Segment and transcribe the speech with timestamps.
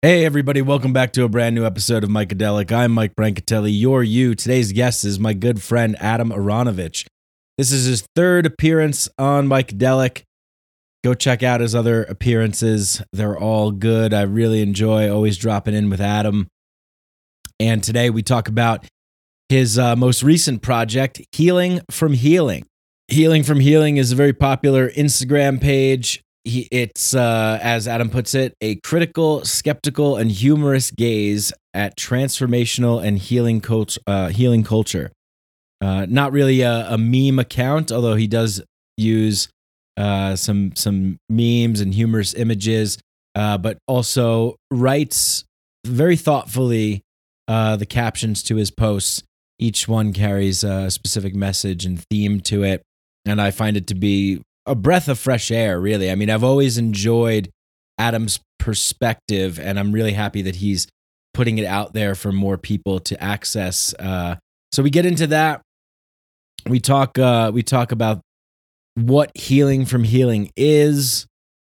[0.00, 2.70] Hey, everybody, welcome back to a brand new episode of Micadelic.
[2.70, 4.36] I'm Mike Brancatelli, you're you.
[4.36, 7.04] Today's guest is my good friend Adam Aronovich.
[7.56, 10.22] This is his third appearance on Micadelic.
[11.02, 13.02] Go check out his other appearances.
[13.12, 14.14] They're all good.
[14.14, 16.46] I really enjoy always dropping in with Adam.
[17.58, 18.86] And today we talk about
[19.48, 22.66] his uh, most recent project, Healing from Healing.
[23.08, 28.34] Healing from Healing is a very popular Instagram page he, it's uh, as Adam puts
[28.34, 34.00] it, a critical, skeptical, and humorous gaze at transformational and healing culture.
[34.06, 35.12] Uh, healing culture.
[35.80, 38.60] Uh, not really a, a, meme account, although he does
[38.96, 39.48] use
[39.96, 42.98] uh, some some memes and humorous images,
[43.36, 45.44] uh, but also writes
[45.86, 47.02] very thoughtfully
[47.46, 49.22] uh, the captions to his posts.
[49.60, 52.82] Each one carries a specific message and theme to it,
[53.24, 56.10] and I find it to be a breath of fresh air, really.
[56.10, 57.50] I mean, I've always enjoyed
[57.98, 60.86] Adam's perspective, and I'm really happy that he's
[61.34, 63.94] putting it out there for more people to access.
[63.98, 64.36] Uh,
[64.72, 65.62] so we get into that.
[66.66, 67.18] We talk.
[67.18, 68.20] Uh, we talk about
[68.94, 71.26] what healing from healing is.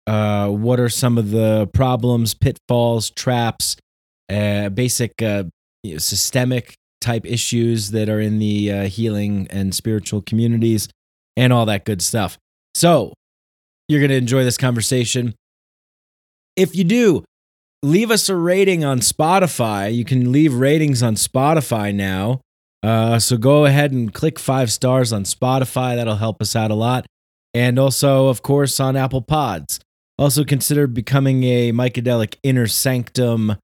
[0.07, 3.77] Uh, what are some of the problems, pitfalls, traps,
[4.31, 5.45] uh, basic uh,
[5.83, 10.89] you know, systemic type issues that are in the uh, healing and spiritual communities,
[11.37, 12.39] and all that good stuff.
[12.75, 13.13] So,
[13.89, 15.35] you're going to enjoy this conversation.
[16.57, 17.25] If you do,
[17.83, 19.95] leave us a rating on Spotify.
[19.95, 22.41] You can leave ratings on Spotify now.
[22.83, 25.97] Uh, so go ahead and click five stars on Spotify.
[25.97, 27.07] That'll help us out a lot.
[27.53, 29.81] And also, of course, on Apple Pods.
[30.19, 33.57] Also, consider becoming a Micadelic Inner Sanctum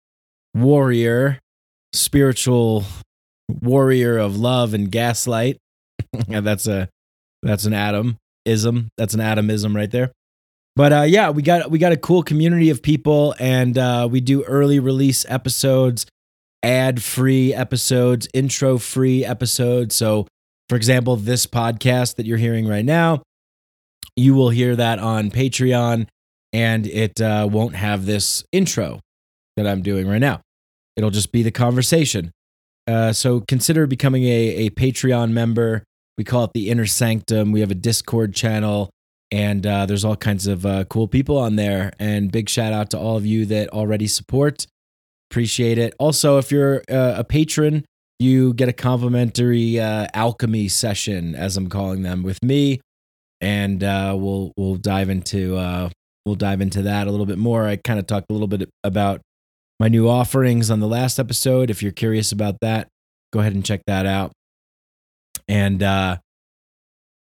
[0.55, 1.39] warrior,
[1.93, 2.85] spiritual
[3.49, 5.59] warrior of love and gaslight.
[6.29, 6.89] that's a
[7.43, 8.89] that's an Adam ism.
[8.97, 10.13] That's an atomism right there.
[10.77, 14.21] But uh, yeah, we got we got a cool community of people, and uh, we
[14.21, 16.07] do early release episodes,
[16.63, 19.95] ad free episodes, intro free episodes.
[19.95, 20.27] So,
[20.69, 23.23] for example, this podcast that you're hearing right now,
[24.17, 26.07] you will hear that on Patreon,
[26.53, 29.01] and it uh, won't have this intro
[29.57, 30.41] that I'm doing right now.
[30.97, 32.31] It'll just be the conversation.
[32.87, 35.85] Uh, so consider becoming a, a Patreon member.
[36.21, 37.51] We call it the Inner Sanctum.
[37.51, 38.91] We have a Discord channel,
[39.31, 41.95] and uh, there's all kinds of uh, cool people on there.
[41.99, 44.67] And big shout out to all of you that already support.
[45.31, 45.95] Appreciate it.
[45.99, 47.87] Also, if you're uh, a patron,
[48.19, 52.83] you get a complimentary uh, alchemy session, as I'm calling them, with me,
[53.41, 55.89] and uh, we'll we'll dive into uh,
[56.27, 57.67] we'll dive into that a little bit more.
[57.67, 59.23] I kind of talked a little bit about
[59.79, 61.71] my new offerings on the last episode.
[61.71, 62.89] If you're curious about that,
[63.33, 64.33] go ahead and check that out.
[65.49, 66.19] And uh,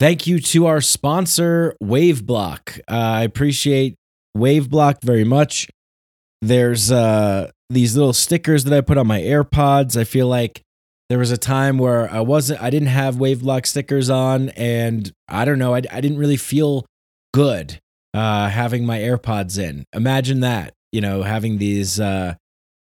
[0.00, 2.80] thank you to our sponsor, Waveblock.
[2.80, 3.96] Uh, I appreciate
[4.36, 5.68] Waveblock very much.
[6.40, 9.96] There's uh, these little stickers that I put on my AirPods.
[9.96, 10.62] I feel like
[11.08, 15.44] there was a time where I wasn't, I didn't have Waveblock stickers on, and I
[15.44, 16.86] don't know, I, I didn't really feel
[17.32, 17.78] good
[18.14, 19.84] uh, having my AirPods in.
[19.92, 22.34] Imagine that, you know, having these uh,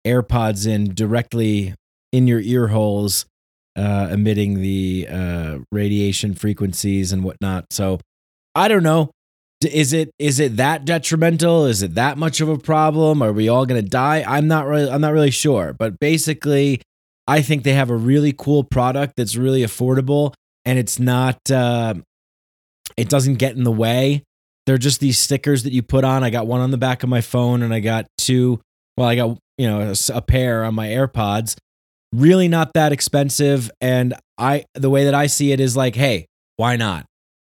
[0.05, 1.73] AirPods in directly
[2.11, 3.25] in your ear holes
[3.79, 7.65] uh, emitting the uh, radiation frequencies and whatnot.
[7.71, 7.99] So
[8.53, 9.11] I don't know.
[9.63, 11.65] Is it is it that detrimental?
[11.65, 13.21] Is it that much of a problem?
[13.21, 14.23] Are we all gonna die?
[14.27, 15.73] I'm not really I'm not really sure.
[15.73, 16.81] But basically,
[17.27, 20.33] I think they have a really cool product that's really affordable
[20.65, 21.93] and it's not uh,
[22.97, 24.23] it doesn't get in the way.
[24.65, 26.23] They're just these stickers that you put on.
[26.23, 28.61] I got one on the back of my phone and I got two.
[28.97, 31.55] Well, I got you know a pair on my AirPods
[32.13, 33.69] really not that expensive.
[33.81, 36.25] And i the way that i see it is like hey
[36.55, 37.05] why not?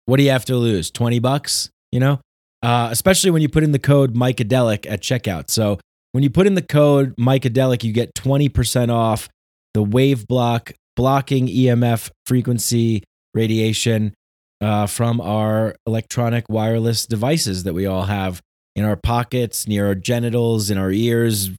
[0.06, 0.92] What do you have to lose?
[0.92, 2.20] 20 bucks you know?
[2.62, 5.50] Uh, especially when you put in the code micadelic at checkout.
[5.50, 5.80] So
[6.12, 9.30] when you put in the code micadelic you get 20% off
[9.74, 14.14] the Waveblock blocking emf frequency radiation
[14.62, 18.42] uh, from our electronic wireless devices that we all have
[18.76, 21.52] in our pockets near our genitals in our ears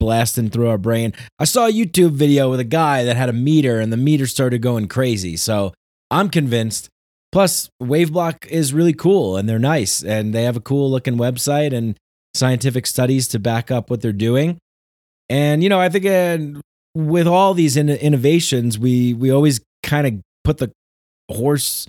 [0.00, 1.12] blasting through our brain.
[1.38, 4.26] I saw a YouTube video with a guy that had a meter and the meter
[4.26, 5.36] started going crazy.
[5.36, 5.72] So
[6.10, 6.88] I'm convinced.
[7.30, 11.74] Plus, Waveblock is really cool and they're nice and they have a cool looking website
[11.74, 11.96] and
[12.34, 14.58] scientific studies to back up what they're doing.
[15.28, 16.60] And you know, I think uh,
[16.94, 20.72] with all these in- innovations, we we always kind of put the
[21.30, 21.86] horse,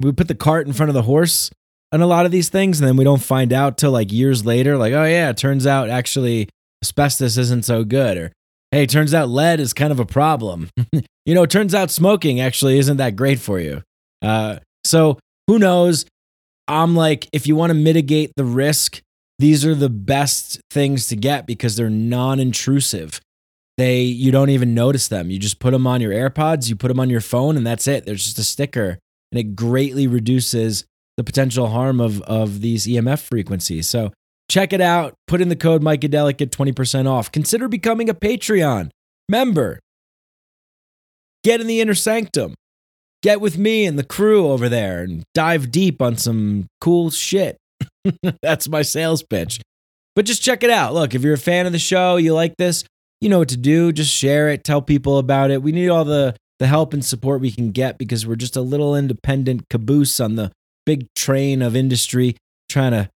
[0.00, 1.50] we put the cart in front of the horse
[1.92, 4.46] on a lot of these things, and then we don't find out till like years
[4.46, 6.48] later, like, oh yeah, it turns out actually
[6.82, 8.32] asbestos isn't so good or
[8.70, 10.70] hey turns out lead is kind of a problem
[11.24, 13.82] you know turns out smoking actually isn't that great for you
[14.22, 16.06] uh, so who knows
[16.68, 19.02] i'm like if you want to mitigate the risk
[19.40, 23.22] these are the best things to get because they're non-intrusive.
[23.78, 25.30] They you don't even notice them.
[25.30, 27.88] You just put them on your AirPods, you put them on your phone, and that's
[27.88, 28.04] it.
[28.04, 28.98] There's just a sticker,
[29.32, 30.84] and it greatly reduces
[31.16, 33.88] the potential harm of of these EMF frequencies.
[33.88, 34.12] So
[34.50, 35.14] check it out.
[35.26, 37.32] Put in the code Micadelic, get 20% off.
[37.32, 38.90] Consider becoming a Patreon
[39.28, 39.78] member.
[41.44, 42.54] Get in the inner sanctum.
[43.22, 47.56] Get with me and the crew over there and dive deep on some cool shit.
[48.42, 49.60] That's my sales pitch.
[50.16, 50.92] But just check it out.
[50.92, 52.84] Look, if you're a fan of the show, you like this,
[53.20, 53.92] you know what to do.
[53.92, 55.62] Just share it, tell people about it.
[55.62, 58.60] We need all the the help and support we can get because we're just a
[58.60, 60.52] little independent caboose on the
[60.84, 62.36] big train of industry
[62.68, 63.08] trying to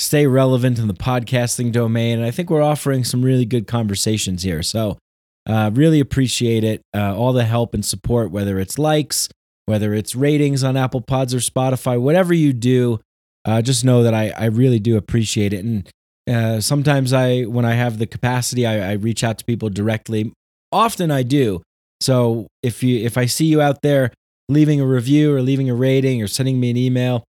[0.00, 2.18] stay relevant in the podcasting domain.
[2.18, 4.62] And I think we're offering some really good conversations here.
[4.62, 4.98] So,
[5.46, 6.82] uh, really appreciate it.
[6.94, 9.28] Uh, all the help and support, whether it's likes,
[9.66, 13.00] whether it's ratings on Apple Pods or Spotify, whatever you do,
[13.44, 15.64] uh, just know that I, I really do appreciate it.
[15.64, 15.88] And
[16.28, 20.32] uh, sometimes I, when I have the capacity, I, I reach out to people directly.
[20.72, 21.62] Often I do.
[22.00, 24.12] So if you, if I see you out there
[24.48, 27.24] leaving a review or leaving a rating or sending me an email,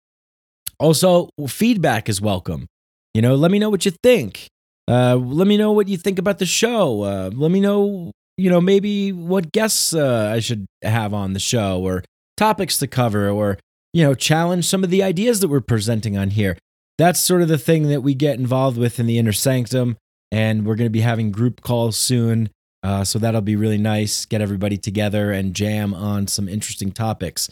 [0.81, 2.67] also feedback is welcome.
[3.13, 4.47] You know, let me know what you think.
[4.87, 7.03] Uh, let me know what you think about the show.
[7.03, 11.39] Uh, let me know, you know, maybe what guests uh, I should have on the
[11.39, 12.03] show or
[12.35, 13.57] topics to cover or
[13.93, 16.57] you know, challenge some of the ideas that we're presenting on here.
[16.97, 19.97] That's sort of the thing that we get involved with in the inner sanctum.
[20.31, 22.49] And we're going to be having group calls soon.
[22.83, 24.25] Uh, so that'll be really nice.
[24.25, 27.49] Get everybody together and jam on some interesting topics.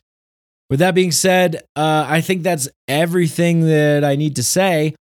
[0.69, 4.95] With that being said, uh, I think that's everything that I need to say.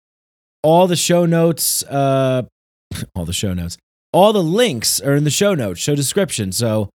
[0.62, 2.42] All the show notes, uh,
[3.14, 3.76] all the show notes,
[4.12, 6.52] all the links are in the show notes, show description.
[6.52, 6.88] So,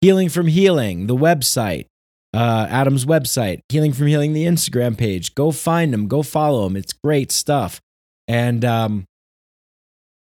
[0.00, 1.86] Healing from Healing, the website,
[2.34, 5.34] uh, Adam's website, Healing from Healing, the Instagram page.
[5.34, 6.76] Go find them, go follow them.
[6.76, 7.80] It's great stuff.
[8.28, 9.04] And um,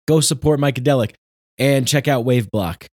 [0.07, 1.15] go support Micadelic
[1.59, 2.87] and check out Waveblock.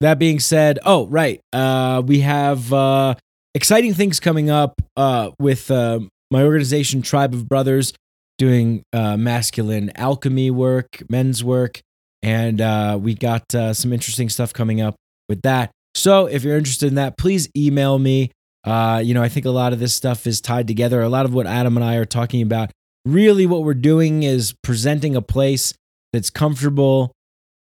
[0.00, 1.40] That being said, oh, right.
[1.52, 3.16] Uh, we have uh,
[3.54, 6.00] exciting things coming up uh, with uh,
[6.30, 7.92] my organization, Tribe of Brothers,
[8.36, 11.80] doing uh, masculine alchemy work, men's work.
[12.22, 14.96] And uh, we got uh, some interesting stuff coming up
[15.28, 15.70] with that.
[15.94, 18.30] So if you're interested in that, please email me.
[18.64, 21.00] Uh, you know, I think a lot of this stuff is tied together.
[21.00, 22.70] A lot of what Adam and I are talking about,
[23.04, 25.74] really what we're doing is presenting a place
[26.12, 27.12] that's comfortable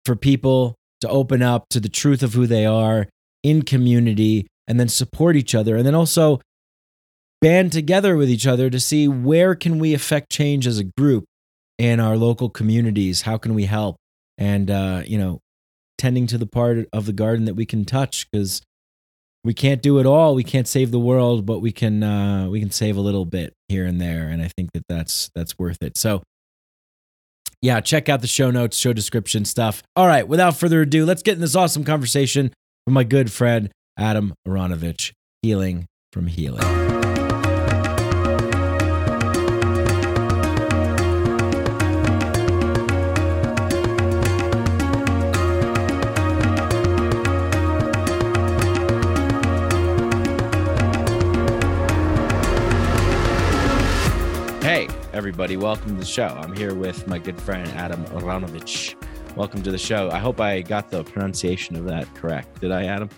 [0.04, 3.06] for people to open up to the truth of who they are
[3.42, 6.40] in community and then support each other and then also
[7.40, 11.24] band together with each other to see where can we affect change as a group
[11.78, 13.96] in our local communities how can we help
[14.36, 15.40] and uh, you know
[15.98, 18.62] tending to the part of the garden that we can touch because
[19.44, 20.34] we can't do it all.
[20.34, 23.52] We can't save the world, but we can uh, we can save a little bit
[23.68, 25.96] here and there, and I think that that's that's worth it.
[25.96, 26.22] So,
[27.62, 29.82] yeah, check out the show notes, show description stuff.
[29.96, 32.52] All right, without further ado, let's get in this awesome conversation
[32.86, 35.12] with my good friend Adam Aronovich,
[35.42, 36.62] healing from healing.
[54.62, 55.56] Hey, everybody.
[55.56, 56.28] Welcome to the show.
[56.28, 58.94] I'm here with my good friend Adam Aronovich.
[59.34, 60.08] Welcome to the show.
[60.12, 62.60] I hope I got the pronunciation of that correct.
[62.60, 63.10] Did I, Adam?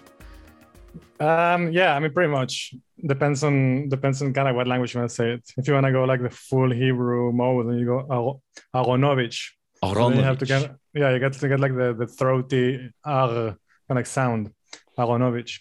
[1.21, 2.75] Um, yeah, I mean, pretty much
[3.07, 5.43] depends on depends on kind of what language you want to say it.
[5.57, 8.41] If you want to go like the full Hebrew mode, then you go
[8.75, 9.51] Aronovich.
[9.83, 9.95] Aronovich.
[9.95, 13.57] So you have to get yeah, you get to get like the the throaty R
[13.89, 14.53] kind of sound.
[14.99, 15.61] Aronovich.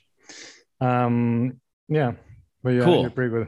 [0.81, 2.13] Um, yeah,
[2.63, 3.01] but yeah, cool.
[3.01, 3.47] you're pretty good.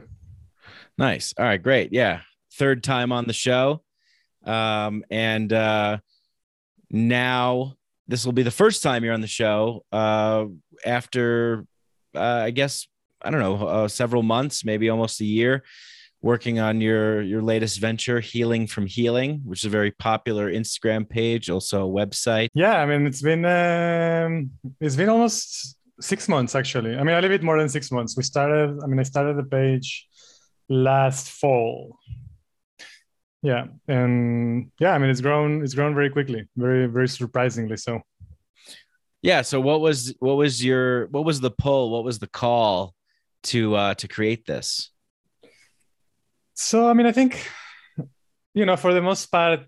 [0.98, 1.34] Nice.
[1.38, 1.92] All right, great.
[1.92, 2.20] Yeah
[2.54, 3.82] third time on the show.
[4.44, 5.98] Um, and uh,
[6.90, 7.74] now
[8.08, 10.46] this will be the first time you're on the show uh,
[10.84, 11.66] after,
[12.14, 12.86] uh, I guess,
[13.20, 15.62] I don't know, uh, several months, maybe almost a year,
[16.20, 21.08] working on your your latest venture, Healing from Healing, which is a very popular Instagram
[21.08, 22.48] page, also a website.
[22.54, 24.50] Yeah, I mean, it's been um,
[24.80, 26.96] it's been almost six months actually.
[26.96, 28.16] I mean, a little bit more than six months.
[28.16, 28.78] We started.
[28.82, 30.08] I mean, I started the page
[30.68, 31.98] last fall
[33.42, 38.00] yeah and yeah i mean it's grown it's grown very quickly very very surprisingly so
[39.22, 41.90] yeah so what was what was your what was the pull?
[41.90, 42.94] What was the call
[43.44, 44.90] to uh to create this?
[46.54, 47.48] So i mean i think
[48.54, 49.64] you know for the most part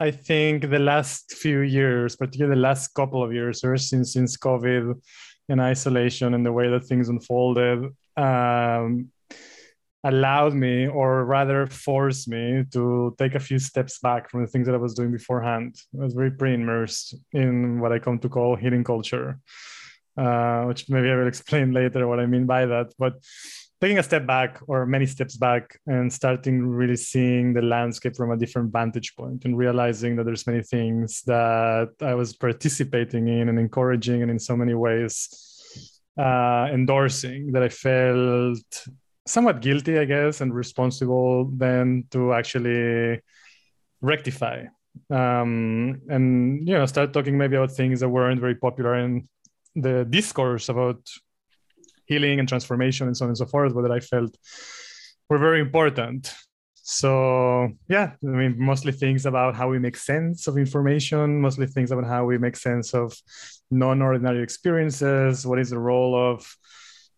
[0.00, 4.36] i think the last few years particularly the last couple of years ever since since
[4.36, 5.00] covid
[5.48, 7.84] and isolation and the way that things unfolded
[8.16, 9.10] um
[10.04, 14.66] allowed me or rather forced me to take a few steps back from the things
[14.66, 15.76] that I was doing beforehand.
[15.98, 19.40] I was very pre-immersed in what I come to call healing culture,
[20.18, 22.92] uh, which maybe I will explain later what I mean by that.
[22.98, 23.14] But
[23.80, 28.30] taking a step back or many steps back and starting really seeing the landscape from
[28.30, 33.48] a different vantage point and realizing that there's many things that I was participating in
[33.48, 35.28] and encouraging and in so many ways
[36.18, 38.86] uh, endorsing that I felt
[39.26, 43.20] somewhat guilty, I guess, and responsible then to actually
[44.00, 44.64] rectify
[45.10, 49.28] um, and you know start talking maybe about things that weren't very popular in
[49.74, 50.98] the discourse about
[52.06, 54.36] healing and transformation and so on and so forth, but that I felt
[55.28, 56.32] were very important.
[56.74, 61.90] So yeah, I mean, mostly things about how we make sense of information, mostly things
[61.90, 63.16] about how we make sense of
[63.70, 65.46] non-ordinary experiences.
[65.46, 66.46] What is the role of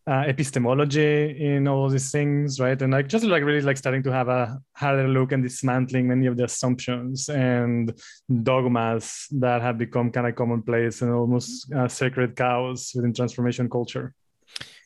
[0.08, 2.80] uh, epistemology in all these things, right?
[2.80, 6.26] And like just like really like starting to have a harder look and dismantling many
[6.26, 7.92] of the assumptions and
[8.42, 14.14] dogmas that have become kind of commonplace and almost uh, sacred cows within transformation culture.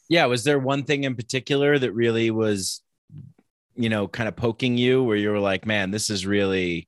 [0.08, 2.82] Yeah, was there one thing in particular that really was,
[3.76, 6.86] you know, kind of poking you, where you were like, "Man, this is really."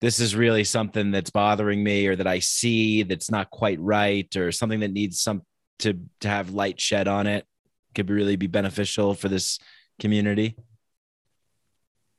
[0.00, 4.34] This is really something that's bothering me, or that I see that's not quite right,
[4.34, 5.42] or something that needs some
[5.80, 7.46] to to have light shed on it
[7.94, 9.58] could really be beneficial for this
[9.98, 10.56] community?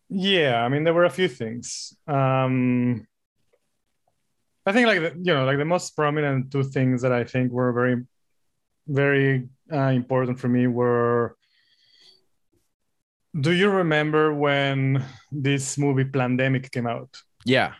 [0.09, 1.95] Yeah, I mean there were a few things.
[2.07, 3.07] Um,
[4.65, 7.51] I think like the, you know like the most prominent two things that I think
[7.51, 8.05] were very
[8.87, 11.35] very uh, important for me were.
[13.39, 17.15] Do you remember when this movie Plandemic came out?
[17.45, 17.75] Yeah.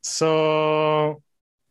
[0.00, 1.22] So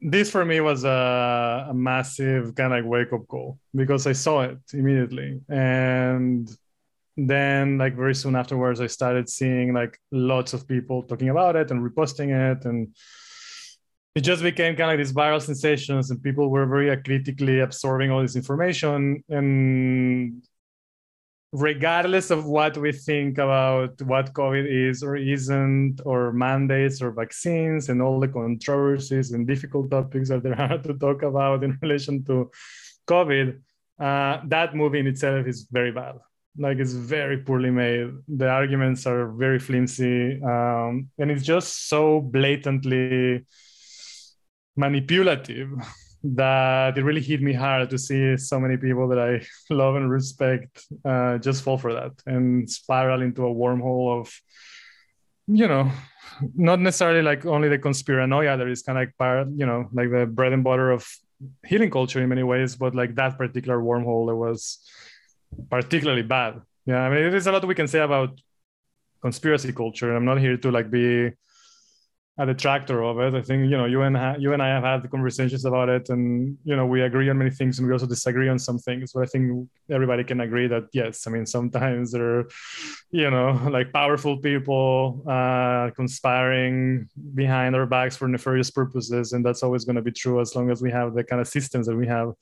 [0.04, 4.12] this for me was a, a massive kind of like wake up call because I
[4.12, 5.40] saw it immediately.
[5.50, 6.50] And
[7.16, 11.72] then like very soon afterwards, I started seeing like lots of people talking about it
[11.72, 12.66] and reposting it.
[12.66, 12.94] And
[14.14, 18.12] it just became kind of like these viral sensations and people were very critically absorbing
[18.12, 19.24] all this information.
[19.30, 20.44] And
[21.54, 27.90] regardless of what we think about what COVID is or isn't, or mandates or vaccines
[27.90, 32.24] and all the controversies and difficult topics that there are to talk about in relation
[32.26, 32.50] to
[33.08, 33.60] COVID,
[34.00, 36.16] uh, that movie in itself is very bad.
[36.58, 38.12] Like it's very poorly made.
[38.28, 43.46] The arguments are very flimsy, um, and it's just so blatantly
[44.76, 45.70] manipulative
[46.24, 50.10] that it really hit me hard to see so many people that I love and
[50.10, 54.34] respect uh, just fall for that and spiral into a wormhole of,
[55.48, 55.92] you know,
[56.56, 60.10] not necessarily like only the conspiranoia that is kind of like part, you know, like
[60.12, 61.06] the bread and butter of
[61.66, 64.80] healing culture in many ways, but like that particular wormhole that was
[65.70, 66.62] particularly bad.
[66.86, 68.40] Yeah, I mean, there's a lot we can say about
[69.22, 70.16] conspiracy culture.
[70.16, 71.32] I'm not here to like be
[72.38, 73.36] a detractor of it.
[73.36, 76.10] I think you know you and ha- you and I have had conversations about it,
[76.10, 79.12] and you know we agree on many things, and we also disagree on some things.
[79.14, 82.50] But I think everybody can agree that yes, I mean sometimes there are,
[83.12, 89.62] you know, like powerful people uh, conspiring behind our backs for nefarious purposes, and that's
[89.62, 91.96] always going to be true as long as we have the kind of systems that
[91.96, 92.34] we have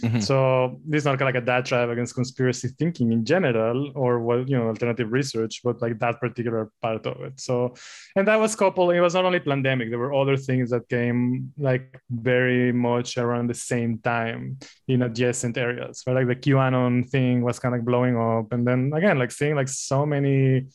[0.00, 0.20] Mm-hmm.
[0.20, 4.48] So this is not like a diatribe drive against conspiracy thinking in general or what
[4.48, 7.40] you know alternative research, but like that particular part of it.
[7.40, 7.74] So,
[8.16, 8.92] and that was coupled.
[8.94, 9.90] It was not only Plandemic.
[9.90, 15.56] There were other things that came like very much around the same time in adjacent
[15.56, 16.02] areas.
[16.06, 19.56] Right, like the QAnon thing was kind of blowing up, and then again, like seeing
[19.56, 20.66] like so many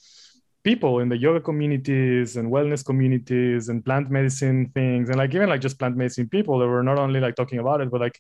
[0.64, 5.48] people in the yoga communities and wellness communities and plant medicine things and like even
[5.48, 8.20] like just plant medicine people that were not only like talking about it but like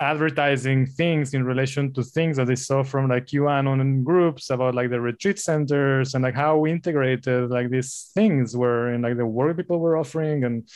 [0.00, 4.90] advertising things in relation to things that they saw from like QAnon groups about like
[4.90, 9.56] the retreat centers and like how integrated like these things were in like the work
[9.56, 10.68] people were offering and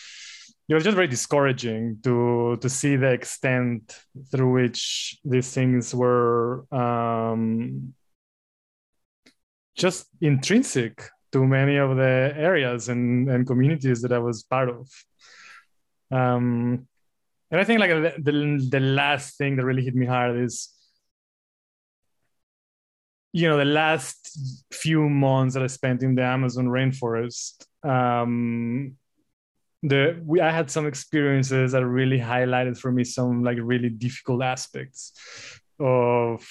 [0.69, 6.65] it was just very discouraging to to see the extent through which these things were
[6.73, 7.93] um,
[9.77, 14.89] just intrinsic to many of the areas and, and communities that I was part of.
[16.11, 16.87] Um,
[17.51, 20.71] and I think like the, the, last thing that really hit me hard is,
[23.33, 24.39] you know, the last
[24.73, 27.67] few months that I spent in the Amazon rainforest.
[27.83, 28.97] Um,
[29.83, 34.43] the we I had some experiences that really highlighted for me some like really difficult
[34.43, 35.13] aspects
[35.79, 36.47] of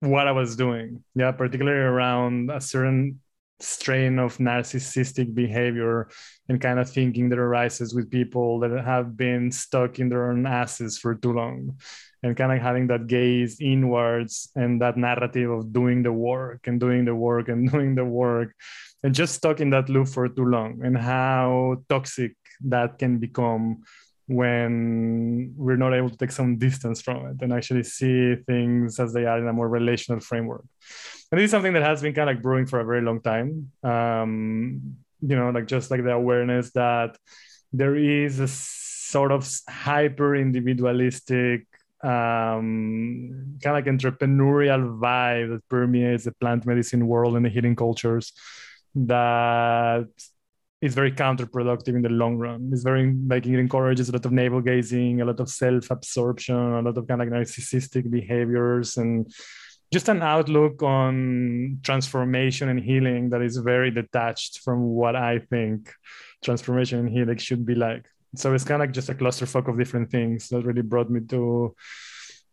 [0.00, 1.04] what I was doing.
[1.14, 3.20] Yeah, particularly around a certain
[3.62, 6.08] strain of narcissistic behavior
[6.48, 10.46] and kind of thinking that arises with people that have been stuck in their own
[10.46, 11.76] asses for too long
[12.22, 16.80] and kind of having that gaze inwards and that narrative of doing the work and
[16.80, 18.54] doing the work and doing the work
[19.02, 23.82] and just stuck in that loop for too long and how toxic that can become
[24.26, 29.12] when we're not able to take some distance from it and actually see things as
[29.12, 30.64] they are in a more relational framework.
[31.32, 33.22] And this is something that has been kind of like brewing for a very long
[33.22, 33.72] time.
[33.82, 37.16] Um, you know, like just like the awareness that
[37.72, 41.66] there is a sort of hyper individualistic
[42.02, 47.76] um, kind of like entrepreneurial vibe that permeates the plant medicine world and the healing
[47.76, 48.32] cultures
[48.94, 50.08] that
[50.80, 52.70] is very counterproductive in the long run.
[52.72, 56.82] It's very like it encourages a lot of navel gazing, a lot of self-absorption, a
[56.82, 59.32] lot of kind of like narcissistic behaviors, and
[59.92, 65.92] just an outlook on transformation and healing that is very detached from what I think
[66.42, 68.06] transformation and healing should be like.
[68.34, 71.20] So it's kind of like just a clusterfuck of different things that really brought me
[71.28, 71.74] to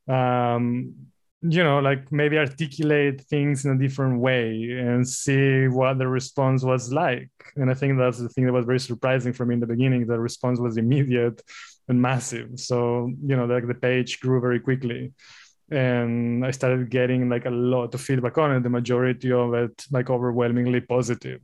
[0.10, 0.94] um,
[1.42, 6.64] you know like maybe articulate things in a different way and see what the response
[6.64, 7.32] was like.
[7.56, 10.06] And i think that's the thing that was very surprising for me in the beginning
[10.06, 11.42] the response was immediate
[11.88, 12.60] and massive.
[12.60, 15.14] So you know like the page grew very quickly
[15.72, 19.86] and i started getting like a lot of feedback on it the majority of it
[19.92, 21.42] like overwhelmingly positive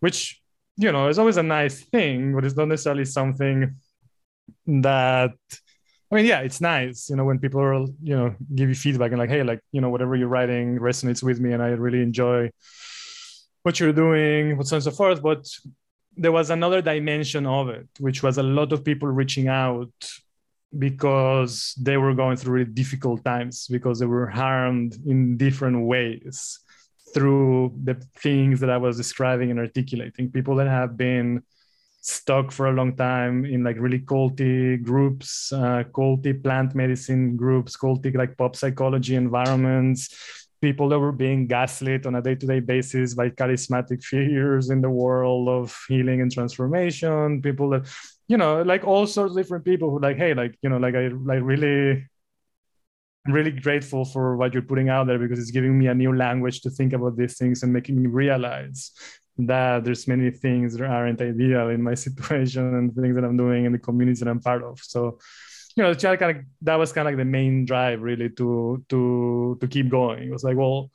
[0.00, 0.40] which
[0.76, 3.74] you know is always a nice thing but it's not necessarily something
[4.66, 5.32] that
[6.12, 9.10] I mean, yeah, it's nice, you know, when people are, you know, give you feedback
[9.10, 12.02] and like, hey, like, you know, whatever you're writing resonates with me and I really
[12.02, 12.50] enjoy
[13.64, 15.22] what you're doing, what so on and so forth.
[15.22, 15.44] But
[16.16, 19.92] there was another dimension of it, which was a lot of people reaching out
[20.78, 26.60] because they were going through really difficult times because they were harmed in different ways
[27.12, 30.30] through the things that I was describing and articulating.
[30.30, 31.42] People that have been
[32.00, 37.76] stuck for a long time in like really culty groups, uh, culty plant medicine groups,
[37.76, 40.14] culty like pop psychology environments,
[40.60, 45.48] people that were being gaslit on a day-to-day basis by charismatic figures in the world
[45.48, 47.86] of healing and transformation, people that,
[48.28, 50.94] you know, like all sorts of different people who like, hey, like, you know, like
[50.94, 52.04] I like really
[53.26, 56.60] really grateful for what you're putting out there because it's giving me a new language
[56.60, 58.92] to think about these things and making me realize
[59.38, 63.64] that there's many things that aren't ideal in my situation and things that I'm doing
[63.64, 64.78] in the communities that I'm part of.
[64.80, 65.18] So,
[65.74, 69.58] you know, kind of that was kind of like the main drive really to to
[69.60, 70.28] to keep going.
[70.28, 70.90] It was like, well,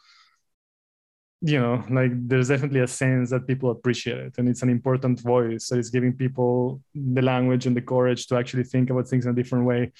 [1.41, 5.21] you know, like there's definitely a sense that people appreciate it, and it's an important
[5.21, 5.67] voice.
[5.67, 9.31] So it's giving people the language and the courage to actually think about things in
[9.31, 9.91] a different way,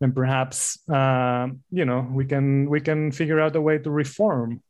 [0.00, 4.62] and perhaps, uh, you know, we can we can figure out a way to reform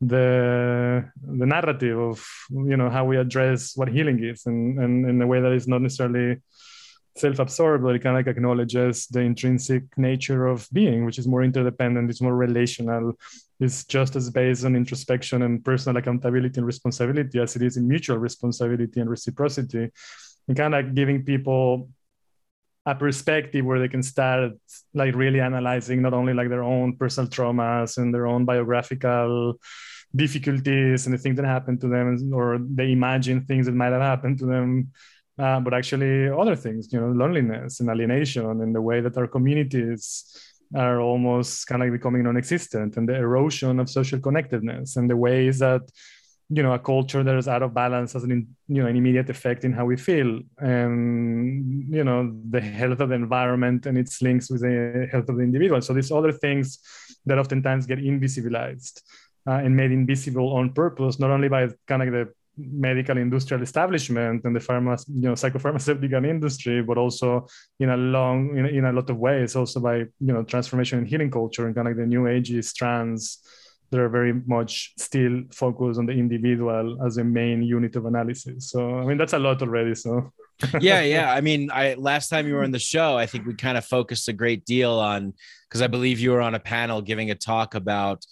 [0.00, 5.22] the the narrative of you know how we address what healing is and, and in
[5.22, 6.36] a way that is not necessarily
[7.16, 11.42] self-absorbed but it kind of like acknowledges the intrinsic nature of being which is more
[11.42, 13.14] interdependent it's more relational
[13.58, 17.88] it's just as based on introspection and personal accountability and responsibility as it is in
[17.88, 19.90] mutual responsibility and reciprocity.
[20.48, 21.88] And kind of giving people
[22.84, 24.52] a perspective where they can start
[24.94, 29.58] like really analyzing not only like their own personal traumas and their own biographical
[30.14, 34.02] difficulties and the things that happened to them or they imagine things that might have
[34.02, 34.92] happened to them
[35.38, 39.26] uh, but actually other things you know loneliness and alienation and the way that our
[39.26, 40.24] communities
[40.74, 45.58] are almost kind of becoming non-existent and the erosion of social connectedness and the ways
[45.60, 45.82] that
[46.48, 49.28] you know a culture that is out of balance has an you know an immediate
[49.28, 54.22] effect in how we feel and you know the health of the environment and its
[54.22, 55.80] links with the health of the individual.
[55.82, 56.78] So these other things
[57.26, 59.02] that oftentimes get invisibilized
[59.48, 64.42] uh, and made invisible on purpose not only by kind of the medical industrial establishment
[64.44, 67.46] and the pharma you know psychopharmaceutical industry but also
[67.80, 71.08] in a long in, in a lot of ways also by you know transformation and
[71.08, 73.40] healing culture and kind of like the new age strands
[73.90, 78.70] that are very much still focused on the individual as a main unit of analysis.
[78.70, 79.94] So I mean that's a lot already.
[79.94, 80.32] So
[80.80, 81.32] yeah, yeah.
[81.32, 83.84] I mean, I last time you were on the show, I think we kind of
[83.84, 85.34] focused a great deal on
[85.68, 88.24] because I believe you were on a panel giving a talk about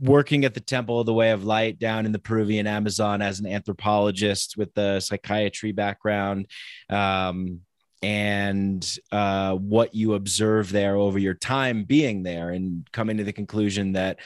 [0.00, 3.40] working at the Temple of the Way of Light down in the Peruvian Amazon as
[3.40, 6.46] an anthropologist with the psychiatry background.
[6.90, 7.60] Um,
[8.02, 13.32] and uh, what you observe there over your time being there, and coming to the
[13.32, 14.18] conclusion that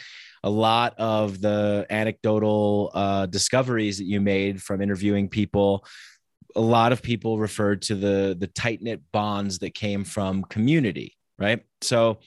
[0.43, 5.85] a lot of the anecdotal uh, discoveries that you made from interviewing people
[6.59, 11.16] a lot of people referred to the the tight knit bonds that came from community
[11.38, 12.18] right so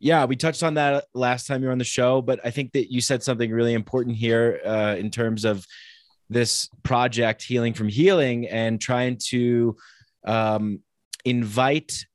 [0.00, 2.72] yeah, we touched on that last time you were on the show, but I think
[2.72, 5.66] that you said something really important here uh, in terms of
[6.30, 9.76] this project, Healing from Healing, and trying to
[10.26, 10.80] um,
[11.26, 12.06] invite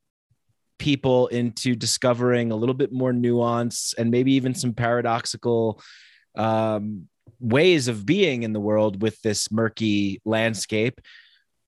[0.80, 5.80] people into discovering a little bit more nuance and maybe even some paradoxical
[6.36, 7.08] um,
[7.40, 11.00] ways of being in the world with this murky landscape.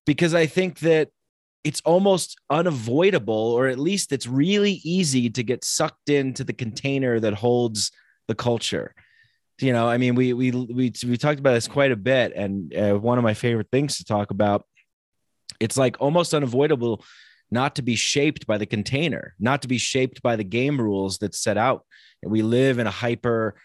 [0.08, 1.10] Because I think that
[1.64, 7.20] it's almost unavoidable, or at least it's really easy to get sucked into the container
[7.20, 7.92] that holds
[8.26, 8.94] the culture.
[9.60, 12.74] You know, I mean, we we we we talked about this quite a bit, and
[12.74, 14.64] uh, one of my favorite things to talk about.
[15.60, 17.04] It's like almost unavoidable
[17.50, 21.18] not to be shaped by the container, not to be shaped by the game rules
[21.18, 21.84] that set out.
[22.22, 23.56] We live in a hyper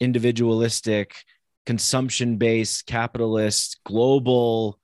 [0.00, 1.16] individualistic,
[1.66, 4.78] consumption based, capitalist, global,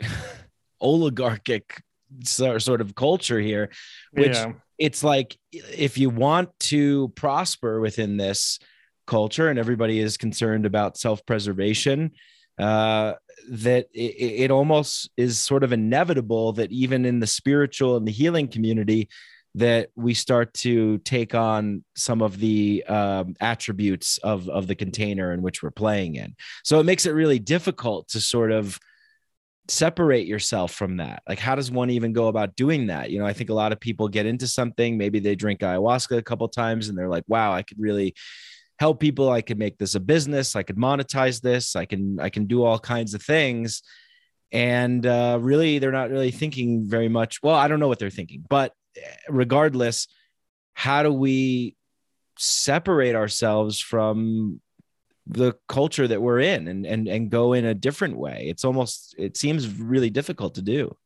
[0.80, 1.82] oligarchic
[2.24, 3.70] sort of culture here,
[4.12, 4.52] which yeah.
[4.78, 8.58] it's like if you want to prosper within this
[9.06, 12.12] culture and everybody is concerned about self preservation,
[12.58, 13.14] uh,
[13.50, 18.12] that it, it almost is sort of inevitable that even in the spiritual and the
[18.12, 19.08] healing community,
[19.54, 25.32] that we start to take on some of the um, attributes of of the container
[25.32, 26.34] in which we're playing in.
[26.64, 28.78] So it makes it really difficult to sort of
[29.68, 31.22] separate yourself from that?
[31.28, 33.10] Like how does one even go about doing that?
[33.10, 36.16] You know i think a lot of people get into something maybe they drink ayahuasca
[36.16, 38.14] a couple times and they're like wow i could really
[38.78, 39.30] help people.
[39.30, 40.56] I could make this a business.
[40.56, 41.76] I could monetize this.
[41.76, 43.82] I can i can do all kinds of things.
[44.50, 48.08] And uh, really they're not really thinking very much well i don't know what they're
[48.08, 50.08] thinking but eh, regardless
[50.72, 51.76] how do we
[52.38, 54.62] separate ourselves from
[55.28, 58.46] the culture that we're in and and and go in a different way.
[58.48, 60.96] It's almost it seems really difficult to do.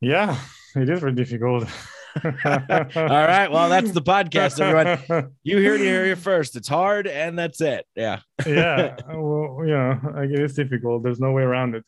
[0.00, 0.38] Yeah
[0.74, 1.64] it is very difficult.
[2.24, 5.32] All right well that's the podcast everyone.
[5.42, 6.56] You heard it here first.
[6.56, 7.84] It's hard and that's it.
[7.94, 8.20] Yeah.
[8.46, 11.02] Yeah well yeah it is difficult.
[11.02, 11.84] There's no way around it.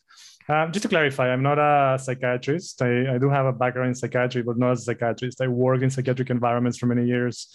[0.49, 2.81] Um, just to clarify, I'm not a psychiatrist.
[2.81, 5.39] I, I do have a background in psychiatry, but not as a psychiatrist.
[5.39, 7.47] I work in psychiatric environments for many years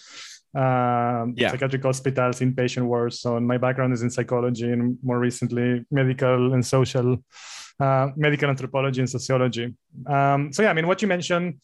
[0.55, 1.51] um, yeah.
[1.51, 3.19] psychiatric hospitals, inpatient wards.
[3.19, 7.17] So my background is in psychology and more recently medical and social,
[7.79, 9.75] uh, medical anthropology and sociology.
[10.05, 11.61] Um, so yeah, I mean, what you mentioned,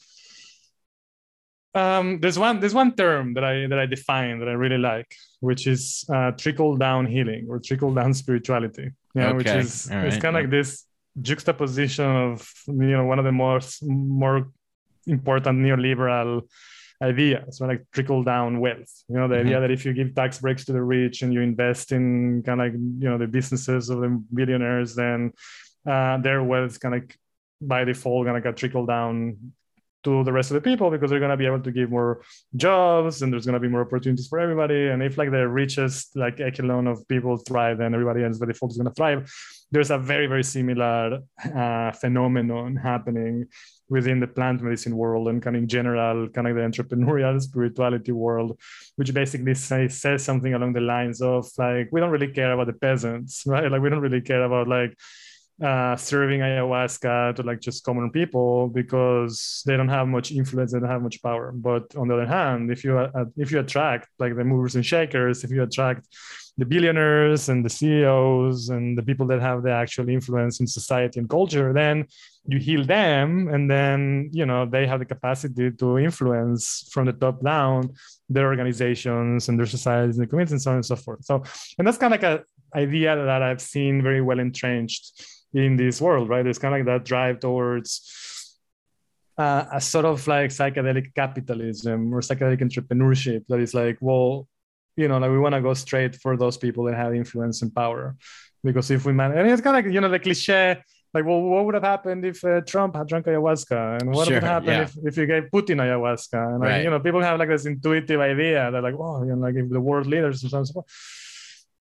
[1.76, 5.16] um, there's one there's one term that I that I define that I really like,
[5.40, 8.92] which is uh, trickle down healing or trickle down spirituality.
[9.16, 9.38] Yeah, okay.
[9.38, 10.06] which is right.
[10.06, 10.86] it's kind of like this
[11.22, 14.52] juxtaposition of you know one of the most more
[15.08, 16.44] important neoliberal
[17.04, 17.46] idea.
[17.52, 19.04] So like trickle down wealth.
[19.10, 19.48] You know, the mm-hmm.
[19.48, 22.62] idea that if you give tax breaks to the rich and you invest in kind
[22.62, 25.34] of like, you know the businesses of the billionaires, then
[25.86, 27.04] uh, their wealth is kind of
[27.62, 29.38] by default gonna get trickle down
[30.04, 32.22] to the rest of the people because they're going to be able to give more
[32.56, 36.16] jobs and there's going to be more opportunities for everybody and if like the richest
[36.16, 39.32] like echelon of people thrive then everybody else by default is going to thrive
[39.72, 41.20] there's a very very similar
[41.56, 43.46] uh, phenomenon happening
[43.90, 48.12] within the plant medicine world and kind of in general, kind of the entrepreneurial spirituality
[48.12, 48.60] world,
[48.96, 52.68] which basically say, says something along the lines of like, we don't really care about
[52.68, 53.72] the peasants, right?
[53.72, 54.98] Like we don't really care about like
[55.62, 60.80] uh, serving ayahuasca to like just common people because they don't have much influence, they
[60.80, 61.52] don't have much power.
[61.52, 64.86] But on the other hand, if you uh, if you attract like the movers and
[64.86, 66.08] shakers, if you attract
[66.58, 71.20] the billionaires and the CEOs and the people that have the actual influence in society
[71.20, 72.06] and culture, then
[72.46, 77.14] you heal them, and then you know they have the capacity to influence from the
[77.14, 77.90] top down
[78.30, 81.24] their organizations and their societies and communities and so on and so forth.
[81.26, 81.44] So,
[81.78, 82.44] and that's kind of like a
[82.78, 86.44] idea that I've seen very well entrenched in this world, right?
[86.44, 88.60] There's kind of like that drive towards
[89.38, 94.48] uh, a sort of like psychedelic capitalism or psychedelic entrepreneurship that is like, well,
[94.96, 97.74] you know, like we want to go straight for those people that have influence and
[97.74, 98.16] power.
[98.64, 100.82] Because if we manage and it's kind of like, you know, the cliche,
[101.14, 104.02] like, well, what would have happened if uh, Trump had drunk ayahuasca?
[104.02, 104.82] And what sure, would happen yeah.
[104.84, 106.54] if, if you gave Putin ayahuasca?
[106.54, 106.84] And, like, right.
[106.84, 108.72] you know, people have like this intuitive idea.
[108.72, 110.86] They're like, oh you know, like if the world leaders and so on so forth.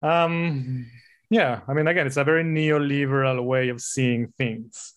[0.03, 0.87] Um,
[1.29, 4.95] yeah, I mean, again, it's a very neoliberal way of seeing things.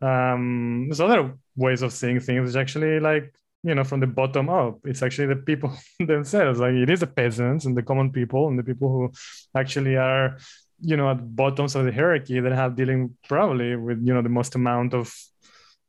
[0.00, 3.32] Um, there's other ways of seeing things, which actually like
[3.64, 4.78] you know from the bottom up.
[4.84, 6.60] It's actually the people themselves.
[6.60, 9.12] Like it is the peasants and the common people and the people who
[9.56, 10.38] actually are
[10.80, 14.28] you know at bottoms of the hierarchy that have dealing probably with you know the
[14.28, 15.12] most amount of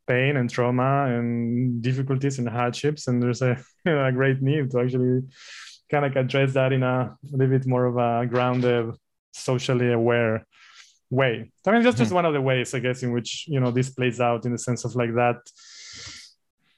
[0.07, 3.07] pain and trauma and difficulties and hardships.
[3.07, 5.23] And there's a, you know, a great need to actually
[5.89, 8.91] kind of address that in a, a little bit more of a grounded
[9.33, 10.45] socially aware
[11.09, 11.51] way.
[11.67, 12.15] I mean that's just mm-hmm.
[12.15, 14.57] one of the ways i guess in which you know this plays out in the
[14.57, 15.37] sense of like that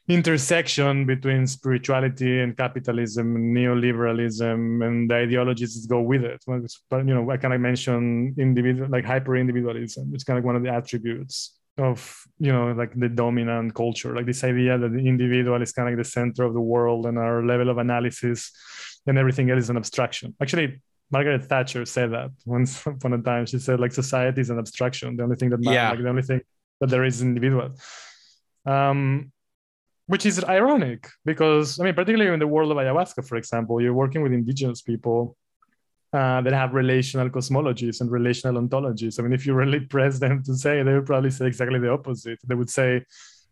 [0.09, 6.41] intersection between spirituality and capitalism and neoliberalism and the ideologies that go with it.
[6.89, 10.55] But you know i kind of mention individual like hyper individualism it's kind of one
[10.55, 14.99] of the attributes of you know like the dominant culture like this idea that the
[14.99, 18.51] individual is kind of like the center of the world and our level of analysis
[19.05, 20.35] and everything else is an abstraction.
[20.41, 23.45] Actually margaret thatcher said that once upon a time.
[23.45, 25.89] She said like society is an abstraction the only thing that matters yeah.
[25.89, 26.41] like the only thing
[26.79, 27.71] that there is individual.
[28.65, 29.31] Um
[30.07, 33.93] which is ironic because I mean, particularly in the world of ayahuasca, for example, you're
[33.93, 35.37] working with indigenous people
[36.13, 39.19] uh, that have relational cosmologies and relational ontologies.
[39.19, 41.91] I mean, if you really press them to say, they would probably say exactly the
[41.91, 42.39] opposite.
[42.47, 43.03] They would say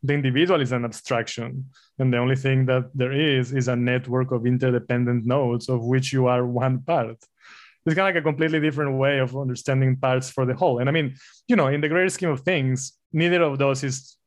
[0.02, 1.66] the individual is an abstraction,
[2.00, 6.14] and the only thing that there is is a network of interdependent nodes of which
[6.14, 7.18] you are one part.
[7.86, 10.80] It's kind of like a completely different way of understanding parts for the whole.
[10.80, 11.16] And I mean,
[11.48, 14.18] you know, in the greater scheme of things, neither of those is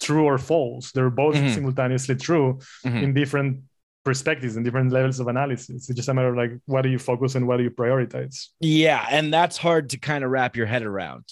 [0.00, 0.92] true or false.
[0.92, 1.54] They're both mm-hmm.
[1.54, 2.96] simultaneously true mm-hmm.
[2.98, 3.62] in different
[4.04, 5.88] perspectives and different levels of analysis.
[5.88, 8.46] It's just a matter of like what do you focus and what do you prioritize?
[8.60, 11.24] Yeah, and that's hard to kind of wrap your head around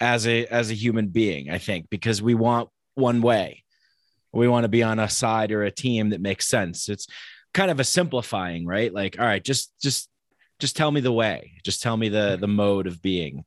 [0.00, 3.62] as a as a human being, I think, because we want one way.
[4.32, 6.88] We want to be on a side or a team that makes sense.
[6.88, 7.06] It's
[7.54, 8.92] kind of a simplifying, right?
[8.92, 10.08] Like, all right, just just
[10.58, 11.52] just tell me the way.
[11.64, 13.44] Just tell me the the mode of being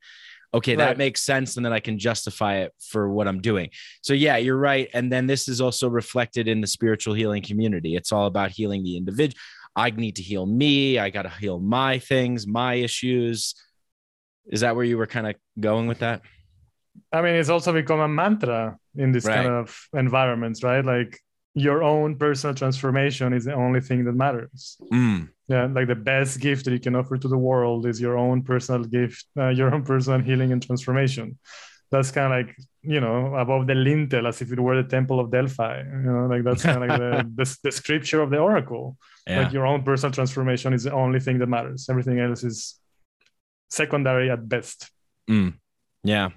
[0.53, 0.85] okay, right.
[0.85, 1.57] that makes sense.
[1.57, 3.69] And then I can justify it for what I'm doing.
[4.01, 4.89] So, yeah, you're right.
[4.93, 7.95] And then this is also reflected in the spiritual healing community.
[7.95, 9.39] It's all about healing the individual.
[9.75, 10.99] I need to heal me.
[10.99, 13.55] I got to heal my things, my issues.
[14.47, 16.21] Is that where you were kind of going with that?
[17.13, 19.35] I mean, it's also become a mantra in this right.
[19.35, 20.83] kind of environments, right?
[20.83, 21.19] Like
[21.53, 24.77] your own personal transformation is the only thing that matters.
[24.91, 28.17] Mm yeah like the best gift that you can offer to the world is your
[28.17, 31.37] own personal gift uh, your own personal healing and transformation
[31.91, 35.19] that's kind of like you know above the lintel as if it were the temple
[35.19, 38.37] of delphi you know like that's kind of like the, the, the, scripture of the
[38.37, 38.95] oracle
[39.27, 39.41] yeah.
[39.41, 42.75] like your own personal transformation is the only thing that matters everything else is
[43.69, 44.91] secondary at best
[45.29, 45.53] mm.
[46.03, 46.29] yeah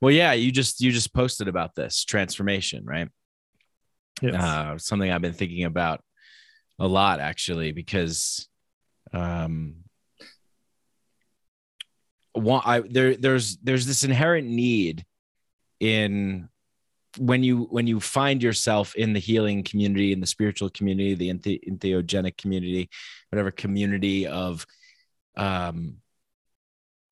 [0.00, 3.08] well yeah you just you just posted about this transformation right
[4.20, 4.34] yes.
[4.34, 6.02] Uh, something i've been thinking about
[6.78, 8.48] a lot actually because
[9.12, 9.76] um
[12.32, 15.04] one, I, there there's there's this inherent need
[15.78, 16.48] in
[17.18, 21.30] when you when you find yourself in the healing community in the spiritual community the
[21.30, 22.90] entheogenic community
[23.30, 24.66] whatever community of
[25.36, 25.98] um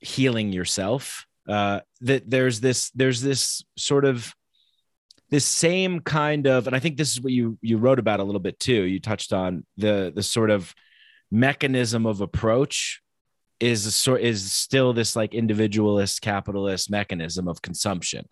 [0.01, 4.35] healing yourself uh that there's this there's this sort of
[5.33, 8.25] this same kind of and i think this is what you you wrote about a
[8.25, 10.75] little bit too you touched on the the sort of
[11.31, 13.03] mechanism of approach
[13.59, 18.25] is a sort is still this like individualist capitalist mechanism of consumption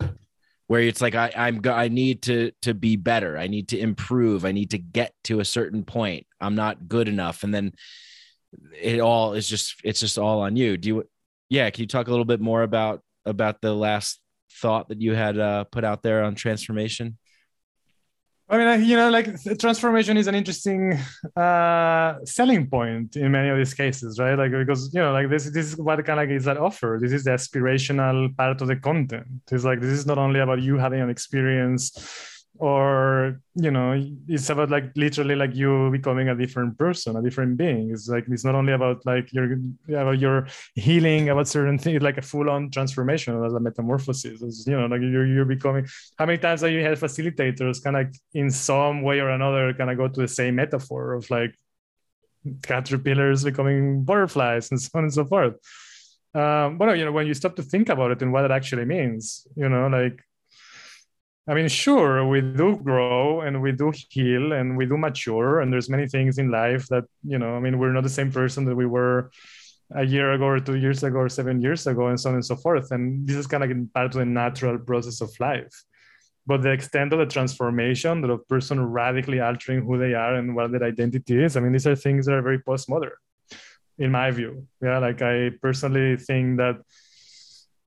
[0.67, 3.37] where it's like I, I'm I need to to be better.
[3.37, 4.45] I need to improve.
[4.45, 6.25] I need to get to a certain point.
[6.39, 7.73] I'm not good enough, and then
[8.81, 10.77] it all is just it's just all on you.
[10.77, 11.09] Do you?
[11.49, 14.21] Yeah, can you talk a little bit more about about the last
[14.59, 17.17] thought that you had uh, put out there on transformation?
[18.49, 19.27] I mean, you know, like
[19.59, 20.99] transformation is an interesting
[21.37, 24.37] uh, selling point in many of these cases, right?
[24.37, 26.99] Like because you know, like this, this is what kind of is that offer.
[27.01, 29.25] This is the aspirational part of the content.
[29.49, 31.91] It's like this is not only about you having an experience
[32.61, 37.57] or you know it's about like literally like you becoming a different person a different
[37.57, 37.89] being.
[37.89, 39.57] It's like it's not only about like your
[39.89, 44.43] about your healing about certain things like a full-on transformation as a metamorphosis.
[44.43, 45.87] It's, you know like you're, you're becoming
[46.19, 49.89] how many times have you had facilitators kind of in some way or another kind
[49.89, 51.55] of go to the same metaphor of like
[52.61, 55.55] caterpillars becoming butterflies and so on and so forth?
[56.35, 58.85] Um, but you know when you stop to think about it and what it actually
[58.85, 60.23] means you know like
[61.47, 65.73] I mean, sure, we do grow and we do heal and we do mature, and
[65.73, 67.55] there's many things in life that you know.
[67.55, 69.31] I mean, we're not the same person that we were
[69.93, 72.45] a year ago or two years ago or seven years ago, and so on and
[72.45, 72.91] so forth.
[72.91, 75.73] And this is kind of part of the natural process of life.
[76.45, 80.55] But the extent of the transformation, that a person radically altering who they are and
[80.55, 83.17] what their identity is, I mean, these are things that are very postmodern,
[83.97, 84.67] in my view.
[84.81, 86.77] Yeah, like I personally think that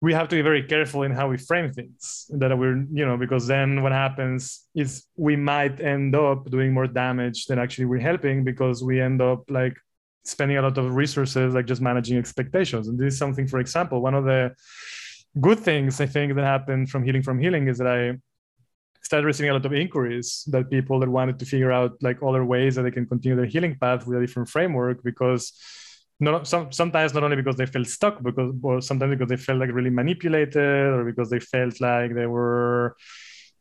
[0.05, 3.17] we have to be very careful in how we frame things that we're you know
[3.25, 4.40] because then what happens
[4.75, 9.21] is we might end up doing more damage than actually we're helping because we end
[9.31, 9.77] up like
[10.25, 12.88] spending a lot of resources like just managing expectations.
[12.88, 14.40] And this is something for example one of the
[15.47, 18.01] good things i think that happened from healing from healing is that i
[19.09, 22.45] started receiving a lot of inquiries that people that wanted to figure out like other
[22.45, 25.43] ways that they can continue their healing path with a different framework because
[26.20, 29.59] not some, sometimes not only because they felt stuck because or sometimes because they felt
[29.59, 32.96] like really manipulated or because they felt like they were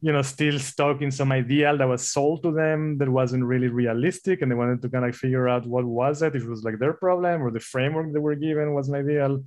[0.03, 3.69] you know, still stuck in some ideal that was sold to them that wasn't really
[3.69, 6.65] realistic, and they wanted to kind of figure out what was it, if it was
[6.65, 9.41] like their problem or the framework they were given wasn't ideal.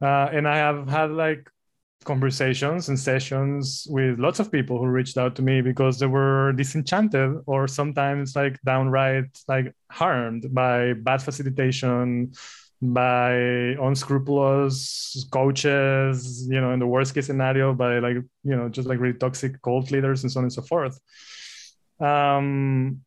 [0.00, 1.50] Uh, and I have had like
[2.04, 6.52] conversations and sessions with lots of people who reached out to me because they were
[6.52, 12.32] disenchanted or sometimes like downright like harmed by bad facilitation
[12.82, 13.32] by
[13.80, 18.98] unscrupulous coaches you know in the worst case scenario by like you know just like
[18.98, 20.98] really toxic cult leaders and so on and so forth.
[22.00, 23.03] Um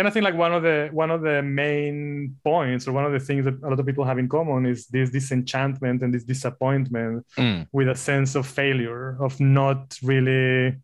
[0.00, 3.12] and I think like one of the one of the main points or one of
[3.12, 6.24] the things that a lot of people have in common is this disenchantment and this
[6.24, 7.68] disappointment mm.
[7.70, 10.74] with a sense of failure of not really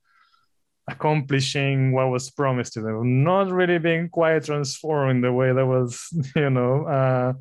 [0.87, 5.67] accomplishing what was promised to them not really being quite transformed in the way that
[5.67, 5.91] was
[6.37, 7.33] you know uh,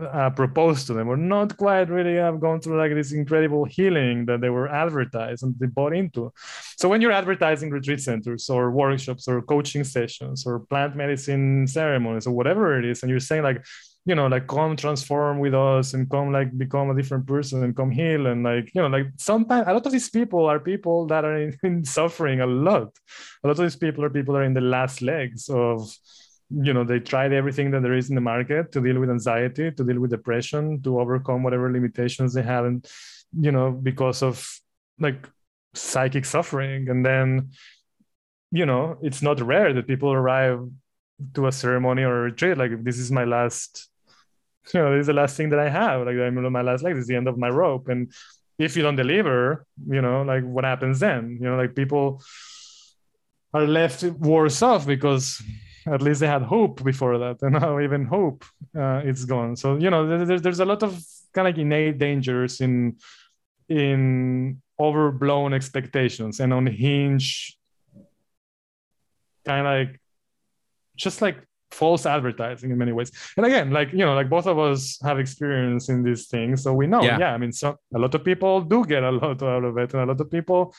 [0.00, 4.26] uh, proposed to them or not quite really have gone through like this incredible healing
[4.26, 6.32] that they were advertised and they bought into.
[6.76, 12.26] So when you're advertising retreat centers or workshops or coaching sessions or plant medicine ceremonies
[12.26, 13.64] or whatever it is, and you're saying like,
[14.04, 17.74] you know, like come transform with us and come like become a different person and
[17.74, 21.06] come heal and like, you know, like sometimes a lot of these people are people
[21.06, 22.88] that are in, in suffering a lot.
[23.42, 25.90] A lot of these people are people that are in the last legs of
[26.50, 29.70] you know they tried everything that there is in the market to deal with anxiety
[29.72, 32.86] to deal with depression to overcome whatever limitations they have and
[33.40, 34.48] you know because of
[34.98, 35.28] like
[35.76, 36.88] psychic suffering.
[36.88, 37.50] And then
[38.50, 40.60] you know it's not rare that people arrive
[41.34, 43.88] to a ceremony or a retreat like this is my last
[44.72, 46.06] you know this is the last thing that i have.
[46.06, 47.88] Like i'm my last leg this is the end of my rope.
[47.88, 48.12] And
[48.58, 51.38] if you don't deliver you know like what happens then?
[51.40, 52.22] You know like people
[53.52, 55.42] are left worse off because
[55.86, 58.44] at least they had hope before that and now even hope
[58.76, 59.56] uh, it's gone.
[59.56, 60.92] So you know there's, there's a lot of
[61.32, 62.96] kind of like innate dangers in
[63.68, 67.56] in overblown expectations and unhinged
[69.44, 70.00] kind of like
[70.96, 71.38] just like
[71.70, 73.10] false advertising in many ways.
[73.36, 76.72] And again like you know like both of us have experience in these things so
[76.72, 77.02] we know.
[77.02, 79.76] Yeah, yeah i mean so a lot of people do get a lot out of
[79.78, 80.74] it and a lot of people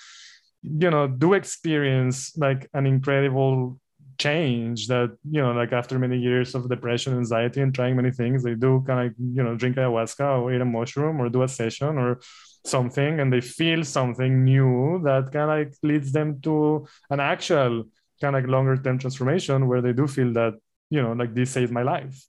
[0.64, 3.80] you know do experience like an incredible
[4.18, 8.44] change that you know like after many years of depression anxiety and trying many things
[8.44, 11.48] they do kind of you know drink ayahuasca or eat a mushroom or do a
[11.48, 12.20] session or
[12.66, 17.84] something and they feel something new that kind of like leads them to an actual
[18.20, 20.54] kind of like longer term transformation where they do feel that
[20.90, 22.24] you know like this saved my life.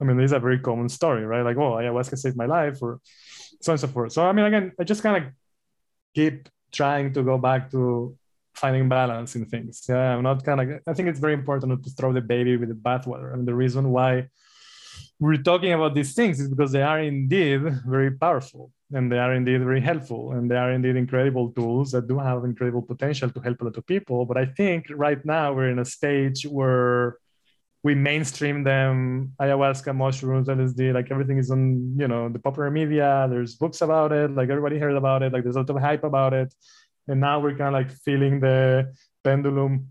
[0.00, 1.42] I mean this is a very common story right?
[1.42, 3.00] Like oh ayahuasca saved my life or
[3.60, 4.12] so on and so forth.
[4.12, 5.32] So i mean again i just kind of
[6.14, 8.16] keep trying to go back to
[8.54, 9.84] finding balance in things.
[9.88, 10.80] Yeah, I'm not kind of.
[10.86, 13.32] I think it's very important not to throw the baby with the bathwater.
[13.34, 14.28] And the reason why
[15.20, 19.34] we're talking about these things is because they are indeed very powerful and they are
[19.34, 23.40] indeed very helpful and they are indeed incredible tools that do have incredible potential to
[23.40, 24.24] help a lot of people.
[24.24, 27.18] But I think right now we're in a stage where
[27.84, 33.26] we mainstream them ayahuasca mushrooms lsd like everything is on you know the popular media
[33.30, 36.02] there's books about it like everybody heard about it like there's a lot of hype
[36.02, 36.52] about it
[37.08, 39.88] and now we're kind of like feeling the pendulum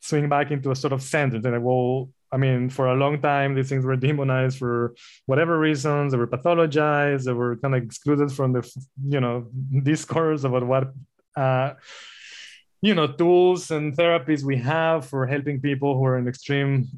[0.00, 1.36] swing back into a sort of center.
[1.36, 4.94] And like, well, I mean, for a long time, these things were demonized for
[5.26, 6.12] whatever reasons.
[6.12, 7.24] They were pathologized.
[7.24, 8.62] They were kind of excluded from the,
[9.06, 9.48] you know,
[9.82, 10.92] discourse about what,
[11.36, 11.74] uh,
[12.80, 16.88] you know, tools and therapies we have for helping people who are in extreme,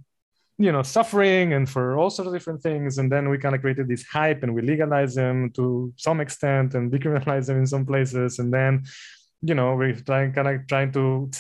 [0.57, 2.99] you know, suffering and for all sorts of different things.
[2.99, 6.75] And then we kind of created this hype and we legalize them to some extent
[6.75, 8.39] and decriminalize them in some places.
[8.39, 8.85] And then
[9.45, 11.31] you know we're trying kind of trying to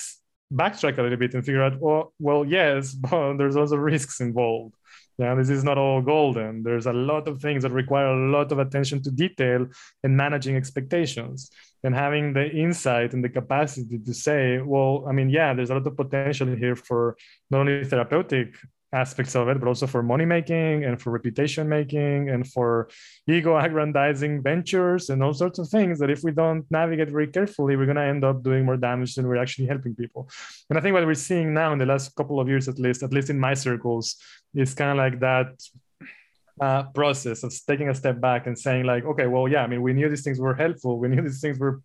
[0.52, 4.74] backtrack a little bit and figure out well well yes but there's also risks involved.
[5.18, 6.62] Yeah this is not all golden.
[6.62, 9.66] There's a lot of things that require a lot of attention to detail
[10.02, 11.50] and managing expectations.
[11.84, 15.74] And having the insight and the capacity to say well i mean yeah there's a
[15.74, 17.14] lot of potential here for
[17.50, 18.56] not only therapeutic
[18.94, 22.88] aspects of it, but also for money making and for reputation making and for
[23.26, 27.76] ego aggrandizing ventures and all sorts of things that if we don't navigate very carefully,
[27.76, 30.28] we're going to end up doing more damage than we're actually helping people.
[30.70, 33.02] And I think what we're seeing now in the last couple of years, at least,
[33.02, 34.16] at least in my circles,
[34.54, 35.48] is kind of like that
[36.60, 39.82] uh, process of taking a step back and saying like, okay, well, yeah, I mean,
[39.82, 40.98] we knew these things were helpful.
[40.98, 41.80] We knew these things were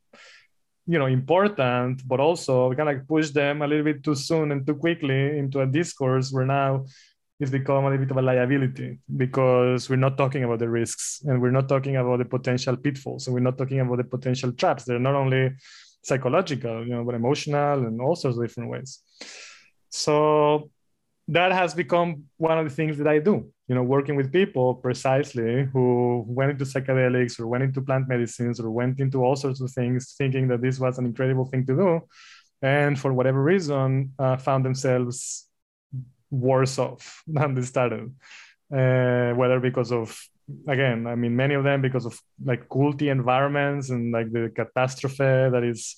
[0.92, 4.52] you know important but also we kind of push them a little bit too soon
[4.52, 6.84] and too quickly into a discourse where now
[7.40, 11.22] it's become a little bit of a liability because we're not talking about the risks
[11.26, 14.52] and we're not talking about the potential pitfalls and we're not talking about the potential
[14.52, 14.84] traps.
[14.84, 15.52] They're not only
[16.02, 19.00] psychological you know but emotional and all sorts of different ways.
[19.90, 20.72] So
[21.28, 24.74] that has become one of the things that I do, you know, working with people
[24.74, 29.62] precisely who went into psychedelics or went into plant medicines or went into all sorts
[29.62, 32.02] of things thinking that this was an incredible thing to do.
[32.62, 35.48] and for whatever reason uh, found themselves
[36.30, 38.12] worse off than they started.
[38.72, 40.08] Uh, whether because of
[40.68, 45.50] again, I mean, many of them because of like culty environments and like the catastrophe
[45.54, 45.96] that is,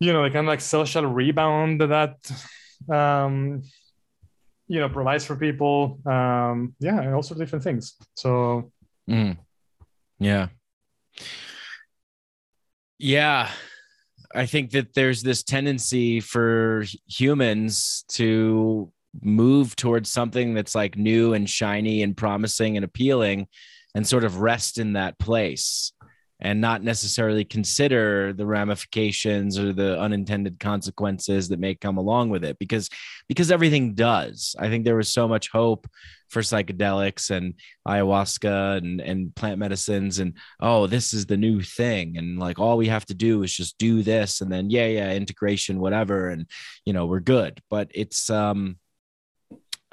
[0.00, 2.16] you know, the kind of like social rebound that,
[2.88, 3.62] um,
[4.70, 5.98] you know, provides for people.
[6.06, 7.96] Um, yeah, and also different things.
[8.14, 8.70] So,
[9.10, 9.36] mm.
[10.20, 10.46] yeah.
[12.96, 13.50] Yeah.
[14.32, 21.34] I think that there's this tendency for humans to move towards something that's like new
[21.34, 23.48] and shiny and promising and appealing
[23.96, 25.92] and sort of rest in that place
[26.40, 32.44] and not necessarily consider the ramifications or the unintended consequences that may come along with
[32.44, 32.88] it because
[33.28, 34.56] because everything does.
[34.58, 35.86] I think there was so much hope
[36.28, 37.54] for psychedelics and
[37.86, 42.16] ayahuasca and and plant medicines and oh this is the new thing.
[42.16, 45.12] And like all we have to do is just do this and then yeah yeah
[45.12, 46.46] integration whatever and
[46.84, 47.60] you know we're good.
[47.68, 48.78] But it's um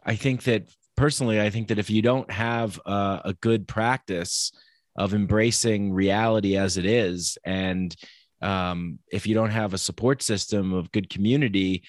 [0.05, 4.51] i think that personally i think that if you don't have a, a good practice
[4.97, 7.37] of embracing reality as it is.
[7.45, 7.95] And
[8.41, 11.83] um, if you don't have a support system of good community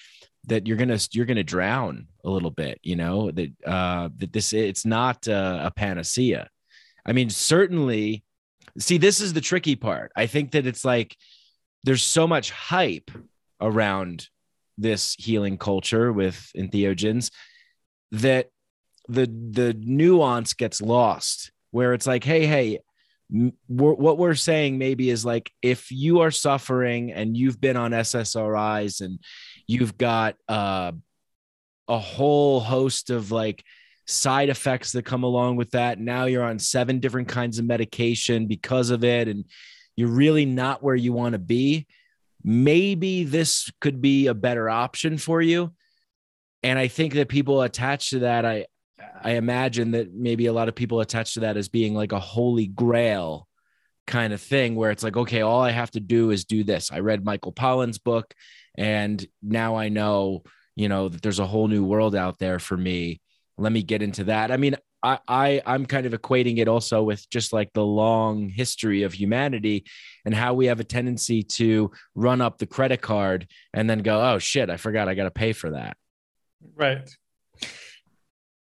[0.45, 4.53] that you're gonna you're gonna drown a little bit you know that uh that this
[4.53, 6.49] it's not a, a panacea.
[7.05, 8.23] I mean certainly
[8.77, 10.11] see this is the tricky part.
[10.15, 11.15] I think that it's like
[11.83, 13.11] there's so much hype
[13.61, 14.27] around
[14.77, 17.31] this healing culture with entheogens
[18.11, 18.49] that
[19.07, 22.79] the the nuance gets lost where it's like hey hey
[23.31, 27.91] we're, what we're saying maybe is like if you are suffering and you've been on
[27.91, 29.19] SSRIs and
[29.67, 30.91] you've got uh,
[31.87, 33.63] a whole host of like
[34.09, 35.99] side effects that come along with that.
[35.99, 39.45] Now you're on seven different kinds of medication because of it, and
[39.95, 41.87] you're really not where you want to be.
[42.43, 45.73] Maybe this could be a better option for you.
[46.63, 48.65] And I think that people attached to that, I
[49.23, 52.19] I imagine that maybe a lot of people attach to that as being like a
[52.19, 53.47] holy grail
[54.07, 56.91] kind of thing where it's like, okay, all I have to do is do this.
[56.91, 58.33] I read Michael Pollan's book
[58.75, 60.43] and now I know,
[60.75, 63.21] you know, that there's a whole new world out there for me.
[63.57, 64.51] Let me get into that.
[64.51, 68.49] I mean, I, I I'm kind of equating it also with just like the long
[68.49, 69.85] history of humanity
[70.25, 74.21] and how we have a tendency to run up the credit card and then go,
[74.21, 75.97] oh shit, I forgot I got to pay for that.
[76.75, 77.09] Right.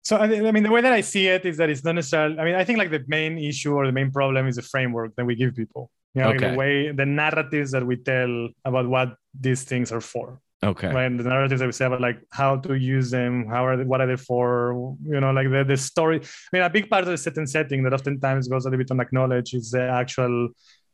[0.04, 2.40] So I mean, the way that I see it is that it's not necessarily.
[2.40, 5.16] I mean, I think like the main issue or the main problem is the framework
[5.16, 5.92] that we give people.
[6.16, 6.40] You know, okay.
[6.40, 10.42] like the way the narratives that we tell about what these things are for.
[10.62, 10.92] Okay.
[10.92, 11.16] Right.
[11.16, 14.02] The narratives that we say about like how to use them, how are they, what
[14.02, 14.98] are they for?
[15.06, 16.20] You know, like the, the story.
[16.20, 18.84] I mean, a big part of the set and setting that oftentimes goes a little
[18.84, 20.50] bit unacknowledged is the actual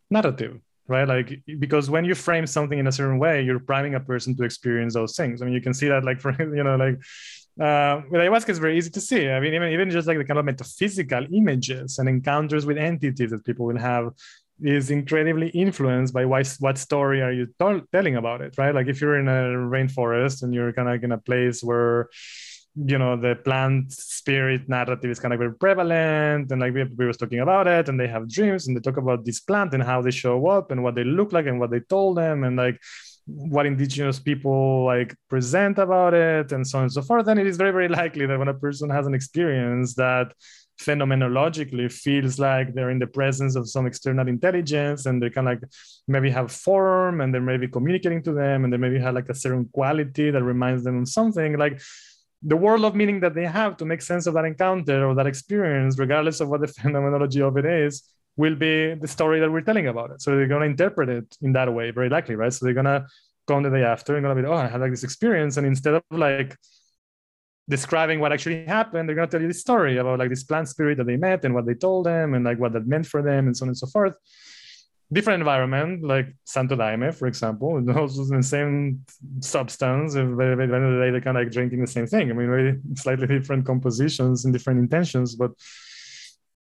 [0.10, 1.08] narrative right?
[1.08, 4.43] Like because when you frame something in a certain way, you're priming a person to
[4.43, 5.41] experience those things.
[5.41, 6.99] I mean, you can see that like for you know like
[7.60, 9.30] uh, with ayahuasca it's very easy to see.
[9.30, 13.32] I mean, even even just like the kind of metaphysical images and encounters with entities
[13.32, 14.12] that people will have
[14.62, 17.47] is incredibly influenced by why, what story are you
[17.91, 18.74] telling about it, right?
[18.74, 22.10] Like if you're in a rainforest and you're kind of in a place where
[22.78, 27.06] you know the plant spirit narrative is kind of very prevalent and like we, we
[27.06, 29.82] was talking about it and they have dreams and they talk about this plant and
[29.82, 32.58] how they show up and what they look like and what they told them and
[32.58, 32.78] like
[33.26, 37.26] what indigenous people like present about it and so on and so forth.
[37.26, 40.34] Then it is very very likely that when a person has an experience that
[40.80, 45.62] phenomenologically feels like they're in the presence of some external intelligence and they can like
[46.08, 49.36] maybe have form and they're maybe communicating to them and they maybe have like a
[49.36, 51.82] certain quality that reminds them of something like
[52.44, 55.28] the world of meaning that they have to make sense of that encounter or that
[55.28, 58.04] experience regardless of what the phenomenology of it is
[58.38, 60.22] will be the story that we're telling about it.
[60.22, 62.52] So they're going to interpret it in that way, very likely, right?
[62.52, 63.06] So they're going to
[63.48, 65.58] come the day after and going to be, oh, I had like this experience.
[65.58, 66.58] And instead of like
[67.70, 70.68] describing what actually happened, they're going to tell you this story about like this plant
[70.68, 73.22] spirit that they met and what they told them and like what that meant for
[73.22, 74.14] them and so on and so forth.
[75.14, 79.06] Different environment, like Santo Daime, for example, also the same
[79.40, 80.16] substance.
[80.16, 82.32] At the end of the day, they're kind of like drinking the same thing.
[82.32, 85.52] I mean, very slightly different compositions and different intentions, but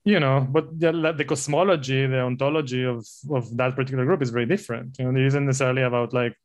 [0.06, 4.46] you know but the, the, cosmology the ontology of of that particular group is very
[4.46, 4.98] different.
[4.98, 6.36] You know it isn't necessarily about like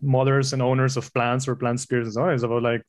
[0.00, 2.34] mothers and owners of plants or plant spirits and so on.
[2.34, 2.82] It's about like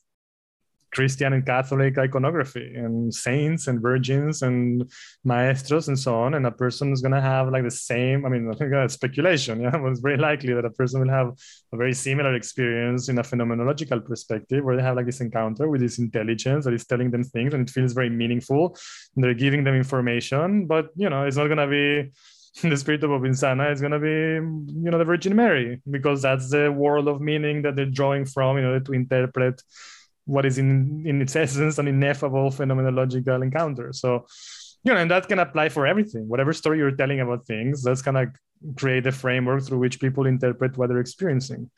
[0.96, 4.90] Christian and Catholic iconography and saints and virgins and
[5.24, 6.34] maestros and so on.
[6.36, 8.94] And a person is going to have like the same, I mean, I think that's
[8.94, 9.62] speculation.
[9.62, 11.34] Yeah, it's very likely that a person will have
[11.74, 15.82] a very similar experience in a phenomenological perspective where they have like this encounter with
[15.82, 18.78] this intelligence that is telling them things and it feels very meaningful.
[19.16, 22.12] And they're giving them information, but you know, it's not going to be
[22.62, 24.10] the spirit of Insana is going to be,
[24.82, 28.58] you know, the Virgin Mary, because that's the world of meaning that they're drawing from
[28.58, 29.62] in order to interpret
[30.26, 33.94] what is in, in its essence an ineffable phenomenological encounter.
[33.94, 34.26] So,
[34.84, 36.28] you know, and that can apply for everything.
[36.28, 38.32] Whatever story you're telling about things, that's going to
[38.78, 41.70] create a framework through which people interpret what they're experiencing.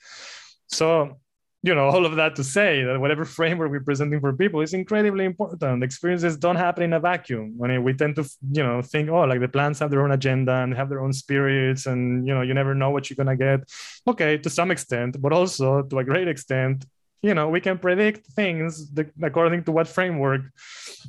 [0.68, 1.18] So,
[1.64, 4.74] you know, all of that to say that whatever framework we're presenting for people is
[4.74, 5.84] incredibly important.
[5.84, 7.58] Experiences don't happen in a vacuum.
[7.64, 10.12] I mean, we tend to, you know, think, oh, like the plants have their own
[10.12, 13.36] agenda and have their own spirits, and you know, you never know what you're gonna
[13.36, 13.62] get.
[14.08, 16.86] Okay, to some extent, but also to a great extent,
[17.22, 18.91] you know, we can predict things
[19.22, 20.41] according to what framework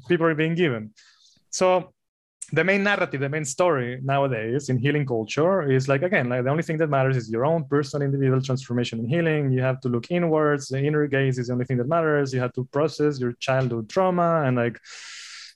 [0.08, 0.92] people are being given.
[1.50, 1.92] So
[2.52, 6.50] the main narrative, the main story nowadays in healing culture is like again, like the
[6.50, 9.52] only thing that matters is your own personal individual transformation in healing.
[9.52, 10.68] You have to look inwards.
[10.68, 12.32] The inner gaze is the only thing that matters.
[12.32, 14.80] You have to process your childhood trauma and like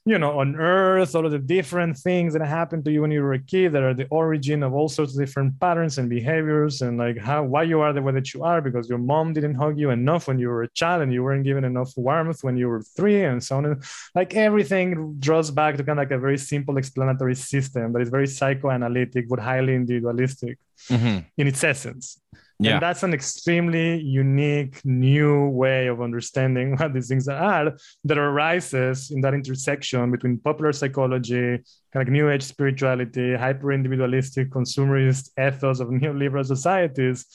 [0.04, 3.22] you know, on earth, all of the different things that happened to you when you
[3.22, 6.82] were a kid that are the origin of all sorts of different patterns and behaviors
[6.82, 9.54] and like how why you are the way that you are because your mom didn't
[9.54, 12.56] hug you enough when you were a child and you weren't given enough warmth when
[12.56, 13.64] you were three and so on.
[13.64, 18.02] And like everything draws back to kind of like a very simple explanatory system that
[18.02, 21.18] is very psychoanalytic but highly individualistic mm-hmm.
[21.36, 22.20] in its essence.
[22.62, 22.74] Yeah.
[22.74, 27.72] And that's an extremely unique new way of understanding what these things are
[28.04, 31.58] that arises in that intersection between popular psychology,
[31.92, 37.26] kind of new age spirituality, hyper individualistic consumerist ethos of neoliberal societies.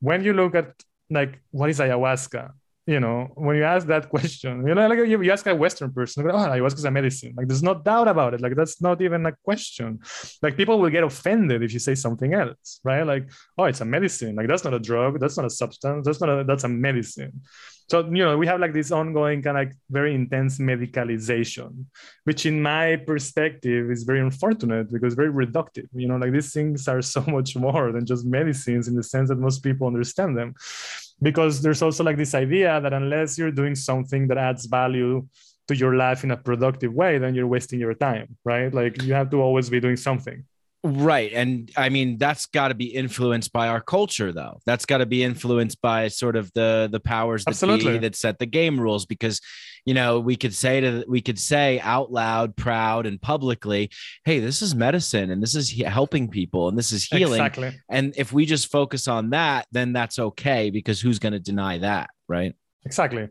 [0.00, 0.72] When you look at
[1.10, 2.52] like what is ayahuasca,
[2.88, 5.92] you know, when you ask that question, you know, like you, you ask a Western
[5.92, 7.34] person, oh, ayahuasca is a medicine.
[7.36, 8.40] Like, there's no doubt about it.
[8.40, 10.00] Like, that's not even a question.
[10.40, 13.02] Like, people will get offended if you say something else, right?
[13.02, 14.36] Like, oh, it's a medicine.
[14.36, 15.20] Like, that's not a drug.
[15.20, 16.06] That's not a substance.
[16.06, 17.42] That's not a, that's a medicine.
[17.90, 21.84] So, you know, we have like this ongoing kind of like very intense medicalization,
[22.24, 25.88] which in my perspective is very unfortunate because very reductive.
[25.94, 29.28] You know, like these things are so much more than just medicines in the sense
[29.28, 30.54] that most people understand them
[31.20, 35.26] because there's also like this idea that unless you're doing something that adds value
[35.66, 39.14] to your life in a productive way then you're wasting your time right like you
[39.14, 40.44] have to always be doing something
[40.84, 41.32] Right.
[41.32, 44.60] And I mean, that's got to be influenced by our culture, though.
[44.64, 47.94] That's got to be influenced by sort of the the powers that Absolutely.
[47.94, 49.04] be that set the game rules.
[49.04, 49.40] Because,
[49.88, 53.88] you know, we could say to we could say out loud, proud and publicly,
[54.26, 57.40] hey, this is medicine and this is he- helping people and this is healing.
[57.40, 57.72] Exactly.
[57.88, 61.78] And if we just focus on that, then that's okay because who's going to deny
[61.78, 62.54] that, right?
[62.84, 63.28] Exactly.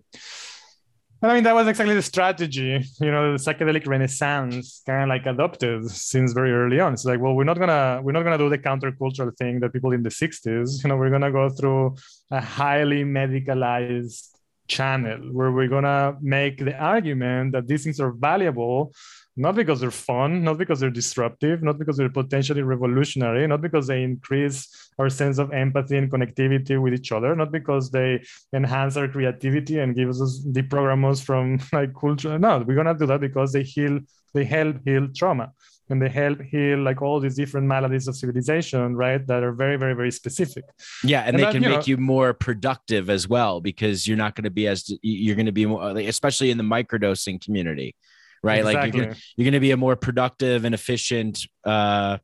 [1.22, 5.28] I mean, that was exactly the strategy, you know, the psychedelic renaissance kind of like
[5.28, 6.94] adopted since very early on.
[6.94, 9.92] It's like, well, we're not gonna we're not gonna do the countercultural thing that people
[9.92, 11.96] in the 60s, you know, we're gonna go through
[12.32, 14.37] a highly medicalized
[14.68, 18.92] channel where we're gonna make the argument that these things are valuable
[19.38, 23.86] not because they're fun, not because they're disruptive, not because they're potentially revolutionary, not because
[23.86, 28.20] they increase our sense of empathy and connectivity with each other, not because they
[28.54, 32.40] enhance our creativity and give us deprogram us from like culture.
[32.40, 34.00] No, we're gonna do that because they heal,
[34.34, 35.52] they help heal trauma
[35.90, 39.26] and they help heal like all these different maladies of civilization, right?
[39.28, 40.66] That are very, very, very specific.
[41.04, 44.08] Yeah, and, and they that, can you make know, you more productive as well because
[44.08, 47.44] you're not going to be as you're going to be more, especially in the microdosing
[47.44, 47.96] community
[48.44, 48.60] right?
[48.60, 48.82] Exactly.
[48.82, 52.18] Like you're you're gonna be a more productive and efficient uh,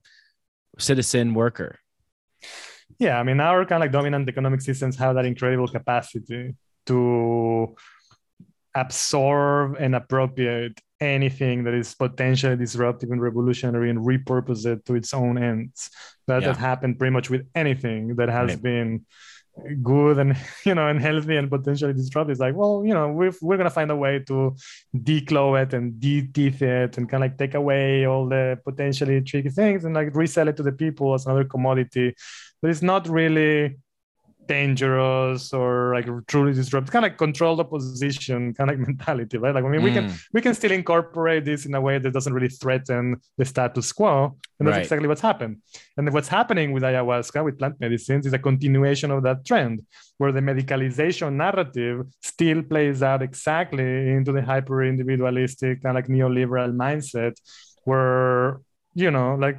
[0.78, 1.80] citizen worker.
[3.00, 6.56] Yeah, I mean, our kind of like dominant economic systems have that incredible capacity
[6.86, 7.76] to
[8.76, 15.14] absorb and appropriate anything that is potentially disruptive and revolutionary and repurpose it to its
[15.14, 15.90] own ends.
[16.28, 16.50] That yeah.
[16.50, 18.62] has happened pretty much with anything that has right.
[18.62, 19.06] been
[19.84, 20.36] good and
[20.66, 23.70] you know and healthy and potentially disruptive it's like well you know we're, we're gonna
[23.70, 24.56] find a way to
[24.98, 29.50] declaw it and de-teeth it and kind of like take away all the potentially tricky
[29.50, 32.16] things and like resell it to the people as another commodity
[32.62, 33.78] but it's not really
[34.48, 39.68] dangerous or like truly disrupt kind of controlled opposition kind of mentality right like i
[39.68, 39.86] mean mm.
[39.86, 40.24] we can mm.
[40.34, 44.36] we can still incorporate this in a way that doesn't really threaten the status quo
[44.60, 44.84] and that's right.
[44.84, 45.58] exactly what's happened
[45.98, 49.82] and what's happening with ayahuasca with plant medicines is a continuation of that trend
[50.18, 56.10] where the medicalization narrative still plays out exactly into the hyper individualistic kind of like
[56.10, 57.34] neoliberal mindset
[57.86, 58.60] where
[58.94, 59.58] you know like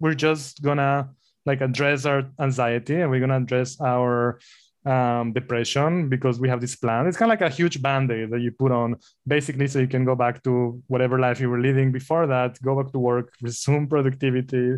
[0.00, 1.08] we're just gonna
[1.46, 4.38] like address our anxiety and we're going to address our
[4.84, 7.06] um, depression because we have this plan.
[7.06, 10.04] It's kind of like a huge band-aid that you put on basically so you can
[10.04, 13.86] go back to whatever life you were living before that, go back to work, resume
[13.86, 14.76] productivity,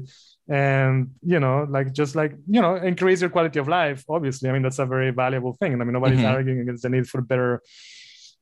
[0.48, 4.04] and you know, like just like you know, increase your quality of life.
[4.08, 5.72] Obviously, I mean that's a very valuable thing.
[5.72, 6.34] And I mean nobody's mm-hmm.
[6.34, 7.62] arguing against the need for better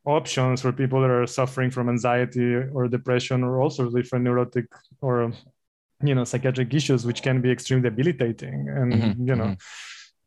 [0.04, 4.66] options for people that are suffering from anxiety or depression or also different neurotic
[5.00, 5.32] or
[6.02, 9.56] you know psychiatric issues which can be extremely debilitating and Mhm, you know.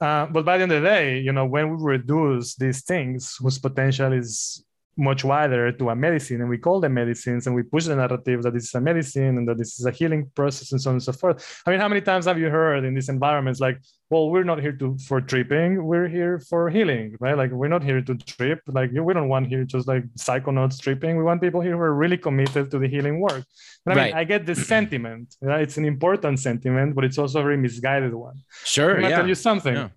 [0.01, 3.36] uh, but by the end of the day you know when we reduce these things
[3.41, 4.63] whose potential is
[4.97, 8.41] much wider to a medicine and we call them medicines and we push the narrative
[8.43, 10.95] that this is a medicine and that this is a healing process and so on
[10.95, 13.77] and so forth i mean how many times have you heard in these environments like
[14.09, 17.83] well we're not here to for tripping we're here for healing right like we're not
[17.83, 21.59] here to trip like we don't want here just like psychonauts tripping we want people
[21.59, 23.43] here who are really committed to the healing work
[23.85, 24.05] and i Right.
[24.13, 25.61] mean i get this sentiment right?
[25.61, 28.91] it's an important sentiment but it's also a very misguided one Sure.
[28.95, 29.15] I'm gonna Yeah.
[29.17, 29.75] tell you something.
[29.75, 29.89] Yeah.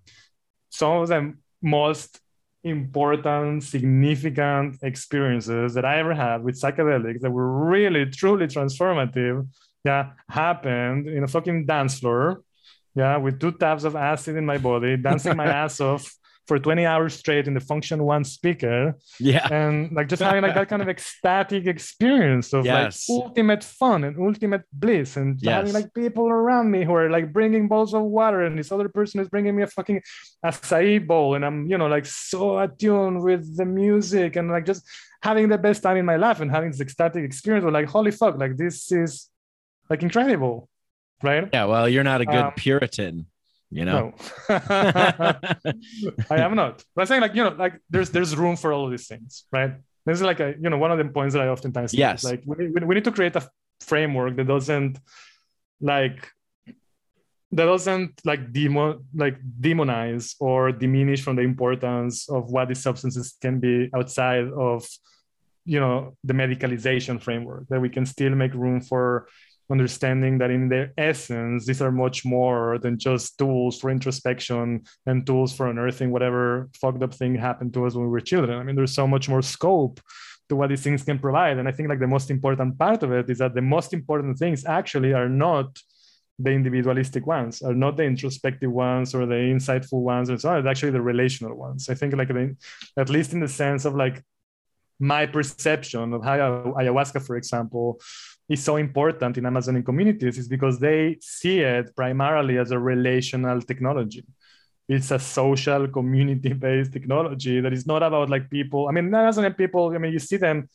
[0.69, 2.19] Some of the most
[2.63, 9.47] important, significant experiences that I ever had with psychedelics that were really, truly transformative,
[9.83, 12.43] yeah, happened in a fucking dance floor,
[12.95, 16.13] yeah, with two tabs of acid in my body, dancing my ass off
[16.49, 19.47] for 20 hours straight in the function one speaker Yeah.
[19.59, 23.07] and like just having like that kind of ecstatic experience of Yes.
[23.07, 27.31] like ultimate fun and ultimate bliss and having like people around me who are like
[27.31, 30.01] bringing bowls of water and this other person is bringing me a fucking
[30.49, 34.81] acai bowl and i'm you know like so attuned with the music and like just
[35.21, 38.11] having the best time in my life and having this ecstatic experience of like holy
[38.19, 39.29] fuck like this is
[39.89, 40.67] like incredible
[41.21, 41.65] right Yeah.
[41.71, 43.15] Well, you're not a good Um, Puritan,
[43.71, 44.13] you know?
[44.49, 44.55] no
[46.29, 46.83] I am not.
[46.95, 49.45] But I'm saying like you know like there's there's room for all of these things,
[49.51, 49.73] right?
[50.05, 51.93] This is like a you know one of the points that I oftentimes.
[51.93, 52.23] Yes.
[52.23, 53.47] like we, we, we need to create a
[53.81, 54.99] framework that doesn't
[55.81, 56.27] like
[57.51, 63.35] that doesn't like demo like demonize or diminish from the importance of what these substances
[63.41, 64.87] can be outside of
[65.65, 69.27] you know the medicalization framework that we can still make room for
[69.71, 75.25] understanding that in their essence these are much more than just tools for introspection and
[75.25, 78.57] tools for unearthing whatever fucked up thing happened to us when we were children.
[78.59, 79.99] I mean there's so much more scope
[80.49, 81.57] to what these things can provide.
[81.57, 84.37] And i think like the most important part of it is that the most important
[84.37, 85.77] things actually are not
[86.39, 90.57] the individualistic ones are not the introspective ones or the insightful ones and so on.
[90.57, 91.89] It's actually the relational ones.
[91.89, 92.55] I think like the,
[92.97, 94.23] at least in the sense of like
[94.99, 96.37] my perception of how
[96.77, 97.99] ayahuasca for example
[98.49, 103.61] is so important in amazonian communities is because they see it primarily as a relational
[103.61, 104.23] technology
[104.87, 109.53] it's a social community based technology that is not about like people i mean amazonian
[109.53, 110.67] people i mean you see them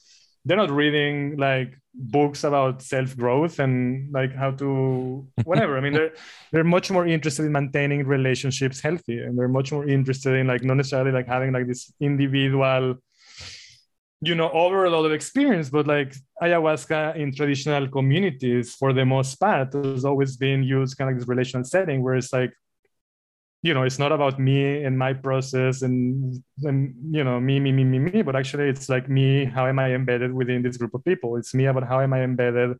[0.45, 5.79] they're not reading like books about self growth and like how to whatever.
[5.79, 6.13] I mean, they're
[6.53, 10.63] they're much more interested in maintaining relationships healthy, and they're much more interested in like
[10.63, 12.97] not necessarily like having like this individual,
[14.27, 19.73] you know, overload of experience, but like ayahuasca in traditional communities for the most part
[19.73, 22.53] has always been used kind of like this relational setting where it's like
[23.63, 27.73] you know it's not about me and my process and, and you know me me
[27.73, 30.93] me me me but actually it's like me how am i embedded within this group
[30.95, 31.37] of people?
[31.37, 32.77] It's me about how am i embedded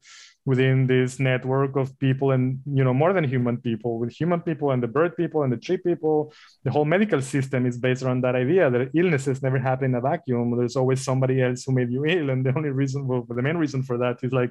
[0.47, 4.71] within this network of people and you know more than human people with human people
[4.73, 6.33] and the bird people and the tree people
[6.65, 10.01] the whole medical system is based around that idea that illnesses never happen in a
[10.01, 13.43] vacuum there's always somebody else who made you ill and the only reason well, the
[13.43, 14.51] main reason for that is like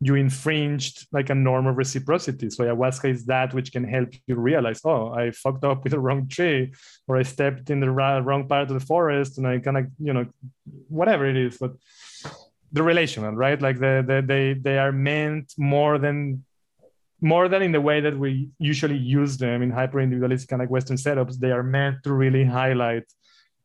[0.00, 2.50] you infringed like a norm of reciprocity.
[2.50, 5.98] So ayahuasca is that which can help you realize, oh, I fucked up with the
[5.98, 6.72] wrong tree,
[7.08, 10.12] or I stepped in the wrong part of the forest, and I kind of, you
[10.12, 10.26] know,
[10.88, 11.58] whatever it is.
[11.58, 11.72] But
[12.72, 13.60] the relational, right?
[13.60, 16.44] Like the, the they they are meant more than
[17.20, 20.70] more than in the way that we usually use them in hyper individualistic kind of
[20.70, 21.38] Western setups.
[21.38, 23.04] They are meant to really highlight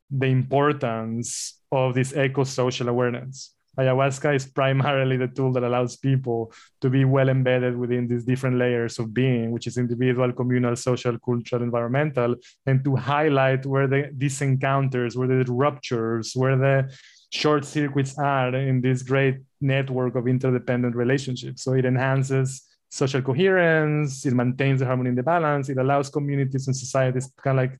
[0.09, 6.89] the importance of this eco-social awareness ayahuasca is primarily the tool that allows people to
[6.89, 11.63] be well embedded within these different layers of being, which is individual, communal, social, cultural,
[11.63, 12.35] environmental,
[12.65, 16.93] and to highlight where the, these encounters, where the ruptures, where the
[17.33, 21.63] short circuits are in this great network of interdependent relationships.
[21.63, 22.61] So it enhances
[22.91, 27.41] social coherence, it maintains the harmony and the balance, it allows communities and societies to
[27.41, 27.79] kind of like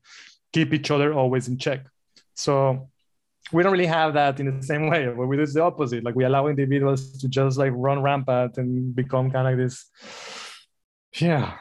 [0.52, 1.86] keep each other always in check.
[2.34, 2.88] So
[3.52, 6.16] we don't really have that in the same way where we do the opposite like
[6.16, 9.90] we allow individuals to just like run rampant and become kind of this
[11.20, 11.52] yeah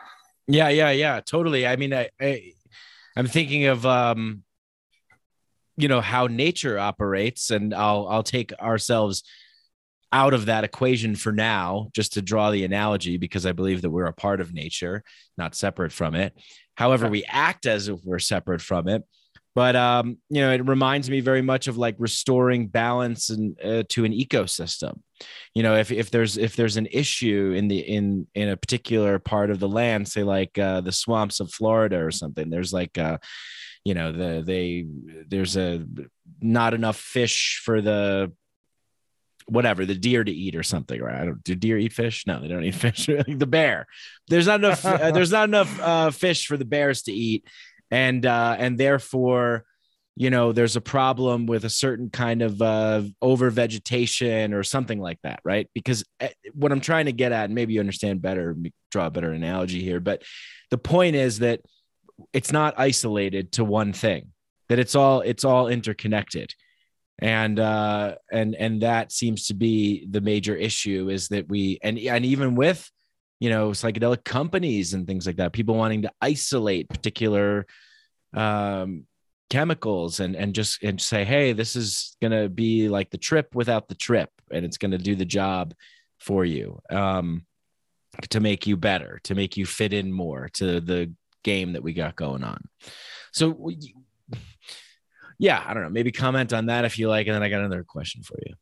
[0.48, 2.54] yeah yeah yeah totally i mean i, I
[3.18, 4.43] i'm thinking of um
[5.78, 9.24] you know how nature operates and i'll i'll take ourselves
[10.12, 13.90] out of that equation for now just to draw the analogy because i believe that
[13.90, 15.04] we're a part of nature
[15.38, 16.34] not separate from it.
[16.76, 19.04] However we act as if we're separate from it.
[19.56, 23.84] But um, you know it reminds me very much of like restoring balance and uh,
[23.90, 25.00] to an ecosystem.
[25.54, 29.20] You know if, if there's if there's an issue in the in in a particular
[29.20, 32.98] part of the land say like uh, the swamps of florida or something there's like
[32.98, 33.18] uh
[33.84, 34.86] you know the they
[35.28, 35.86] there's a
[36.42, 38.32] not enough fish for the
[39.46, 41.22] whatever the deer to eat or something right?
[41.22, 42.26] I don't do deer eat fish?
[42.26, 43.06] No they don't eat fish.
[43.06, 43.88] The bear.
[44.28, 47.46] There's not enough uh, there's not enough uh, fish for the bears to eat.
[47.92, 49.66] And uh, and therefore
[50.16, 55.00] you know there's a problem with a certain kind of uh, over vegetation or something
[55.00, 55.70] like that right?
[55.74, 58.56] Because eh, what i'm trying to get at and maybe you understand better
[58.92, 60.22] draw a better analogy here but
[60.70, 61.62] the point is that
[62.32, 64.32] it's not isolated to one thing
[64.70, 66.54] that it's all it's all interconnected.
[67.20, 72.00] And uh and and that seems to be the major issue is that we and
[72.00, 72.90] and even with
[73.40, 77.68] you know psychedelic companies and things like that people wanting to isolate particular
[78.34, 79.06] um
[79.50, 83.54] chemicals and and just and say hey this is going to be like the trip
[83.54, 85.74] without the trip and it's going to do the job
[86.20, 87.46] for you um
[88.30, 91.14] to make you better to make you fit in more to the
[91.44, 92.64] game that we got going on
[93.32, 93.70] so
[95.40, 95.90] yeah, I don't know.
[95.90, 98.54] Maybe comment on that if you like, and then I got another question for you.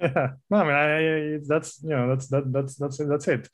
[0.00, 3.48] Yeah, no, I mean, I, I, that's you know, that's that, that's that's that's it.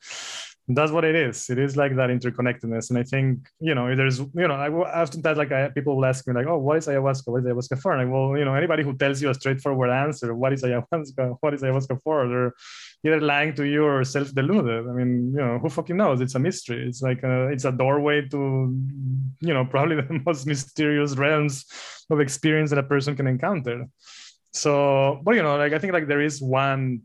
[0.71, 1.49] That's what it is.
[1.49, 4.69] It is like that interconnectedness, and I think you know, there's you know, I
[5.01, 7.27] often that like I, people will ask me like, oh, what is ayahuasca?
[7.27, 7.93] What is ayahuasca for?
[7.93, 11.37] And like, well, you know, anybody who tells you a straightforward answer, what is ayahuasca?
[11.41, 12.27] What is ayahuasca for?
[12.27, 12.53] They're
[13.03, 14.87] either lying to you or self-deluded.
[14.87, 16.21] I mean, you know, who fucking knows?
[16.21, 16.87] It's a mystery.
[16.87, 18.37] It's like a, it's a doorway to,
[19.39, 21.65] you know, probably the most mysterious realms
[22.11, 23.87] of experience that a person can encounter.
[24.51, 27.01] So, but you know, like I think like there is one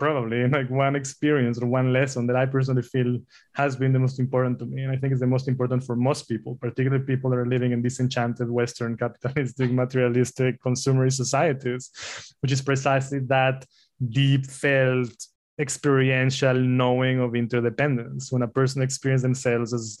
[0.00, 3.18] probably like one experience or one lesson that I personally feel
[3.54, 4.82] has been the most important to me.
[4.82, 7.70] And I think it's the most important for most people, particularly people that are living
[7.70, 11.90] in disenchanted Western capitalistic, materialistic, consumerist societies,
[12.40, 13.64] which is precisely that
[14.08, 15.14] deep felt
[15.60, 18.32] experiential knowing of interdependence.
[18.32, 19.98] When a person experiences themselves as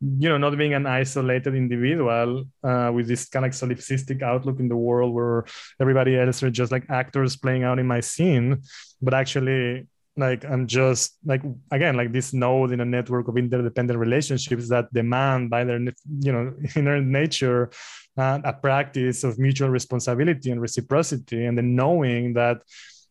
[0.00, 4.68] you know, not being an isolated individual uh, with this kind of solipsistic outlook in
[4.68, 5.44] the world where
[5.80, 8.62] everybody else are just like actors playing out in my scene,
[9.00, 9.86] but actually
[10.16, 14.92] like I'm just like again like this node in a network of interdependent relationships that
[14.92, 17.70] demand by their you know inner nature
[18.16, 22.58] uh, a practice of mutual responsibility and reciprocity and then knowing that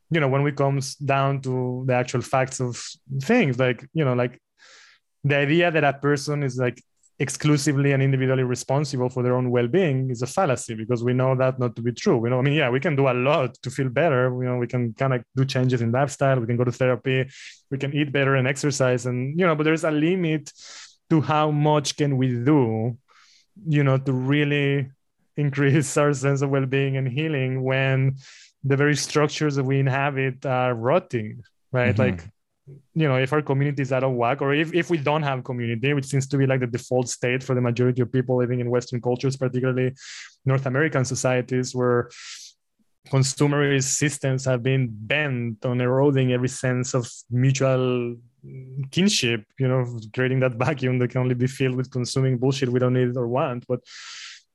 [0.10, 2.84] you know when we comes down to the actual facts of
[3.22, 4.42] things like you know like
[5.26, 6.82] the idea that a person is like
[7.18, 11.58] exclusively and individually responsible for their own well-being is a fallacy because we know that
[11.58, 12.18] not to be true.
[12.18, 14.26] We know, I mean, yeah, we can do a lot to feel better.
[14.40, 16.40] You know, we can kind of do changes in lifestyle.
[16.40, 17.28] We can go to therapy.
[17.72, 20.52] We can eat better and exercise, and you know, but there's a limit
[21.10, 22.98] to how much can we do,
[23.68, 24.90] you know, to really
[25.38, 28.16] increase our sense of well-being and healing when
[28.64, 31.96] the very structures that we inhabit are rotting, right?
[31.96, 32.02] Mm-hmm.
[32.02, 32.30] Like
[32.68, 35.44] you know if our community is out of whack or if, if we don't have
[35.44, 38.60] community which seems to be like the default state for the majority of people living
[38.60, 39.94] in western cultures particularly
[40.46, 42.10] north american societies where
[43.10, 48.16] consumerist systems have been bent on eroding every sense of mutual
[48.92, 52.80] kinship you know creating that vacuum that can only be filled with consuming bullshit we
[52.80, 53.66] don't need or want.
[53.68, 53.82] But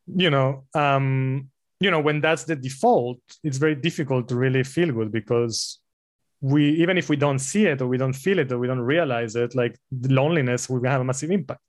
[0.06, 1.48] you know um
[1.78, 5.78] you know when that's the default it's very difficult to really feel good because
[6.40, 8.80] we even if we don't see it or we don't feel it or we don't
[8.80, 11.60] realize it like loneliness will have a massive impact.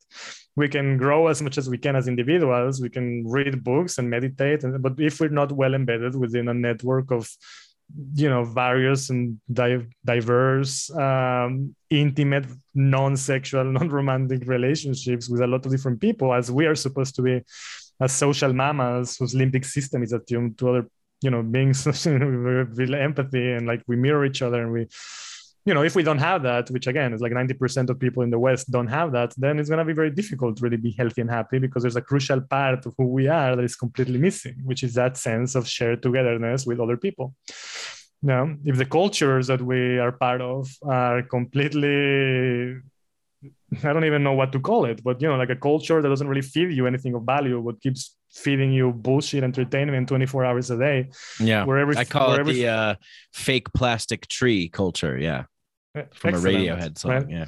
[0.55, 2.81] We can grow as much as we can as individuals.
[2.81, 4.63] We can read books and meditate.
[4.63, 7.29] And, but if we're not well embedded within a network of
[8.15, 15.71] you know various and di- diverse um, intimate non-sexual non-romantic relationships with a lot of
[15.71, 17.41] different people as we are supposed to be
[17.99, 20.87] as social mammals whose limbic system is attuned to other
[21.21, 24.87] you know beings with empathy and like we mirror each other and we
[25.65, 28.31] you know if we don't have that which again is like 90% of people in
[28.31, 30.91] the west don't have that then it's going to be very difficult to really be
[30.91, 34.17] healthy and happy because there's a crucial part of who we are that is completely
[34.17, 37.35] missing which is that sense of shared togetherness with other people.
[38.23, 42.77] Now if the cultures that we are part of are completely
[43.83, 46.07] I don't even know what to call it, but you know, like a culture that
[46.07, 50.71] doesn't really feed you anything of value, but keeps feeding you bullshit entertainment 24 hours
[50.71, 51.09] a day.
[51.39, 51.65] Yeah.
[51.65, 52.95] Where every, I call it every, the uh,
[53.33, 55.17] fake plastic tree culture.
[55.17, 55.45] Yeah.
[56.13, 57.11] From a Radiohead song.
[57.11, 57.29] Right?
[57.29, 57.45] Yeah.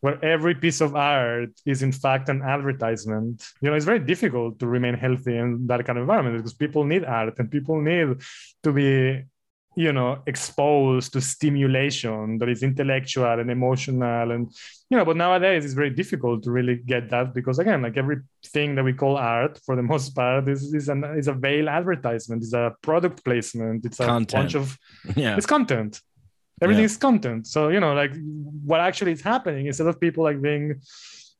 [0.00, 3.44] Where every piece of art is in fact an advertisement.
[3.60, 6.84] You know, it's very difficult to remain healthy in that kind of environment because people
[6.84, 8.20] need art and people need
[8.62, 9.24] to be
[9.78, 14.50] you know exposed to stimulation that is intellectual and emotional and
[14.90, 18.74] you know but nowadays it's very difficult to really get that because again like everything
[18.74, 22.42] that we call art for the most part is, is an is a veil advertisement
[22.42, 24.32] it's a product placement it's a content.
[24.32, 24.76] bunch of
[25.16, 26.00] yeah it's content
[26.60, 26.92] everything yeah.
[26.92, 28.12] is content so you know like
[28.64, 30.74] what actually is happening instead of people like being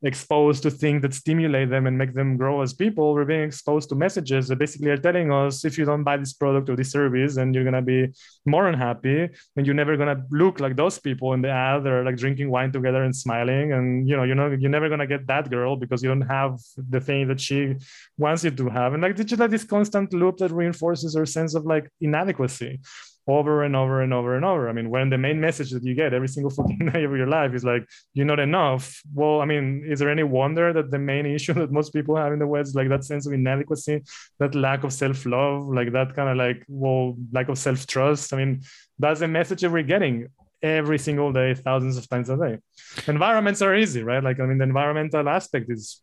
[0.03, 3.15] exposed to things that stimulate them and make them grow as people.
[3.15, 6.33] We're being exposed to messages that basically are telling us if you don't buy this
[6.33, 8.09] product or this service, then you're gonna be
[8.47, 12.05] more unhappy and you're never gonna look like those people in the ad that are
[12.05, 13.73] like drinking wine together and smiling.
[13.73, 16.61] And you know, you know, you're never gonna get that girl because you don't have
[16.77, 17.75] the thing that she
[18.17, 18.95] wants you to have.
[18.95, 22.81] And like just like this constant loop that reinforces our sense of like inadequacy
[23.29, 24.69] over and over and over and over.
[24.71, 27.27] I mean, when the main message that you get every single fucking day of your
[27.27, 29.03] life is like, you're not enough.
[29.15, 32.33] Well, I mean, is there any wonder that the main issue that most people have
[32.33, 34.03] in the West, like that sense of inadequacy,
[34.39, 38.33] that lack of self love, like that kind of like, well, lack of self trust?
[38.33, 38.63] I mean,
[38.99, 40.29] that's the message that we're getting
[40.63, 42.59] every single day, thousands of times a day.
[43.07, 44.25] Environments are easy, right?
[44.25, 46.01] Like, I mean, the environmental aspect is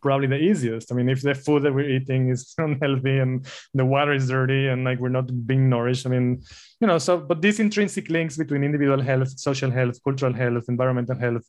[0.00, 0.92] probably the easiest.
[0.92, 4.68] I mean, if the food that we're eating is unhealthy and the water is dirty
[4.68, 6.42] and like we're not being nourished, I mean,
[6.80, 11.16] you know, so but these intrinsic links between individual health, social health, cultural health, environmental
[11.16, 11.44] health,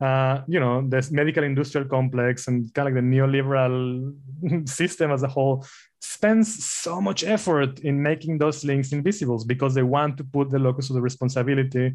[0.00, 4.14] uh, you know, this medical industrial complex and kind of like the neoliberal
[4.68, 5.64] system as a whole
[6.00, 10.58] spends so much effort in making those links invisible because they want to put the
[10.58, 11.94] locus of the responsibility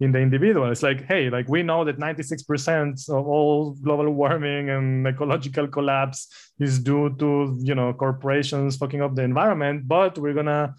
[0.00, 0.70] in the individual.
[0.70, 6.28] It's like, hey, like we know that 96% of all global warming and ecological collapse
[6.58, 10.74] is due to, you know, corporations fucking up the environment, but we're gonna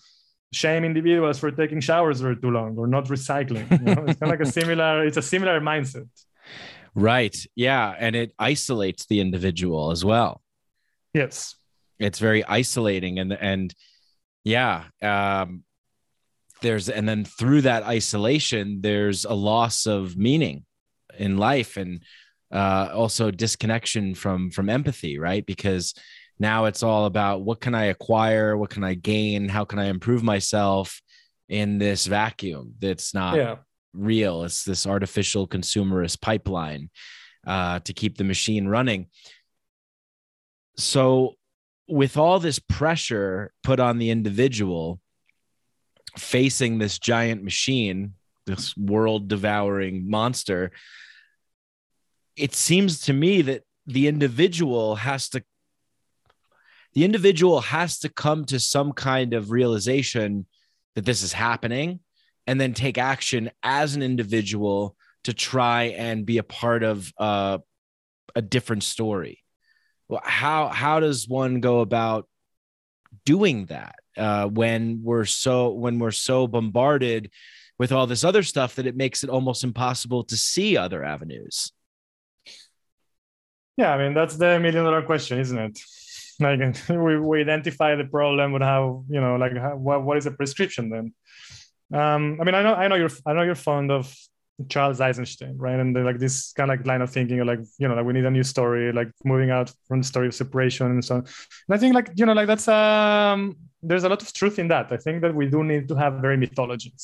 [0.51, 3.69] shame individuals for taking showers for too long or not recycling.
[3.71, 4.05] You know?
[4.07, 6.07] it's kind of like a similar, it's a similar mindset.
[6.93, 7.35] Right.
[7.55, 7.93] Yeah.
[7.97, 10.41] And it isolates the individual as well.
[11.13, 11.55] Yes.
[11.99, 13.73] It's very isolating and and
[14.43, 14.85] yeah.
[15.01, 15.63] Um
[16.65, 20.65] there's and then through that isolation there's a loss of meaning
[21.17, 22.03] in life and
[22.51, 25.45] uh, also disconnection from from empathy right?
[25.45, 25.93] Because
[26.37, 29.85] now it's all about what can i acquire what can i gain how can i
[29.85, 31.01] improve myself
[31.49, 33.55] in this vacuum that's not yeah.
[33.93, 34.43] real.
[34.43, 36.89] It's this artificial consumerist pipeline
[37.45, 39.07] uh, to keep the machine running.
[40.77, 41.35] So
[41.87, 44.99] with all this pressure put on the individual
[46.17, 48.13] facing this giant machine,
[48.45, 50.71] this world devouring monster,
[52.35, 55.43] it seems to me that the individual has to
[56.93, 60.45] the individual has to come to some kind of realization
[60.95, 61.99] that this is happening
[62.47, 64.95] and then take action as an individual
[65.25, 67.57] to try and be a part of uh,
[68.33, 69.43] a different story.
[70.07, 72.29] Well, how how does one go about
[73.25, 77.31] doing that uh, when we're so when we're so bombarded
[77.77, 81.71] with all this other stuff that it makes it almost impossible to see other avenues
[83.77, 85.79] yeah i mean that's the million dollar question isn't it
[86.39, 86.59] like
[86.89, 90.31] we, we identify the problem but how you know like how, what, what is a
[90.31, 91.13] prescription then
[91.99, 94.13] um, i mean i know i know you're i know you're fond of
[94.69, 95.79] Charles Eisenstein, right?
[95.79, 98.25] And like this kind of like line of thinking, like you know, like we need
[98.25, 101.21] a new story, like moving out from the story of separation and so on.
[101.21, 103.57] And I think like you know, like that's um,
[103.87, 104.91] there's a lot of truth in that.
[104.91, 107.03] I think that we do need to have very mythologies,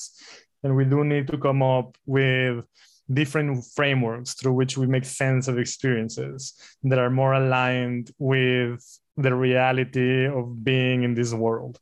[0.63, 2.65] and we do need to come up with
[3.11, 6.53] different frameworks through which we make sense of experiences
[6.83, 8.79] that are more aligned with
[9.17, 11.79] the reality of being in this world.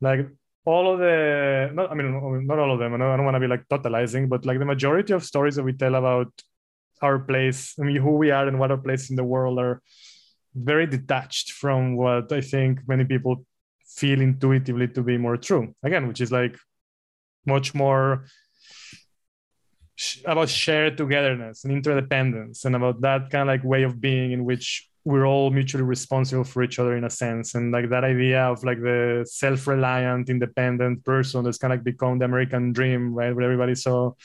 [0.00, 0.28] Like
[0.66, 3.40] all of the not, i mean not all of them i don't, don't want to
[3.40, 6.30] be like totalizing but like the majority of stories that we tell about
[7.00, 9.80] our place i mean who we are and what our place in the world are
[10.54, 13.46] very detached from what i think many people
[13.96, 15.74] feel intuitively to be more true.
[15.82, 16.56] Again which is like
[17.46, 18.26] much more
[20.26, 24.44] about shared togetherness and interdependence and about that kind of like way of being in
[24.44, 27.54] which we're all mutually responsible for each other in a sense.
[27.54, 32.18] And like that idea of like the self-reliant independent person that's kind of like become
[32.18, 34.16] the american dream right where everybody's so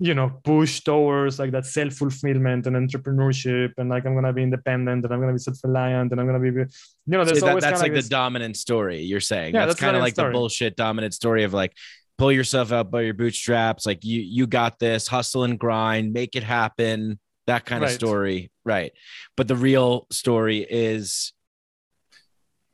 [0.00, 5.04] you know push towards like that self-fulfillment and entrepreneurship and like i'm gonna be independent
[5.04, 6.66] and i'm gonna be self-reliant and i'm gonna be you
[7.06, 9.54] know there's that, always that's like, like the dominant story you're saying.
[9.54, 10.32] Yeah, that's, that's kind of like story.
[10.32, 11.72] the bullshit dominant story of like
[12.16, 16.36] pull yourself out by your bootstraps like you you got this hustle and grind make
[16.36, 17.18] it happen
[17.48, 18.92] that kind of story right.
[19.36, 21.32] But the real story is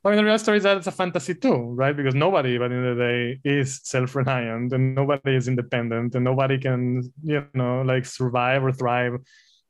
[0.05, 1.97] I mean, the real story is that it's a fantasy too, right?
[1.97, 6.23] Because nobody, by the end of the day, is self-reliant, and nobody is independent, and
[6.23, 9.15] nobody can, you know, like survive or thrive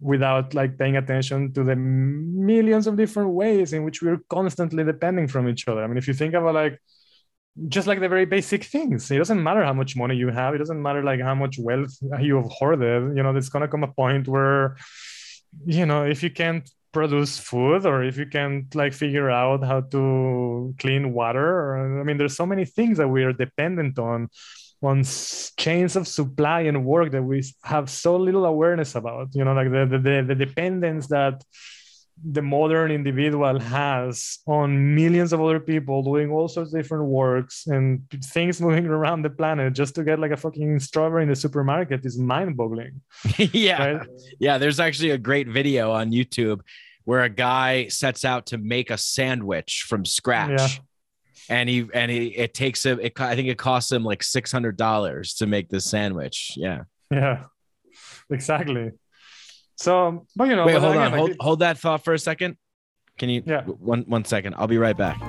[0.02, 5.26] without like paying attention to the millions of different ways in which we're constantly depending
[5.26, 5.82] from each other.
[5.82, 6.82] I mean, if you think about like
[7.70, 10.58] just like the very basic things, it doesn't matter how much money you have, it
[10.58, 13.16] doesn't matter like how much wealth you have hoarded.
[13.16, 14.76] You know, there's gonna come a point where,
[15.66, 19.82] you know, if you can't produce food or if you can't, like figure out how
[19.94, 21.70] to clean water or
[22.02, 24.30] i mean there's so many things that we are dependent on
[24.82, 25.04] on
[25.58, 29.28] chains of supply and work that we have so little awareness about.
[29.34, 31.44] You know, like the the, the, dependence that
[32.24, 37.68] the modern individual has on millions of other people doing all sorts of different works
[37.68, 38.02] and
[38.36, 42.06] things moving around the planet just to get like a fucking strawberry in the supermarket
[42.06, 43.02] is mind-boggling.
[43.38, 43.86] yeah.
[43.86, 44.08] Right?
[44.40, 44.58] Yeah.
[44.58, 46.62] There's actually a great video on YouTube
[47.06, 50.52] where a guy sets out to make a sandwich from scratch.
[50.60, 50.68] Yeah.
[51.48, 53.00] And he and he it takes him.
[53.00, 56.54] It, I think it costs him like six hundred dollars to make this sandwich.
[56.56, 56.84] Yeah.
[57.12, 57.44] Yeah,
[58.32, 58.92] exactly.
[59.76, 61.12] So, but you know, Wait, hold again, on.
[61.12, 62.58] like, Hold hold that thought for a second.
[63.20, 63.44] Can you?
[63.46, 63.62] Yeah.
[63.62, 64.56] One one second.
[64.58, 65.20] I'll be right back.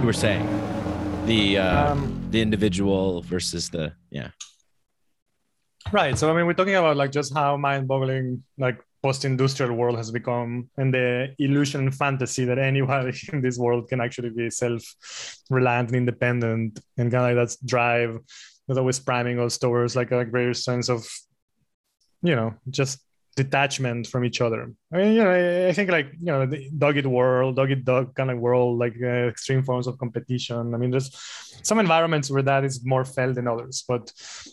[0.00, 0.46] You were saying
[1.26, 4.30] the uh, um, the individual versus the yeah.
[5.92, 6.16] Right.
[6.16, 10.70] So I mean, we're talking about like just how mind-boggling like post-industrial world has become,
[10.78, 15.96] and the illusion and fantasy that anybody in this world can actually be self-reliant and
[15.96, 18.18] independent, and kind of like that's drive
[18.66, 21.06] that's always priming us towards like a greater sense of,
[22.22, 23.00] you know, just
[23.36, 24.72] detachment from each other.
[24.92, 27.84] I mean, you know, I- think like you know, the dog eat world, dog eat
[27.84, 30.74] dog kind of world, like uh, extreme forms of competition.
[30.74, 31.10] I mean, there's
[31.62, 34.02] some environments where that is more felt than others, but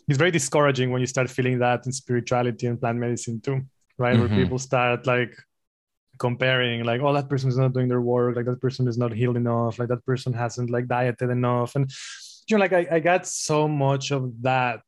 [0.08, 3.62] it's very discouraging when you start feeling that in spirituality and plant medicine too,
[3.98, 4.16] right?
[4.16, 4.20] Mhm.
[4.20, 5.36] Where people start like
[6.18, 9.14] comparing, like, oh, that person is not doing their work, like that person is not
[9.14, 11.90] healed enough, like that person hasn't like dieted enough, and
[12.48, 14.82] you know, like I, I got so much of that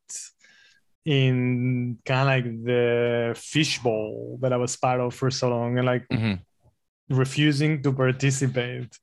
[1.04, 5.86] in kind of like the fishbowl that I was part of for so long, and
[5.86, 6.40] like Mhm.
[7.10, 8.96] refusing to participate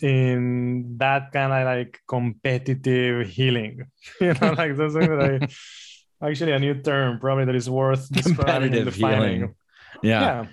[0.00, 3.84] in that kind of like competitive healing.
[4.20, 5.48] You know, like that's something that
[6.22, 9.38] I actually a new term probably that is worth describing Competitive defining.
[9.40, 9.54] healing.
[10.02, 10.20] Yeah.
[10.20, 10.46] Yeah.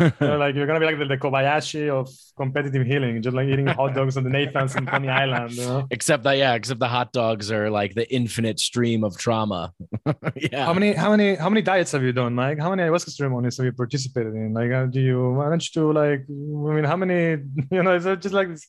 [0.00, 3.48] You know, like you're gonna be like the, the Kobayashi of competitive healing, just like
[3.48, 5.52] eating hot dogs on the Nathan's in Coney Island.
[5.52, 5.86] You know?
[5.90, 9.72] except that yeah, except the hot dogs are like the infinite stream of trauma.
[10.36, 10.64] yeah.
[10.64, 12.58] How many how many how many diets have you done, Mike?
[12.58, 14.54] How many ayahuasca ceremonies have you participated in?
[14.54, 16.24] Like, uh, do you manage to like?
[16.28, 17.42] I mean, how many?
[17.70, 18.66] You know, is it just like this?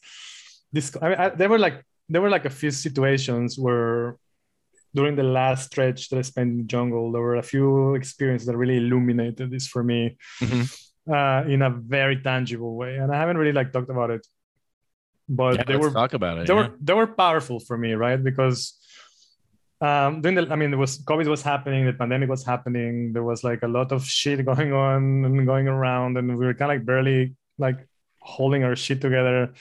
[0.71, 4.17] This I mean, I, there were like there were like a few situations where
[4.93, 8.47] during the last stretch that I spent in the jungle, there were a few experiences
[8.47, 10.65] that really illuminated this for me Mhm.
[11.09, 14.25] Uh, in a very tangible way, and I haven't really like talked about it,
[15.29, 16.47] but Yeah, they were talk about it.
[16.47, 16.67] they yeah.
[16.67, 18.21] were they were powerful for me, right?
[18.21, 18.73] Because
[19.81, 23.23] um during the I mean there was COVID was happening, the pandemic was happening, there
[23.23, 26.71] was like a lot of shit going on and going around, and we were kind
[26.71, 27.79] of like barely like
[28.19, 29.53] holding our shit together.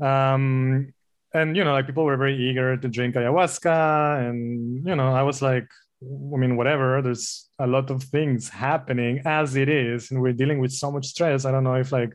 [0.00, 0.92] Um
[1.34, 5.22] and you know, like people were very eager to drink ayahuasca, and you know, I
[5.22, 5.68] was like,
[6.00, 10.60] I mean, whatever, there's a lot of things happening as it is, and we're dealing
[10.60, 11.44] with so much stress.
[11.44, 12.14] I don't know if like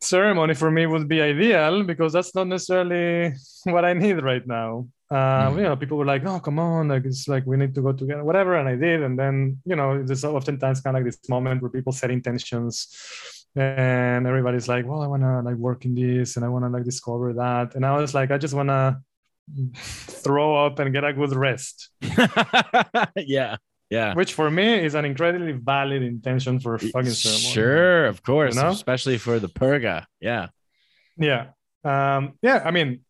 [0.00, 3.34] ceremony for me would be ideal because that's not necessarily
[3.64, 4.88] what I need right now.
[5.10, 5.56] Uh, Mhm.
[5.56, 7.92] You know, people were like, "Oh, come on, like it's like we need to go
[7.92, 9.02] together, whatever," and I did.
[9.02, 12.74] And then you know, there's oftentimes kind of like this moment where people set intentions,
[13.56, 16.68] and everybody's like, "Well, I want to like work in this, and I want to
[16.70, 19.00] like discover that," and I was like, "I just want to
[19.74, 21.90] throw up and get a good rest,"
[23.16, 23.56] yeah.
[23.90, 24.12] Yeah.
[24.12, 27.54] which for me is an incredibly valid intention for a fucking ceremony.
[27.54, 28.68] Sure, of course, You know?
[28.68, 30.04] especially for the purga.
[30.20, 30.48] Yeah.
[31.16, 31.46] Yeah.
[31.84, 33.00] Um, yeah, I mean,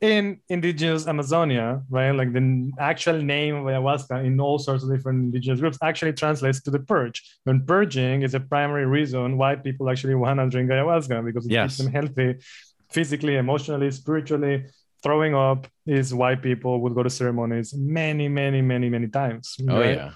[0.00, 2.10] in indigenous Amazonia, right?
[2.10, 6.60] Like the actual name of ayahuasca in all sorts of different indigenous groups actually translates
[6.62, 7.22] to the purge.
[7.46, 11.52] And purging is a primary reason why people actually want to drink ayahuasca because it
[11.52, 11.76] Yes.
[11.76, 12.38] keeps them healthy
[12.90, 14.64] physically, emotionally, spiritually.
[15.02, 19.56] Throwing up is why people would go to ceremonies many, many, many, many times.
[19.68, 19.96] Oh right?
[19.96, 20.12] yeah.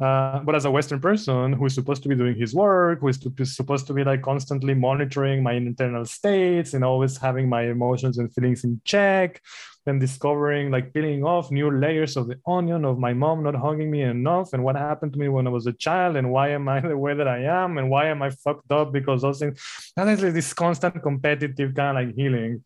[0.00, 3.08] Uh, but as a Western person who is supposed to be doing his work, who
[3.08, 7.48] is to- is supposed to be like constantly monitoring my internal states and always having
[7.48, 9.40] my emotions and feelings in check,
[9.86, 13.90] and discovering like peeling off new layers of the onion of my mom not hugging
[13.90, 16.68] me enough, and what happened to me when I was a child, and why am
[16.68, 19.60] I the way that I am, and why am I fucked up because those things.
[19.96, 22.64] Like this constant competitive kind of like healing.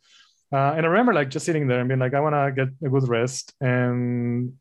[0.52, 2.68] Uh, and I remember like just sitting there and being like, I want to get
[2.86, 4.54] a good rest and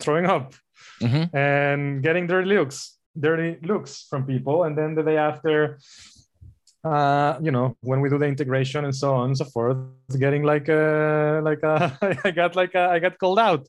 [0.00, 0.54] throwing up
[1.02, 1.34] Mhm.
[1.34, 4.64] and getting dirty looks, dirty looks from people.
[4.64, 5.78] And then the day after,
[6.84, 9.76] uh, you know, when we do the integration and so on and so forth,
[10.18, 13.66] getting like a, like a, I got like a, I got called out.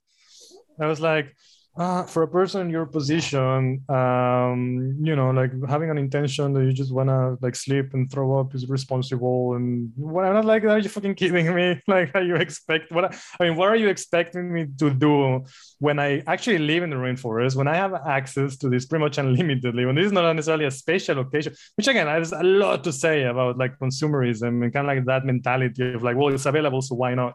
[0.79, 1.35] I was like,
[1.79, 6.63] uh, for a person in your position, um, you know like having an intention that
[6.63, 10.45] you just want to like sleep and throw up is responsible and what i'm not
[10.45, 11.81] like are you fucking kidding me?
[11.87, 13.05] Like are you expect what
[13.39, 15.45] i mean what are you expecting me to do
[15.79, 19.17] when i actually live in the rainforest when i have access to this pretty much
[19.17, 22.91] unlimitedly when this is not necessarily a spatial location which again there's a lot to
[22.91, 26.81] say about like consumerism and kind of like that mentality of like well it's available
[26.81, 27.33] so why not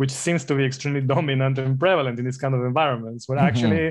[0.00, 3.48] which seems to be extremely dominant and prevalent in these kind of environments where mm-hmm.
[3.48, 3.84] actually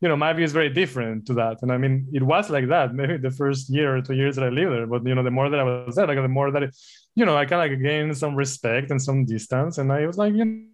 [0.00, 1.58] you know, my view is very different to that.
[1.62, 4.44] And I mean, it was like that maybe the first year or two years that
[4.44, 4.86] I lived there.
[4.86, 6.76] But you know, the more that I was there, like the more that it,
[7.14, 9.76] you know, I kind of like gained some respect and some distance.
[9.76, 10.64] And I was like, you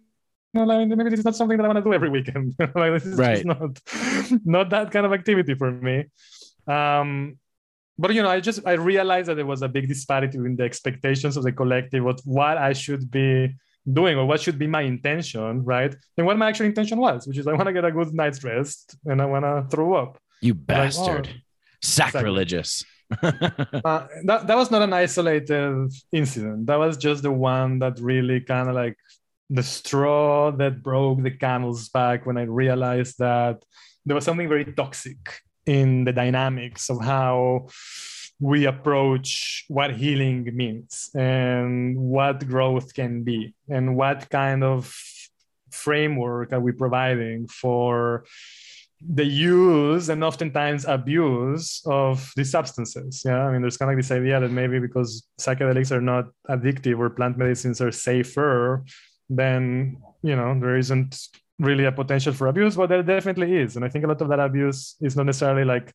[0.53, 2.55] know, like maybe this is not something that I want to do every weekend.
[2.59, 3.45] like this is right.
[3.45, 3.81] not
[4.45, 6.05] not that kind of activity for me.
[6.67, 7.37] Um,
[7.99, 10.63] but you know, I just I realized that there was a big disparity in the
[10.63, 13.55] expectations of the collective of what I should be
[13.91, 15.95] doing or what should be my intention, right?
[16.17, 18.43] And what my actual intention was, which is I want to get a good night's
[18.43, 20.19] rest and I want to throw up.
[20.41, 21.27] You bastard.
[21.27, 21.41] Like, oh,
[21.81, 22.83] Sacrilegious.
[23.23, 26.67] uh, that, that was not an isolated incident.
[26.67, 28.97] That was just the one that really kind of like
[29.49, 33.63] the straw that broke the camel's back when I realized that
[34.05, 35.17] there was something very toxic
[35.65, 37.67] in the dynamics of how
[38.39, 44.93] we approach what healing means and what growth can be and what kind of
[45.71, 48.25] framework are we providing for
[49.05, 53.21] the use and oftentimes abuse of these substances.
[53.23, 56.97] Yeah, I mean, there's kind of this idea that maybe because psychedelics are not addictive
[56.97, 58.83] or plant medicines are safer,
[59.29, 61.27] then you know there isn't
[61.59, 62.75] really a potential for abuse.
[62.75, 65.63] But there definitely is, and I think a lot of that abuse is not necessarily
[65.63, 65.93] like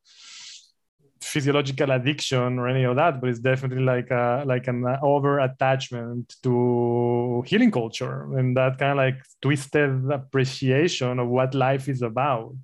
[1.24, 6.34] physiological addiction or any of that, but it's definitely like a, like an over attachment
[6.42, 12.54] to healing culture and that kind of like twisted appreciation of what life is about,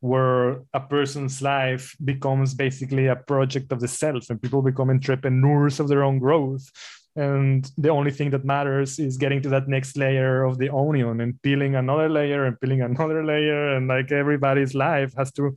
[0.00, 5.80] where a person's life becomes basically a project of the self and people become entrepreneurs
[5.80, 6.70] of their own growth.
[7.16, 11.20] And the only thing that matters is getting to that next layer of the onion
[11.20, 13.74] and peeling another layer and peeling another layer.
[13.74, 15.56] And like everybody's life has to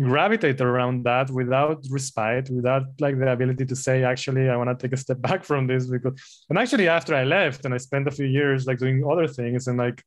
[0.00, 4.82] gravitate around that without respite without like the ability to say actually i want to
[4.82, 8.08] take a step back from this because and actually after i left and i spent
[8.08, 10.02] a few years like doing other things and like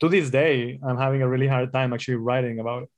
[0.00, 2.90] to this day i'm having a really hard time actually writing about it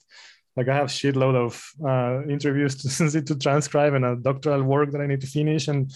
[0.56, 5.00] like i have shitload of uh, interviews to, to transcribe and a doctoral work that
[5.00, 5.92] i need to finish and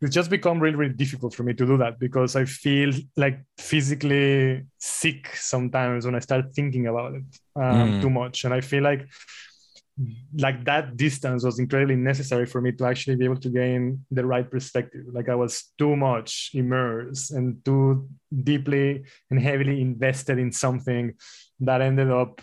[0.00, 3.38] it's just become really really difficult for me to do that because i feel like
[3.58, 7.24] physically sick sometimes when i start thinking about it
[7.56, 8.00] um, mm.
[8.00, 9.06] too much and i feel like
[10.38, 14.24] like that distance was incredibly necessary for me to actually be able to gain the
[14.24, 15.04] right perspective.
[15.12, 18.08] Like i was too much immersed and too
[18.44, 21.14] deeply and heavily invested in something
[21.60, 22.40] that ended up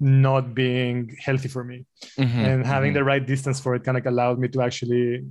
[0.00, 1.86] not being healthy for me.
[2.18, 2.94] Mm-hmm, and having mm-hmm.
[2.94, 5.24] the right distance for it kind of allowed me to actually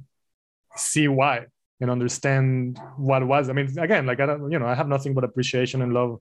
[0.76, 1.46] see why
[1.82, 3.50] and understand what was.
[3.50, 6.20] I mean again like i don't you know i have nothing but appreciation and love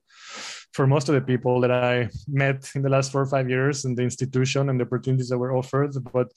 [0.73, 3.85] for most of the people that I met in the last four or five years
[3.85, 5.93] in the institution and the opportunities that were offered.
[6.13, 6.31] But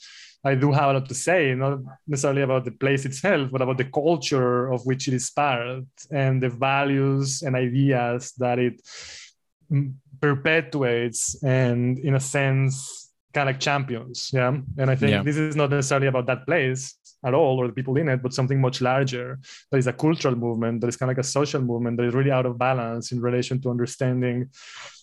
[0.45, 3.79] I do have a lot to say, not necessarily about the place itself, but about
[3.79, 8.83] the culture of which it is part and the values and ideas that it
[10.21, 14.31] perpetuates and, in a sense, kind of like champions.
[14.33, 14.57] Yeah.
[14.79, 15.23] And I think yeah.
[15.23, 18.35] this is not necessarily about that place at all or the people in it, but
[18.35, 19.39] something much larger
[19.71, 22.15] that is a cultural movement, that is kind of like a social movement that is
[22.15, 24.49] really out of balance in relation to understanding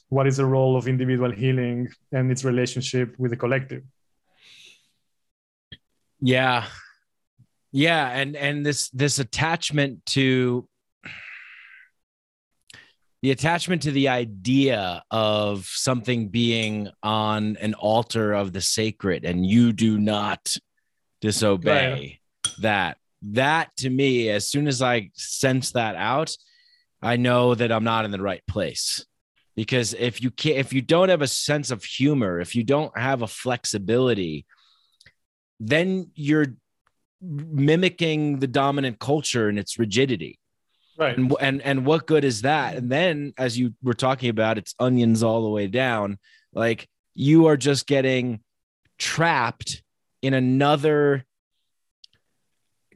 [0.09, 3.83] what is the role of individual healing and its relationship with the collective.
[6.19, 6.65] Yeah.
[7.71, 8.09] Yeah.
[8.09, 10.67] And and this this attachment to
[13.21, 19.45] the attachment to the idea of something being on an altar of the sacred and
[19.45, 20.55] you do not
[21.21, 22.61] disobey right.
[22.61, 22.97] that.
[23.23, 26.35] That to me as soon as i sense that out
[27.03, 29.05] i know that i'm not in the right place.
[29.55, 32.97] Because if you can't if you don't have a sense of humor if you don't
[32.97, 34.45] have a flexibility
[35.59, 36.55] then you're
[37.21, 40.39] mimicking the dominant culture and its rigidity.
[40.97, 41.15] Right.
[41.15, 42.75] And, and and what good is that?
[42.75, 46.17] And then as you were talking about it's onions all the way down.
[46.53, 48.41] Like you are just getting
[48.97, 49.83] trapped
[50.21, 51.25] in another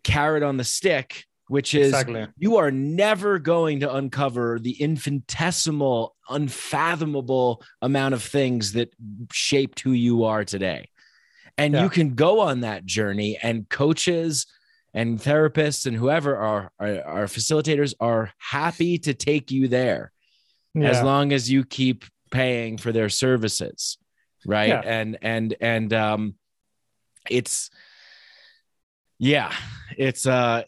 [0.03, 2.27] carrot on the stick, which is exactly.
[2.37, 8.93] you are never going to uncover the infinitesimal, unfathomable amount of things that
[9.31, 10.89] shaped who you are today.
[11.57, 11.83] And yeah.
[11.83, 14.45] you can go on that journey, and coaches
[14.95, 20.11] and therapists and whoever are, are facilitators are happy to take you there
[20.73, 20.89] yeah.
[20.89, 23.97] as long as you keep paying for their services
[24.45, 24.81] right yeah.
[24.83, 26.35] and and and um
[27.29, 27.69] it's
[29.17, 29.51] yeah,
[29.97, 30.63] it's uh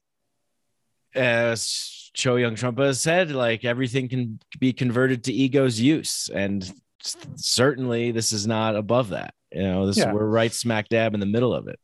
[1.14, 6.30] as Chögyam Trungpa has said, like everything can be converted to ego's use.
[6.34, 6.70] And
[7.36, 9.34] certainly this is not above that.
[9.52, 10.12] You know, this yeah.
[10.12, 11.80] we're right smack dab in the middle of it.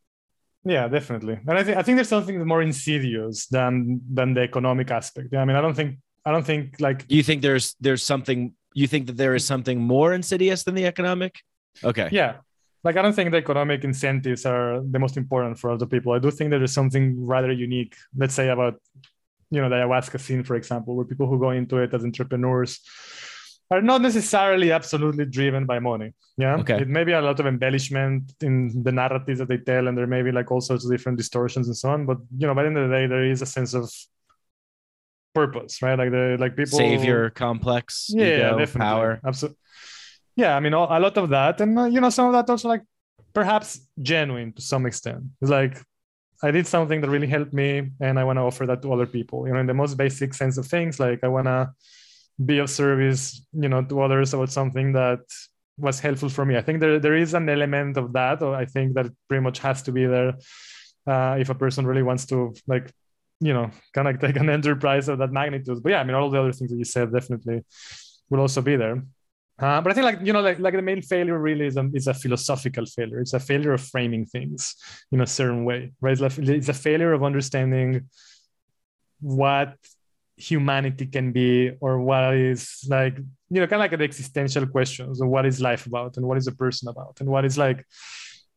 [0.66, 1.40] Yeah, definitely.
[1.48, 5.30] And I think I think there's something more insidious than than the economic aspect.
[5.32, 5.42] Yeah.
[5.42, 8.88] I mean, I don't think I don't think like you think there's there's something you
[8.88, 11.42] think that there is something more insidious than the economic?
[11.84, 12.10] Okay.
[12.12, 12.38] Yeah.
[12.84, 16.12] Like I don't think the economic incentives are the most important for other people.
[16.14, 18.82] I do think there is something rather unique, let's say about
[19.50, 22.80] you know the ayahuasca scene, for example, where people who go into it as entrepreneurs
[23.72, 26.14] are not necessarily absolutely driven by money.
[26.38, 26.56] Yeah.
[26.58, 26.82] Okay.
[26.82, 30.08] It may be a lot of embellishment in the narratives that they tell, and there
[30.08, 32.06] may be like all sorts of different distortions and so on.
[32.06, 33.92] But you know, by the end of the day, there is a sense of
[35.34, 35.98] purpose, right?
[35.98, 38.80] Like the like people savior complex, yeah, ego, definitely.
[38.80, 39.58] power, absolutely.
[40.36, 42.68] Yeah, I mean, a lot of that, and uh, you know, some of that also
[42.68, 42.82] like
[43.34, 45.24] perhaps genuine to some extent.
[45.42, 45.78] It's like
[46.42, 49.06] I did something that really helped me, and I want to offer that to other
[49.06, 49.48] people.
[49.48, 51.72] You know, in the most basic sense of things, like I want to
[52.44, 55.20] be of service, you know, to others about something that
[55.78, 56.58] was helpful for me.
[56.58, 59.60] I think there there is an element of that, or I think that pretty much
[59.60, 60.34] has to be there
[61.08, 62.92] uh, if a person really wants to like
[63.40, 66.30] you know kind of take an enterprise of that magnitude but yeah i mean all
[66.30, 67.62] the other things that you said definitely
[68.30, 69.04] will also be there
[69.60, 71.90] uh, but i think like you know like, like the main failure really is a,
[71.94, 73.20] is a philosophical failure.
[73.20, 74.76] It's a failure of framing things
[75.12, 76.14] in a certain way right?
[76.14, 78.10] It's, like, it's a failure of understanding
[79.20, 79.76] what
[80.36, 85.22] humanity can be or what is like you know kind of like the existential questions
[85.22, 87.86] of what is life about and what is a person about and what is like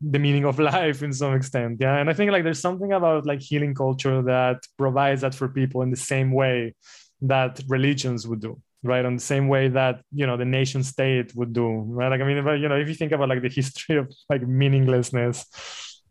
[0.00, 1.98] the meaning of life in some extent yeah?
[1.98, 5.82] And i think like there's something about like healing culture that provides that for people
[5.82, 6.74] in the same way
[7.20, 11.34] that religions would do right on the same way that you know the nation state
[11.34, 12.08] would do right?
[12.08, 15.46] Like i mean you know if you think about like the history of like meaninglessness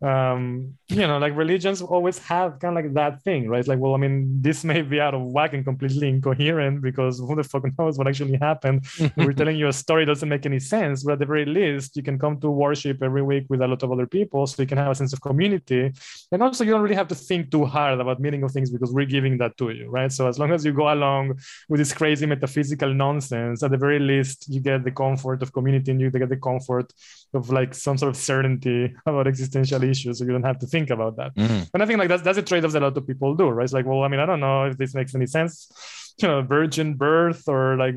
[0.02, 3.68] um you know like religions always have kind of like that thing right?
[3.68, 7.36] Like well i mean this may be out of whack and completely incoherent because who
[7.36, 8.86] the fuck knows what actually happened.
[9.18, 12.04] We're telling you a story doesn't make any sense but at the very least you
[12.04, 14.78] can come to worship every week with a lot of other people so you can
[14.78, 15.92] have a sense of community.
[16.32, 18.92] And also you don't really have to think too hard about meaning of things because
[18.92, 20.12] we're giving that to you right?
[20.12, 21.40] So as long as you go along
[21.70, 25.92] with this crazy metaphysical nonsense at the very least you get the comfort of community
[25.92, 26.92] and you get the comfort
[27.34, 30.90] of like some sort of certainty about existential issues so you don't have to think
[30.90, 31.34] about that.
[31.36, 31.64] Mm-hmm.
[31.74, 33.64] and i think like that's that's a trade-off that a lot of people do right?
[33.64, 36.14] It's like well i mean i don't know if this makes any sense.
[36.22, 37.96] You know virgin birth or like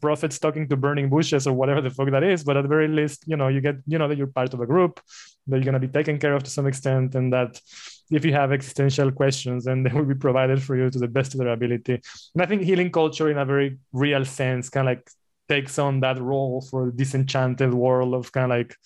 [0.00, 2.88] prophets talking to burning bushes or whatever the fuck that is but at the very
[2.88, 5.00] least you know you get you know that you're part of a group
[5.46, 7.60] that you're going to be taken care of to some extent and that
[8.10, 11.34] if you have existential questions then they will be provided for you to the best
[11.34, 11.94] of their ability.
[12.34, 15.10] And i think healing culture in a very real sense kind of like
[15.48, 18.76] takes on that role for the disenchanted world of kind of like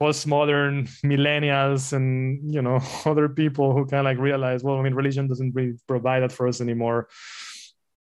[0.00, 4.94] postmodern millennials and you know other people who kind of like realize well i mean
[4.94, 7.08] religion doesn't really provide that for us anymore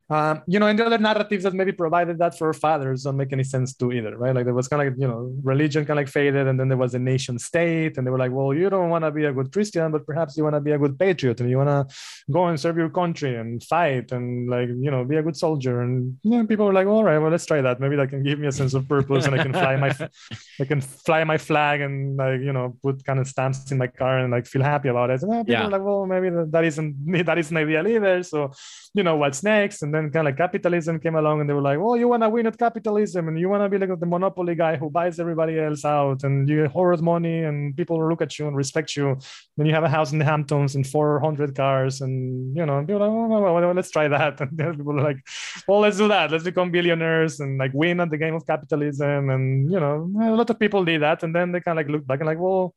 [0.10, 3.34] um, you know, and the other narratives that maybe provided that for fathers don't make
[3.34, 4.34] any sense too either, right?
[4.34, 6.78] Like there was kind of you know, religion kind of like faded and then there
[6.78, 9.34] was a nation state and they were like, well, you don't want to be a
[9.34, 11.96] good Christian, but perhaps you want to be a good patriot and you want to
[12.32, 15.82] go and serve your country and fight and like, you know, be a good soldier.
[15.82, 17.82] And you know, people were like, all right, well, let's try that.
[17.82, 19.94] Maybe that can give me a sense of purpose and I can fly my,
[20.62, 23.88] I can fly my flag and like, you know, put kind of stamps in my
[23.88, 25.22] car and like feel happy about it.
[25.22, 25.68] And people yeah.
[25.68, 28.24] like, well, maybe that, that isn't, that isn't ideal either.
[28.24, 28.52] So,
[28.94, 29.82] you know, what's next?
[29.82, 32.24] And then kind of like capitalism came along and they were like, well, you want
[32.24, 35.20] to win at capitalism and you want to be like the monopoly guy who buys
[35.20, 39.18] everybody else out and you hoard money and people look at you and respect you.
[39.58, 43.00] Then you have a house in the Hamptons and 400 cars and, you know, people
[43.00, 44.40] like, oh, well, let's try that.
[44.48, 45.18] And people are like,
[45.68, 46.32] well, let's do that.
[46.32, 49.30] Let's become billionaires and like win at the game of capitalism.
[49.30, 51.24] And, you know, a lot of people did that.
[51.24, 52.74] And then they kind of like look back and like, well,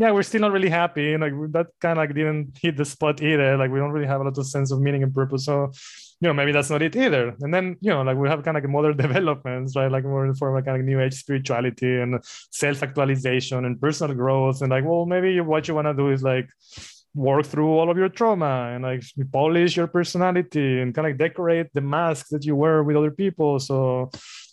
[0.00, 1.16] yeah, we're still not really happy.
[1.18, 3.58] Like that kind of like didn't hit the spot either.
[3.58, 5.44] Like we don't really have a lot of sense of meaning and purpose.
[5.44, 5.72] So,
[6.20, 7.34] you know, maybe that's not it either.
[7.40, 9.90] And then, you know, like we have kind of like modern developments, right?
[9.90, 14.60] Like more in form of kind of new age spirituality and self-actualization and personal growth.
[14.60, 16.48] And like, well, maybe what you want to do is like
[17.14, 19.02] work through all of your trauma and like
[19.32, 23.58] polish your personality and kind of decorate the mask that you wear with other people.
[23.58, 24.10] So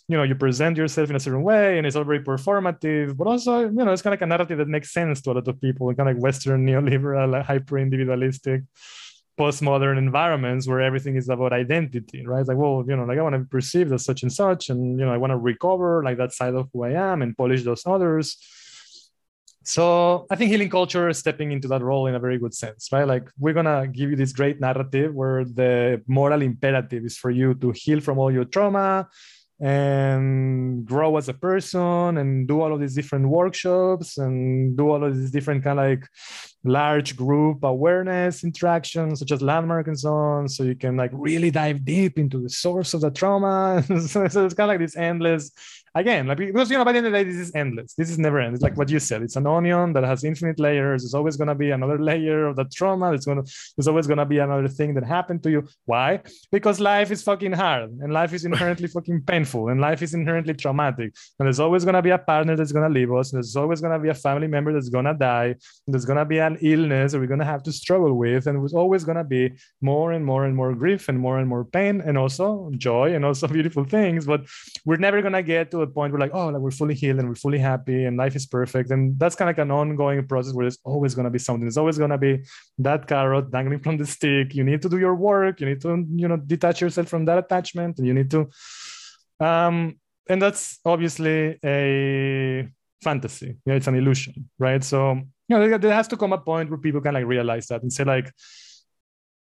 [0.08, 3.26] you know you present yourself in a certain way and it's all very performative but
[3.26, 5.46] also you know it's kind of like a narrative that makes sense to a lot
[5.46, 8.62] of people kind of like western neoliberal hyper individualistic
[9.38, 13.34] postmodern environments where everything is about identity right like well you know like i want
[13.34, 16.18] to be perceived as such and such and you know i want to recover like
[16.18, 18.36] that side of who i am and polish those others
[19.68, 22.88] so I think healing culture is stepping into that role in a very good sense,
[22.90, 23.06] right?
[23.06, 27.52] Like we're gonna give you this great narrative where the moral imperative is for you
[27.56, 29.06] to heal from all your trauma,
[29.60, 35.02] and grow as a person and do all of these different workshops and do all
[35.02, 36.08] of these different kind of like
[36.64, 40.48] large group awareness interactions such as Landmark and so on.
[40.48, 43.84] So you can like really dive deep into the source of the trauma.
[44.08, 45.50] So, it's kind of like this endless
[45.98, 47.94] again, like because you know, by the end of the day, this is endless.
[47.94, 48.54] This is never end.
[48.54, 49.22] It's like what you said.
[49.22, 51.02] It's an onion that has infinite layers.
[51.02, 53.12] There's always gonna be another layer of the trauma.
[53.12, 53.42] it's gonna
[53.76, 55.68] there's always gonna be another thing that happened to you.
[55.86, 56.20] Why?
[56.52, 60.54] Because life is fucking hard and life is inherently fucking painful and life is inherently
[60.54, 61.14] traumatic.
[61.38, 63.32] And there's always gonna be a partner that's gonna leave us.
[63.32, 65.48] And there's always gonna be a family member that's gonna die.
[65.86, 68.46] And there's gonna be an illness that we're gonna have to struggle with.
[68.46, 71.64] And there's always gonna be more and more and more grief and more and more
[71.64, 74.26] pain and also joy and also beautiful things.
[74.26, 74.42] But
[74.84, 77.28] we're never gonna get to a point where like oh like we're fully healed and
[77.28, 80.52] we're fully happy and life is perfect and that's kind of like an ongoing process
[80.54, 81.64] where there's always going to be something.
[81.64, 82.44] There's always going to be
[82.78, 84.54] that carrot dangling from the stick.
[84.54, 85.60] You need to do your work.
[85.60, 85.90] You need to
[86.22, 88.48] you know detach yourself from that attachment and you need to
[89.40, 89.98] um
[90.28, 92.68] and that's obviously a
[93.02, 93.56] fantasy.
[93.66, 94.82] Yeah it's an illusion right?
[94.82, 97.82] So you know there has to come a point where people can like realize that
[97.82, 98.30] and say like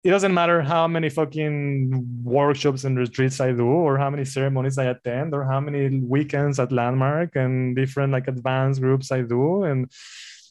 [0.04, 4.78] it doesn't matter how many fucking workshops and retreats I do, or how many ceremonies
[4.78, 9.62] I attend, or how many weekends at Landmark and different like advanced groups I do.
[9.64, 9.90] And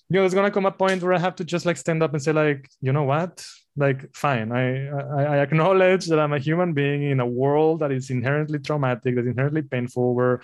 [0.10, 2.14] you know, it's gonna come a point where I have to just like stand up
[2.14, 3.46] and say, like, you know what?
[3.78, 7.92] Like, fine, I, I, I acknowledge that I'm a human being in a world that
[7.92, 10.42] is inherently traumatic, that's inherently painful, where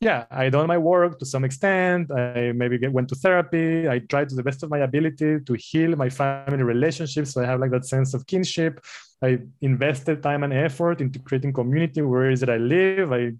[0.00, 2.12] yeah, I done my work to some extent.
[2.12, 3.88] I maybe get, went to therapy.
[3.88, 7.32] I tried to the best of my ability to heal my family relationships.
[7.32, 8.84] So I have like that sense of kinship.
[9.20, 13.12] I invested time and effort into creating community where is it I live.
[13.12, 13.32] I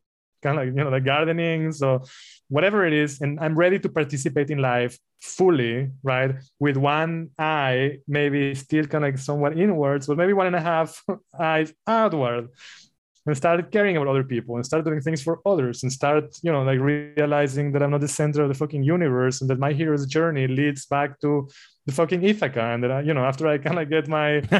[0.42, 1.70] kind of like, you know, the gardening.
[1.70, 2.02] So
[2.48, 6.34] whatever it is, and I'm ready to participate in life fully, right?
[6.58, 11.02] With one eye, maybe still kind of somewhat inwards, but maybe one and a half
[11.38, 12.48] eyes outward
[13.28, 16.50] and start caring about other people and start doing things for others and start you
[16.50, 19.72] know like realizing that i'm not the center of the fucking universe and that my
[19.72, 21.48] hero's journey leads back to
[21.86, 24.40] the fucking Ithaca and that I, you know after i kind of get my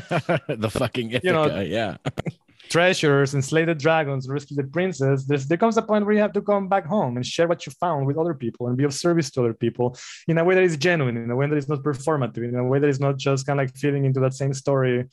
[0.49, 1.97] the fucking Ithaca, you know yeah
[2.69, 6.21] treasures and slay the dragons rescue the princess there's, there comes a point where you
[6.21, 8.85] have to come back home and share what you found with other people and be
[8.85, 9.97] of service to other people
[10.29, 12.65] in a way that is genuine in a way that is not performative in a
[12.65, 15.05] way that is not just kind of like feeding into that same story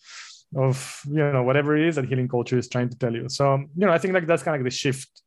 [0.56, 3.27] of you know whatever it is that healing culture is trying to tell you.
[3.30, 5.22] So you know, I think like that's kind of like the shift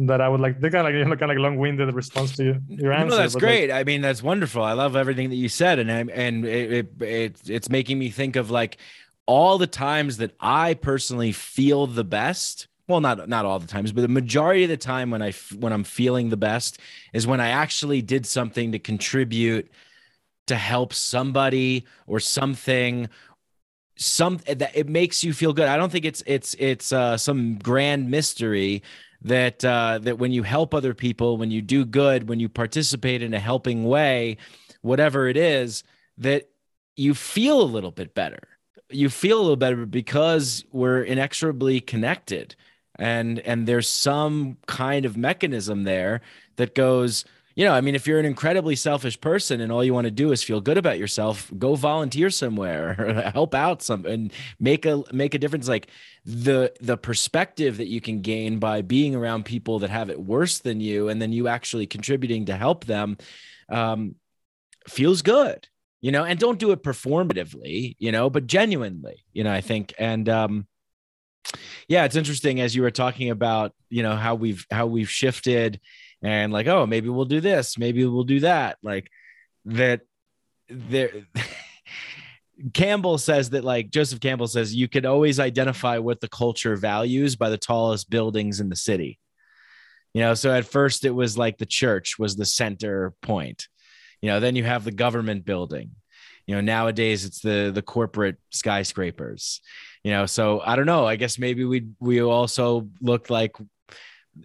[0.00, 0.60] that I would like.
[0.60, 3.10] The kind of like you know, kind of like long-winded response to your answer.
[3.10, 3.70] No, that's great.
[3.70, 4.62] Like, I mean, that's wonderful.
[4.62, 8.36] I love everything that you said, and and it, it, it it's making me think
[8.36, 8.78] of like
[9.26, 12.68] all the times that I personally feel the best.
[12.88, 15.72] Well, not not all the times, but the majority of the time when I when
[15.72, 16.78] I'm feeling the best
[17.12, 19.70] is when I actually did something to contribute
[20.46, 23.08] to help somebody or something
[23.96, 25.68] some that it makes you feel good.
[25.68, 28.82] I don't think it's it's it's uh, some grand mystery
[29.22, 33.22] that uh, that when you help other people, when you do good, when you participate
[33.22, 34.36] in a helping way,
[34.82, 35.82] whatever it is,
[36.18, 36.48] that
[36.94, 38.55] you feel a little bit better.
[38.90, 42.54] You feel a little better because we're inexorably connected,
[42.98, 46.20] and and there's some kind of mechanism there
[46.56, 47.24] that goes
[47.56, 50.10] you know, I mean, if you're an incredibly selfish person and all you want to
[50.10, 54.30] do is feel good about yourself, go volunteer somewhere or help out some and
[54.60, 55.66] make a make a difference.
[55.66, 55.88] Like
[56.26, 60.58] the the perspective that you can gain by being around people that have it worse
[60.58, 63.16] than you, and then you actually contributing to help them,
[63.70, 64.16] um,
[64.86, 65.66] feels good.
[66.00, 69.94] You know, and don't do it performatively, you know, but genuinely, you know, I think.
[69.98, 70.66] And um,
[71.88, 75.80] yeah, it's interesting as you were talking about, you know, how we've how we've shifted
[76.22, 79.10] and like oh maybe we'll do this maybe we'll do that like
[79.66, 80.00] that
[80.68, 81.10] there
[82.72, 87.36] Campbell says that like Joseph Campbell says you can always identify what the culture values
[87.36, 89.18] by the tallest buildings in the city.
[90.14, 93.68] You know, so at first it was like the church was the center point.
[94.26, 95.92] You know, then you have the government building.
[96.48, 99.60] You know, nowadays it's the the corporate skyscrapers.
[100.02, 101.06] You know, so I don't know.
[101.06, 103.54] I guess maybe we we also look like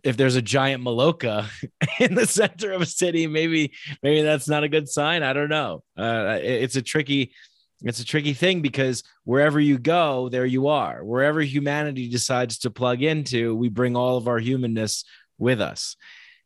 [0.04, 1.50] if there's a giant maloka
[2.00, 5.24] in the center of a city, maybe maybe that's not a good sign.
[5.24, 5.82] I don't know.
[5.98, 7.34] Uh, it's a tricky
[7.82, 11.04] it's a tricky thing because wherever you go, there you are.
[11.04, 15.06] Wherever humanity decides to plug into, we bring all of our humanness
[15.40, 15.96] with us.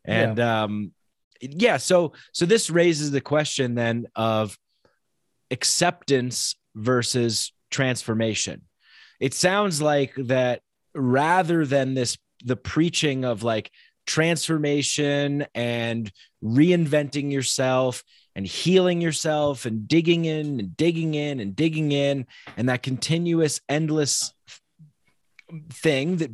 [0.06, 0.64] And yeah.
[0.64, 0.94] um
[1.51, 4.57] yeah, so so this raises the question then of
[5.51, 8.61] acceptance versus transformation.
[9.19, 10.61] It sounds like that
[10.93, 13.72] rather than this the preaching of like
[14.05, 16.11] transformation and
[16.43, 18.03] reinventing yourself
[18.35, 22.27] and healing yourself and digging in and digging in and digging in
[22.57, 24.34] and that continuous endless
[25.72, 26.31] thing that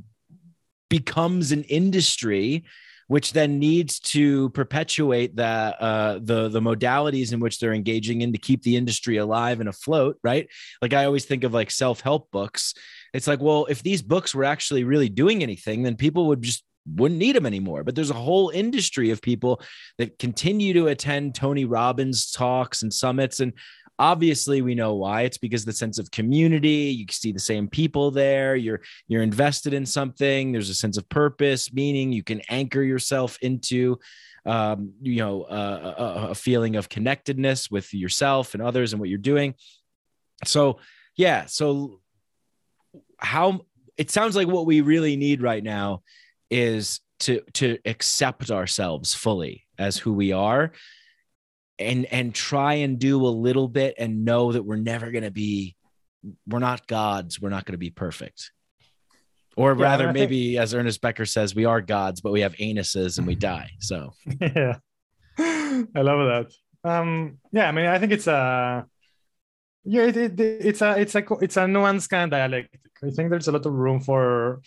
[0.89, 2.63] becomes an industry
[3.11, 8.31] which then needs to perpetuate the uh, the the modalities in which they're engaging in
[8.31, 10.47] to keep the industry alive and afloat, right?
[10.81, 12.73] Like I always think of like self help books.
[13.13, 16.63] It's like, well, if these books were actually really doing anything, then people would just
[16.87, 17.83] wouldn't need them anymore.
[17.83, 19.61] But there's a whole industry of people
[19.97, 23.51] that continue to attend Tony Robbins talks and summits and
[23.99, 25.21] obviously we know why.
[25.21, 29.73] It's because the sense of community you see the same people there you're you're invested
[29.73, 33.99] in something there's a sense of purpose meaning you can anchor yourself into
[34.45, 39.09] um, you know uh, a, a feeling of connectedness with yourself and others and what
[39.09, 39.53] you're doing.
[40.45, 40.79] So
[41.15, 41.99] yeah so
[43.17, 43.61] how
[43.97, 46.01] it sounds like what we really need right now
[46.49, 50.71] is to to accept ourselves fully as who we are
[51.81, 55.31] and and try and do a little bit and know that we're never going to
[55.31, 55.75] be
[56.47, 58.51] we're not gods we're not going to be perfect.
[59.57, 60.61] Or yeah, rather maybe think...
[60.61, 64.13] as Ernest Becker says we are gods but we have anuses and we die so.
[64.39, 64.77] Yeah.
[65.37, 66.51] I love that.
[66.83, 68.85] Um yeah i mean i think it's a
[69.83, 72.79] yeah it, it, it's a it's a it's a nuanced kind of dialectic.
[73.03, 74.61] I think there's a lot of room for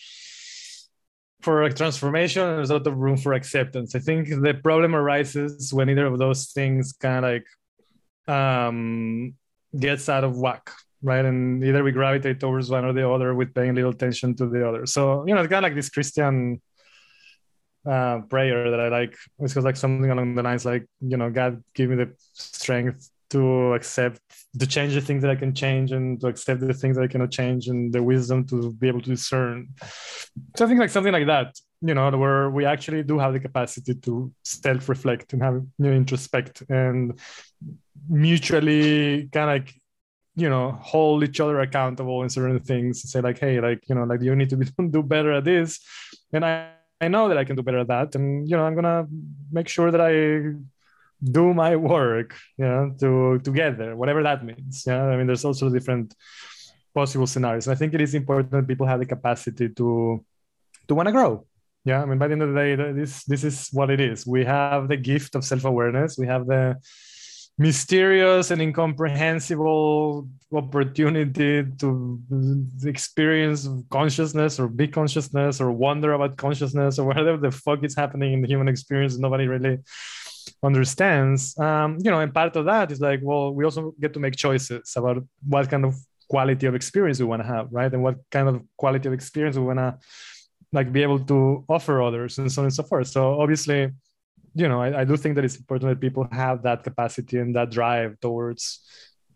[1.45, 3.95] for transformation there's a lot of room for acceptance.
[3.95, 7.47] I think the problem arises when either of those things kind of like
[8.37, 9.35] um
[9.79, 10.71] gets out of whack
[11.05, 11.25] right?
[11.27, 14.67] And either we gravitate towards one or the other with paying little attention to the
[14.67, 14.87] other.
[14.87, 16.63] So you know it's kind of like this christian
[17.87, 19.15] uh, prayer that i like.
[19.41, 23.75] It's like something along the lines like you know god give me the strength to
[23.75, 24.21] accept
[24.61, 27.09] to change the things that I can change and to accept the things that I
[27.09, 29.69] cannot change and the wisdom to be able to discern.
[30.57, 31.49] So I think like something like that,
[31.81, 35.93] you know, where we actually do have the capacity to self-reflect and have you know,
[35.93, 37.19] introspect and
[38.09, 39.75] mutually kind of like
[40.37, 43.95] you know hold each other accountable in certain things and say like hey like you
[43.95, 45.81] know like you need to be, do better at this
[46.33, 46.69] and i
[47.01, 49.07] i know that i can do better at that and you know i'm gonna
[49.53, 50.13] make sure that i
[51.33, 55.05] do my work you know to together whatever that means yeah.
[55.05, 56.15] I mean there's also different
[56.95, 57.67] possible scenarios.
[57.67, 60.25] And i think it is important that people have the capacity to
[60.89, 61.47] to want to grow
[61.85, 62.03] yeah.
[62.03, 64.27] I mean by the end of the day this this is what it is.
[64.27, 66.17] We have the gift of self-awareness.
[66.19, 66.77] We have the
[67.59, 72.21] mysterious and incomprehensible opportunity to
[72.85, 78.33] experience consciousness or be consciousness or wonder about consciousness or whatever the fuck is happening
[78.33, 79.19] in the human experience.
[79.19, 79.79] Nobody really
[80.65, 81.57] understands.
[81.59, 84.37] Um, you know and part of that is like well we also get to make
[84.37, 85.95] choices about what kind of
[86.29, 87.93] quality of experience we want to have right?
[87.93, 89.99] And what kind of quality of experience we want to
[90.73, 93.09] like be able to offer others and so on and so forth.
[93.09, 93.91] So obviously
[94.55, 97.55] you know I, I do think that it's important that people have that capacity and
[97.57, 98.81] that drive towards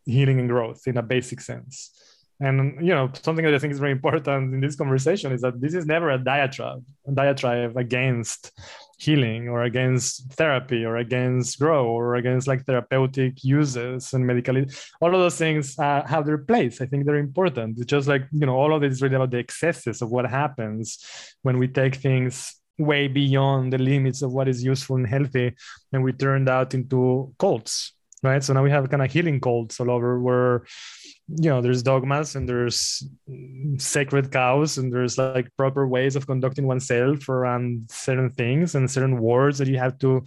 [0.06, 1.92] healing and growth in a basic sense
[2.40, 5.60] and you know, something that I think is very important in this conversation is that
[5.60, 8.52] this is never a diatribe, a diatribe against
[8.98, 14.56] healing or against therapy or against grow or against like therapeutic uses and medical.
[15.00, 16.80] All of those things uh, have their place.
[16.80, 17.78] I think they're important.
[17.78, 20.30] It's just like you know, all of it is really about the excesses of what
[20.30, 20.98] happens
[21.42, 25.52] when we take things way beyond the limits of what is useful and healthy,
[25.92, 27.94] and we turn that into cults
[28.24, 30.64] right so now we have kind of healing cults all over where
[31.28, 33.02] you know there's dogmas and there's
[33.76, 39.20] sacred cows and there's like proper ways of conducting oneself around certain things and certain
[39.20, 40.24] words that you have to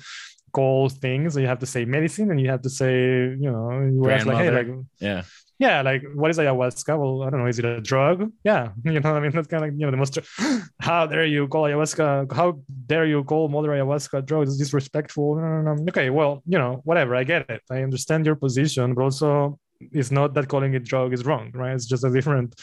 [0.51, 1.35] call things.
[1.35, 3.67] And you have to say medicine and you have to say you know
[4.01, 4.67] like hey like
[4.99, 5.23] yeah.
[5.57, 6.97] Yeah like what is ayahuasca?
[6.99, 7.47] Well i don't know.
[7.47, 8.31] Is it a drug?
[8.43, 8.69] Yeah.
[8.83, 9.31] You know i mean?
[9.31, 10.17] That's kind of you know the most
[10.81, 14.43] how dare you call ayahuasca how dare you call mother ayahuasca a drug?
[14.43, 15.35] It's disrespectful.
[15.35, 15.83] No, no, no.
[15.89, 17.15] okay well you know whatever.
[17.15, 17.61] I get it.
[17.71, 19.59] I understand your position but also
[19.91, 21.73] it's not that calling it drug is wrong, right?
[21.73, 22.55] It's just a different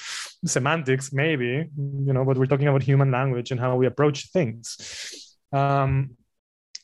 [0.44, 5.36] semantics, maybe, you know, but we're talking about human language and how we approach things.
[5.52, 6.17] Um,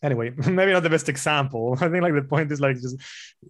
[0.05, 1.77] anyway maybe not the best example.
[1.81, 2.97] I think like the point is like just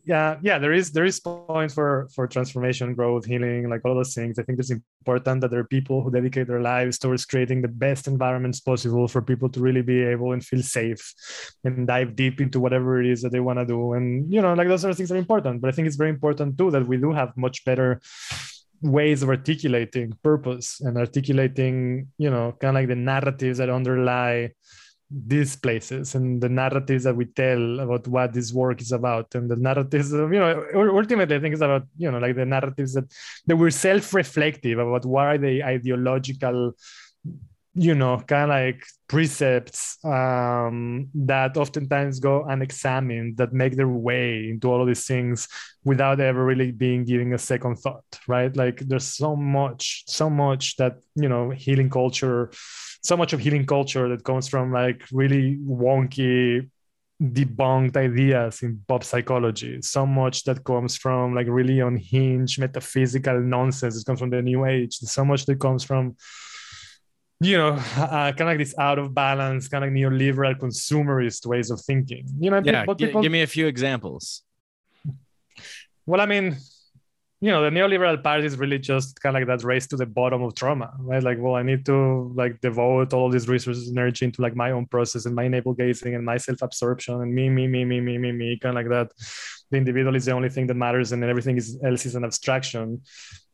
[0.05, 4.15] yeah yeah there is there is points for for transformation growth healing like all those
[4.15, 4.39] things.
[4.39, 7.69] I think it's important that there are people who dedicate their lives towards creating the
[7.69, 11.13] best environments possible for people to really be able and feel safe
[11.65, 13.93] and dive deep into whatever it is that they want to do.
[13.95, 15.97] And you know like those sort of things that are important but i think it's
[15.97, 18.01] very important too that we do have much better
[18.83, 24.51] ways of articulating purpose and articulating you know kind of like the narratives that underlie
[25.27, 29.49] these places and the narratives that we tell about what this work is about and
[29.49, 32.95] the narratives of, you know ultimately i think it's about you know like the narratives
[32.95, 33.05] that
[33.47, 36.73] that we're self-reflective about what are the ideological
[37.75, 44.49] you know kind of like precepts um, that oftentimes go unexamined that make their way
[44.49, 45.49] into all of these things
[45.85, 48.57] without ever really being giving a second thought right?
[48.57, 52.51] Like there's so much so much that you know healing culture
[53.03, 56.71] so much of healing culture that comes from like really wonky
[57.23, 59.81] debunked ideas in pop psychology.
[59.83, 64.65] So much that comes from like really unhinged metaphysical nonsense it comes from the new
[64.65, 64.97] age.
[64.97, 66.17] So much that comes from
[67.41, 71.71] you know uh, kind of like this out of balance kind of neoliberal consumerist ways
[71.71, 72.27] of thinking.
[72.39, 74.43] You know yeah people, g- give me a few examples.
[76.07, 76.57] Well i mean
[77.45, 80.07] you know the neoliberal party is really just kind of like that race to the
[80.07, 81.23] bottom of trauma right?
[81.23, 84.71] Like well i need to like devote all these resources and energy into like my
[84.71, 88.17] own process and my navel gazing and my self-absorption and me me me me me
[88.19, 89.13] me me kind of like that.
[89.71, 93.01] The individual is the only thing that matters and everything is, else is an abstraction.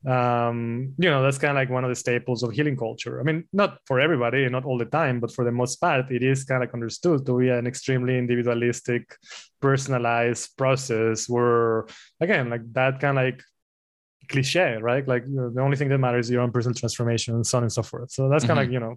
[0.06, 3.20] Um, you know that's kind of like one of the staples of healing culture.
[3.20, 6.22] I mean not for everybody not all the time but for the most part it
[6.22, 9.16] is kind of like understood to be an extremely individualistic
[9.60, 11.86] personalized process where
[12.20, 13.42] again like that kind of like
[14.30, 17.34] cliche right like you know, the only thing that matters is your own personal transformation
[17.34, 18.74] and so on and so forth so that's kind of mm-hmm.
[18.74, 18.96] you know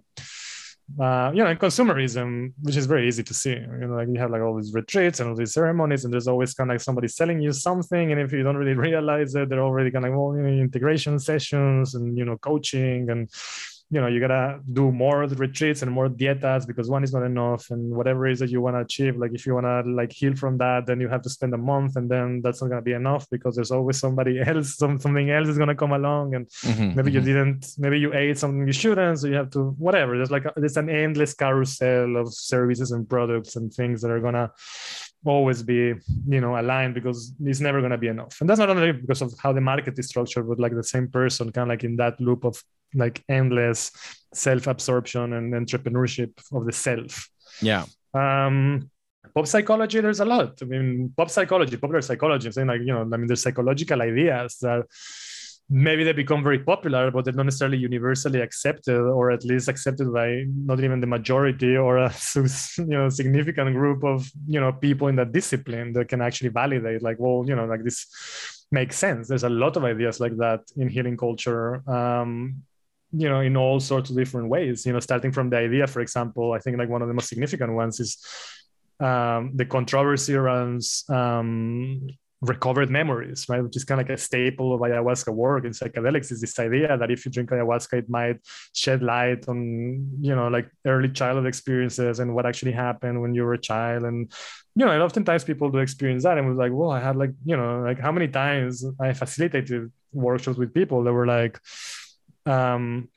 [1.00, 4.20] uh, you know, in consumerism, which is very easy to see, you know, like you
[4.20, 6.80] have like all these retreats and all these ceremonies, and there's always kind of like
[6.80, 10.10] somebody selling you something, and if you don't really realize it, they're already kind of
[10.10, 13.30] like, well, you know, integration sessions and you know, coaching and
[13.90, 17.70] you know you gotta do more retreats and more dietas because one is not enough
[17.70, 20.12] and whatever it is that you want to achieve like if you want to like
[20.12, 22.82] heal from that then you have to spend a month and then that's not to
[22.82, 26.46] be enough because there's always somebody else some, something else is to come along and
[26.46, 27.10] mm-hmm, maybe mm-hmm.
[27.10, 30.46] you didn't maybe you ate something you shouldn't so you have to whatever there's like
[30.46, 34.50] a, there's an endless carousel of services and products and things that are to
[35.24, 35.94] always be
[36.28, 38.40] you know aligned because it's never going to be enough.
[38.40, 41.08] And that's not only because of how the market is structured but like the same
[41.08, 42.62] person kind of like in that loop of
[42.94, 43.90] like endless
[44.32, 47.28] self-absorption and entrepreneurship of the self.
[47.60, 47.84] Yeah.
[48.12, 48.90] Um
[49.34, 50.58] pop psychology there's a lot.
[50.62, 54.00] I mean pop psychology popular psychology i'm saying like you know i mean there's psychological
[54.02, 54.84] ideas that
[55.70, 60.12] maybe they become very popular, but they're not necessarily universally accepted, or at least accepted
[60.12, 65.08] by not even the majority or a you know significant group of you know people
[65.08, 68.06] in that discipline that can actually validate, like, well, you know, like this
[68.70, 69.28] makes sense.
[69.28, 71.88] There's a lot of ideas like that in healing culture.
[71.88, 72.62] Um,
[73.16, 74.84] you know, in all sorts of different ways.
[74.84, 77.28] You know, starting from the idea, for example, I think like one of the most
[77.28, 78.18] significant ones is
[78.98, 82.08] um, the controversy around um,
[82.48, 83.62] recovered memories, right?
[83.62, 86.96] Which is kind of like a staple of ayahuasca work in psychedelics is this idea
[86.96, 88.36] that if you drink ayahuasca, it might
[88.74, 93.44] shed light on, you know, like early childhood experiences and what actually happened when you
[93.44, 94.04] were a child.
[94.04, 94.30] And,
[94.74, 97.32] you know, and oftentimes people do experience that and was like, well, I had like,
[97.44, 101.58] you know, like how many times I facilitated workshops with people that were like,
[102.46, 103.08] um,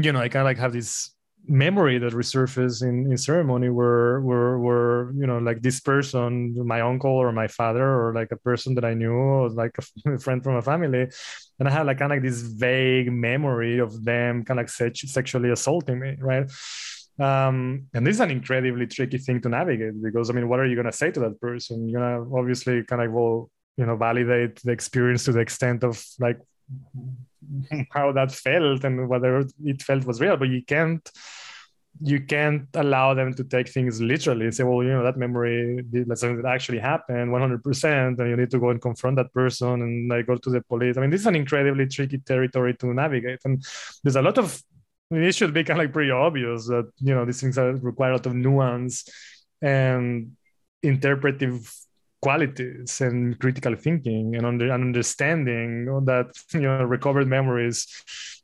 [0.00, 1.10] you know, I kind of like have this
[1.48, 6.80] memory that resurfaced in, in ceremony were were were you know like this person my
[6.80, 10.42] uncle or my father or like a person that i knew or like a friend
[10.42, 11.08] from a family.
[11.58, 14.68] And i had like kind of like this vague memory of them kind of like
[14.68, 16.50] sex- sexually assaulting me right?
[17.18, 20.66] Um, and this is an incredibly tricky thing to navigate because i mean what are
[20.66, 21.88] you going to say to that person?
[21.88, 25.82] You're going to obviously kind of will you know validate the experience to the extent
[25.82, 26.38] of like
[27.92, 31.10] how that felt and whether it felt was real but you can't
[32.00, 35.84] you can't allow them to take things literally and say well you know that memory
[36.06, 39.82] let's say it actually happened 100% and you need to go and confront that person
[39.82, 40.96] and like go to the police.
[40.96, 43.64] I mean this is an incredibly tricky territory to navigate and
[44.04, 44.62] there's a lot of
[45.10, 47.58] I mean, it should be kind of like pretty obvious that you know these things
[47.58, 49.08] are, require a lot of nuance
[49.62, 50.36] and
[50.82, 51.72] interpretive
[52.20, 57.86] qualities and critical thinking and under, understanding that you know recovered memories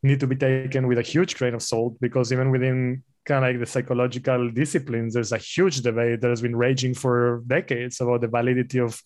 [0.02, 3.50] need to be taken with a huge grain of salt because even within kind of
[3.50, 8.20] like the psychological disciplines there's a huge debate that has been raging for decades about
[8.20, 9.00] the validity of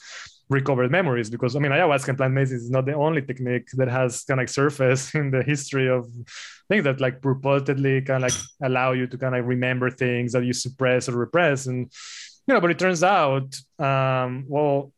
[0.51, 3.89] recovered memories because i mean ayahuasca and plant medicine is not the only technique that
[3.89, 6.07] has kind of like surfaced in the history of
[6.69, 10.45] things that like purportedly kind of like allow you to kind of remember things that
[10.45, 11.67] you suppress or repress.
[11.67, 11.91] And
[12.49, 14.91] you know, but it turns out, um, well,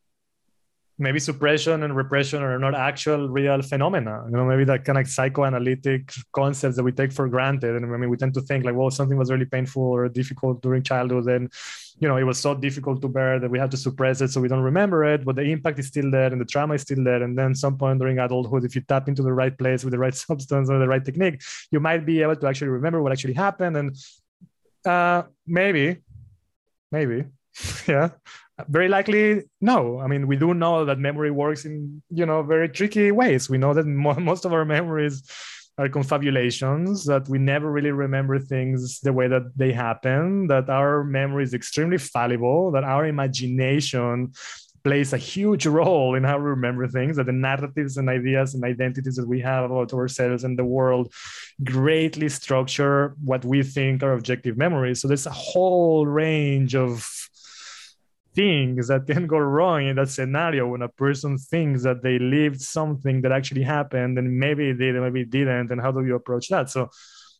[1.01, 4.23] maybe suppression and repression are not actual real phenomena.
[4.27, 7.75] You know, maybe that kind of psychoanalytic concepts that we take for granted.
[7.75, 10.63] And I mean, we tend to think like, well, something was really painful or difficult
[10.63, 11.51] during childhood, and
[11.99, 14.41] you know, it was so difficult to bear that we have to suppress it so
[14.41, 15.25] we don't remember it.
[15.25, 17.23] But the impact is still there, and the trauma is still there.
[17.23, 19.99] And then some point during adulthood, if you tap into the right place with the
[19.99, 23.35] right substance or the right technique, you might be able to actually remember what actually
[23.35, 23.77] happened.
[23.77, 23.97] And
[24.87, 25.97] uh, maybe,
[26.93, 27.25] maybe
[27.89, 28.11] yeah.
[28.69, 30.01] Very likely no.
[30.01, 33.49] I mean we do know that memory works in you know very tricky ways.
[33.49, 33.87] We know that
[34.31, 35.23] most of our memories
[35.79, 41.03] are confabulations that we never really remember things the way that they happen that our
[41.05, 44.31] memory is extremely fallible that our imagination
[44.83, 48.65] plays a huge role in how we remember things that the narratives and ideas and
[48.65, 51.13] identities that we have about ourselves and the world
[51.65, 55.01] greatly structure what we think are objective memories.
[55.01, 57.07] So there's a whole range of
[58.35, 62.61] things that can go wrong in that scenario when a person thinks that they lived
[62.61, 66.05] something that actually happened and maybe it did and maybe it didn't and how do
[66.05, 66.89] you approach that so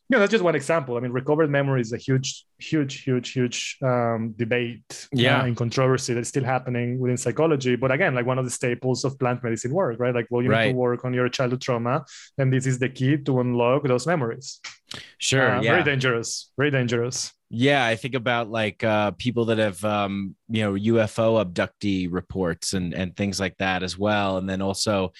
[0.09, 0.97] you know, that's just one example.
[0.97, 5.39] I mean, recovered memory is a huge, huge, huge, huge um, debate uh, Yeah.
[5.39, 7.77] uh, and controversy that's still happening within psychology.
[7.77, 10.13] But again, like one of the staples of plant medicine work, right?
[10.13, 12.03] Like, well, you need to work on your childhood trauma,
[12.37, 14.59] and this is the key to unlock those memories.
[15.17, 15.55] Sure.
[15.57, 15.71] Uh, yeah.
[15.71, 16.51] Very dangerous.
[16.57, 17.31] Very dangerous.
[17.49, 22.73] Yeah, I think about like uh, people that have, um, you know, UFO abductee reports
[22.73, 25.11] and and things like that as well, and then also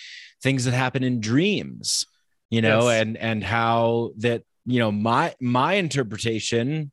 [0.42, 2.06] things that happen in dreams,
[2.50, 3.02] you know, Yes.
[3.02, 6.92] and and how that you know my my interpretation,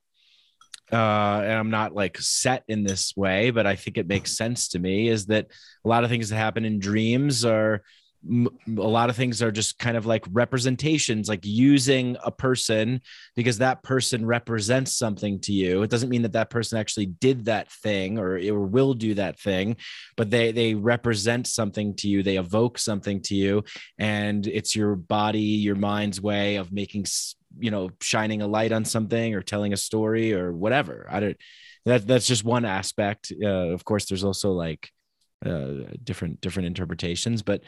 [0.92, 0.96] uh,
[1.44, 4.78] and I'm not like set in this way, but I think it makes sense to
[4.80, 5.46] me is that
[5.84, 7.82] a lot of things that happen in dreams are
[8.26, 13.00] a lot of things are just kind of like representations like using a person
[13.36, 15.82] because that person represents something to you.
[15.82, 19.38] It doesn't mean that that person actually did that thing or, or will do that
[19.38, 19.76] thing
[20.16, 22.22] but they they represent something to you.
[22.22, 23.64] They evoke something to you
[23.98, 27.06] and it's your body your mind's way of making
[27.58, 31.06] you know shining a light on something or telling a story or whatever.
[31.08, 31.36] I don't
[31.84, 33.32] that that's just one aspect.
[33.40, 34.90] Uh, of course there's also like
[35.46, 37.62] uh, different different interpretations but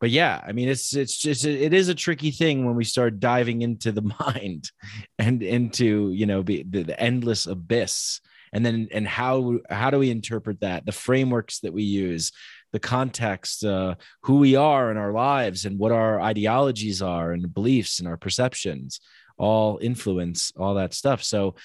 [0.00, 3.20] but yeah i mean it's it's just it is a tricky thing when we start
[3.20, 4.70] diving into the mind
[5.18, 8.20] and into you know the, the endless abyss.
[8.52, 10.86] And then and how how do we interpret that?
[10.86, 12.32] The frameworks that we use
[12.72, 17.52] the context uh, who we are in our lives and what our ideologies are and
[17.52, 19.00] beliefs and our perceptions
[19.36, 21.22] all influence all that stuff.
[21.22, 21.56] So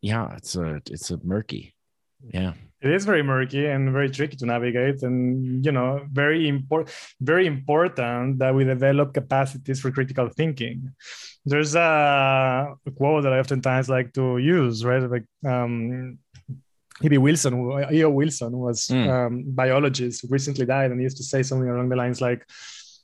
[0.00, 1.74] yeah it's a it's a murky
[2.22, 6.94] yeah It is very murky and very tricky to navigate, and you know, very important,
[7.20, 10.76] very important that we develop capacities for critical thinking.
[11.44, 11.88] There's a
[12.96, 15.02] quote that I oftentimes like to use, right?
[15.14, 16.18] Like um,
[17.02, 17.18] E.B.
[17.18, 18.10] Wilson, who- E.O.
[18.10, 19.06] Wilson, was Mm.
[19.16, 19.32] um,
[19.62, 22.42] biologist, who recently died, and he used to say something along the lines like,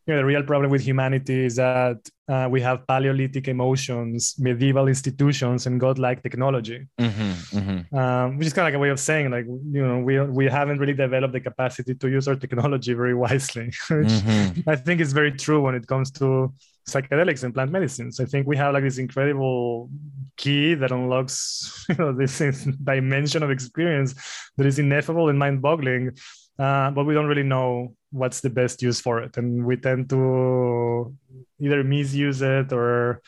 [0.06, 1.98] you know, the real problem with humanity is that
[2.28, 7.78] uh, we have Paleolithic emotions, medieval institutions, and godlike technology Mhm, mhm.
[8.00, 10.46] um, which is kind of like a way of saying like you know we we
[10.46, 14.62] haven't really developed the capacity to use our technology very wisely which Mhm.
[14.66, 16.52] i think is very true when it comes to
[16.88, 19.90] psychedelics and plant medicines i think we have like this incredible
[20.36, 22.38] key that unlocks you know this
[22.92, 24.14] dimension of experience
[24.56, 26.10] that is ineffable and mind-boggling
[26.58, 29.36] uh, but we don't really know what's the best use for it.
[29.36, 31.14] And we tend to
[31.60, 33.20] either misuse it or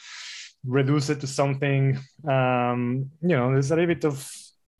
[0.64, 1.96] reduce it to something
[2.26, 4.28] um, you know there's a little bit of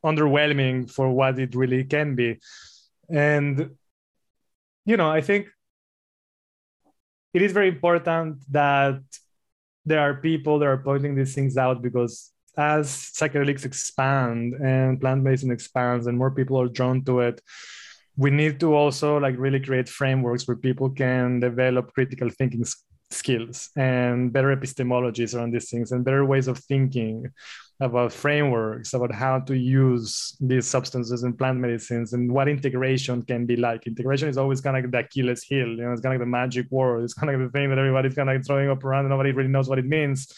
[0.05, 2.41] underwhelming for what it really can be.
[3.09, 3.77] And
[4.87, 5.49] you know i think
[7.35, 9.03] it is very important that
[9.85, 15.23] there are people that are pointing these things out because as psychedelics expand and plant
[15.23, 17.43] medicine expands and more people are drawn to it
[18.17, 22.65] we need to also like really create frameworks where people can develop critical thinking
[23.11, 27.27] skills and better epistemologies around these things and better ways of thinking
[27.81, 33.45] about frameworks about how to use these substances in plant medicines and what integration can
[33.45, 33.87] be like.
[33.87, 36.27] Integration is always kind of like the Achilles heel, you know, it's kind of like
[36.27, 37.05] the magic word.
[37.05, 39.11] It's kind of like the thing that everybody's kind of like throwing up around and
[39.11, 40.33] nobody really knows what it means.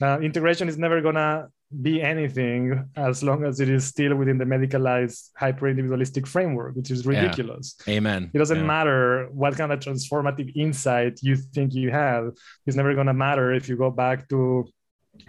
[0.00, 1.48] Uh, integration is never gonna
[1.82, 6.90] be anything as long as it is still within the medicalized hyper individualistic framework, which
[6.90, 7.10] is Yeah.
[7.20, 7.76] ridiculous.
[7.86, 8.64] amen It doesn't Yeah.
[8.76, 12.30] matter what kind of transformative insight you think you have.
[12.66, 14.66] It's never going to matter if you go back to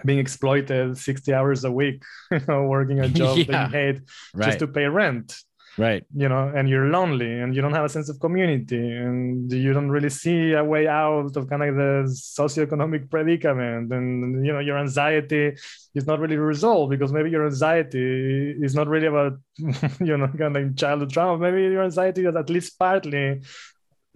[0.06, 2.04] being exploited 60 hours a week,
[2.48, 4.00] working a job that you hate
[4.34, 5.36] right just to pay rent,
[5.78, 9.52] right you know, and you're lonely and you don't have a sense of community and
[9.52, 13.92] you don't really see a way out of kind of the socioeconomic predicament.
[13.92, 15.56] And, you know, your anxiety
[15.94, 19.34] is not really resolved because maybe your anxiety is not really about,
[20.00, 21.38] you know, kind of childhood trauma.
[21.38, 23.42] Maybe your anxiety is at least partly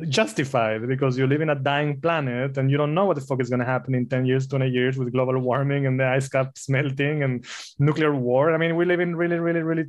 [0.09, 3.39] justified because you live in a dying planet and you don't know what the fuck
[3.39, 6.27] is going to happen in 10 years 20 years with global warming and the ice
[6.27, 7.45] caps melting and
[7.77, 9.85] nuclear war i mean we live in really really really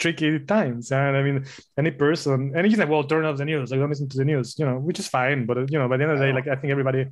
[0.00, 0.90] tricky times.
[0.90, 1.44] And I mean,
[1.78, 3.70] any person, and he's like, well, turn off the news.
[3.70, 5.46] Like, don't listen to the news, you know, which is fine.
[5.46, 7.06] But, you know, by the end of the day, like, I think everybody,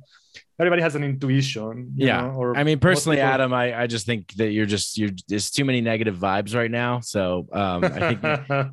[0.59, 1.93] everybody has an intuition.
[1.95, 2.21] yeah.
[2.21, 3.29] Know, or I mean, personally, people...
[3.29, 6.71] Adam, I, I just think that you're just, you're, there's too many negative vibes right
[6.71, 6.99] now.
[6.99, 8.23] So um, I think,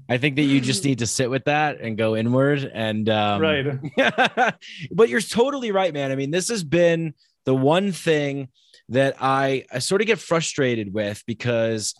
[0.09, 2.69] I think that you just need to sit with that and go inward.
[2.73, 3.67] And, um, right.
[4.93, 6.11] but you're totally right, man.
[6.11, 7.15] I mean, this has been
[7.45, 8.49] the one thing
[8.89, 11.95] that I, I sort of get frustrated with because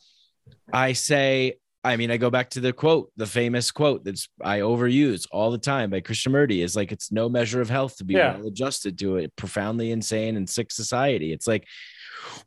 [0.73, 4.59] I say, I mean, I go back to the quote, the famous quote that's I
[4.59, 8.15] overuse all the time by Krishnamurti is like, it's no measure of health to be
[8.15, 8.37] yeah.
[8.37, 11.33] well adjusted to a profoundly insane and sick society.
[11.33, 11.65] It's like,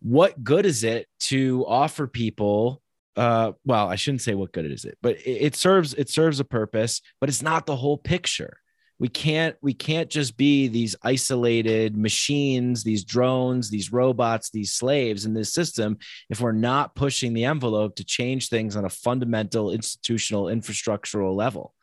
[0.01, 2.81] what good is it to offer people?
[3.15, 6.41] Uh, well, I shouldn't say what good is it, but it, it serves it serves
[6.41, 8.57] a purpose, but it's not the whole picture
[8.99, 15.25] we can't we can't just be these isolated machines these drones these robots these slaves
[15.25, 15.97] in this system
[16.29, 21.73] if we're not pushing the envelope to change things on a fundamental institutional infrastructural level.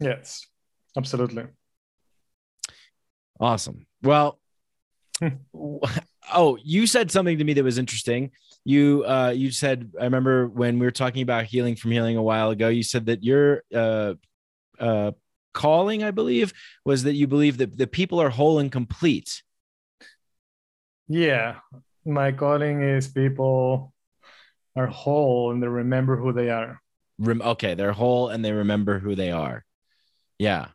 [0.00, 0.46] Yes
[0.96, 1.44] absolutely.
[3.40, 3.86] Awesome.
[4.02, 4.38] Well
[6.32, 8.30] oh you said something to me that was interesting.
[8.64, 12.22] You uh you said i remember when we were talking about healing from healing a
[12.22, 14.14] while ago you said that your uh
[14.80, 15.12] uh
[15.54, 16.52] calling, I believe,
[16.84, 19.42] was that you believe that the people are whole and complete.
[21.08, 21.56] Yeah,
[22.04, 23.94] my calling is people
[24.76, 26.80] are whole and they remember who they are.
[27.18, 29.64] Rem- okay, they're whole and they remember who they are.
[30.38, 30.68] Yeah.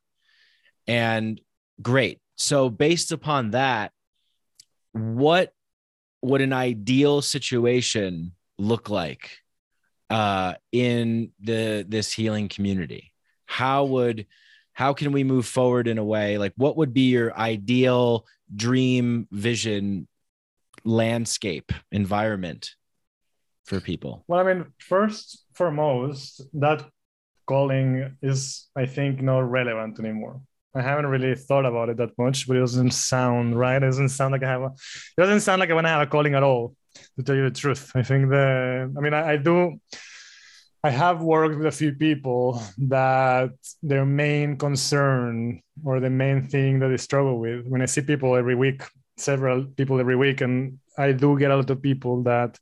[0.88, 1.40] And
[1.82, 2.20] great.
[2.38, 3.92] So based upon that,
[4.94, 5.54] what
[6.22, 9.40] would an ideal situation look like
[10.10, 13.14] uh, in the this healing community?
[13.46, 14.26] How would
[14.80, 16.38] how can we move forward in a way?
[16.38, 18.26] Like what would be your ideal
[18.56, 20.08] dream vision
[20.86, 22.76] landscape environment
[23.66, 24.24] for people?
[24.30, 26.80] Well i mean first foremost that
[27.46, 30.36] calling is i think not relevant anymore.
[30.74, 33.84] I haven't really thought about it that much but it doesn't sound right.
[33.84, 34.72] It doesn't sound like i have a
[35.18, 36.74] it doesn't sound like i want to have a calling at all
[37.18, 37.92] to tell you the truth.
[38.02, 38.46] I think the
[38.98, 39.58] i mean i, I do
[40.84, 43.52] I have worked with a few people that
[43.84, 47.68] their main concern or the main thing that they struggle with.
[47.68, 48.84] When I see people every week,
[49.18, 52.58] several people every week, and I do get a lot of people that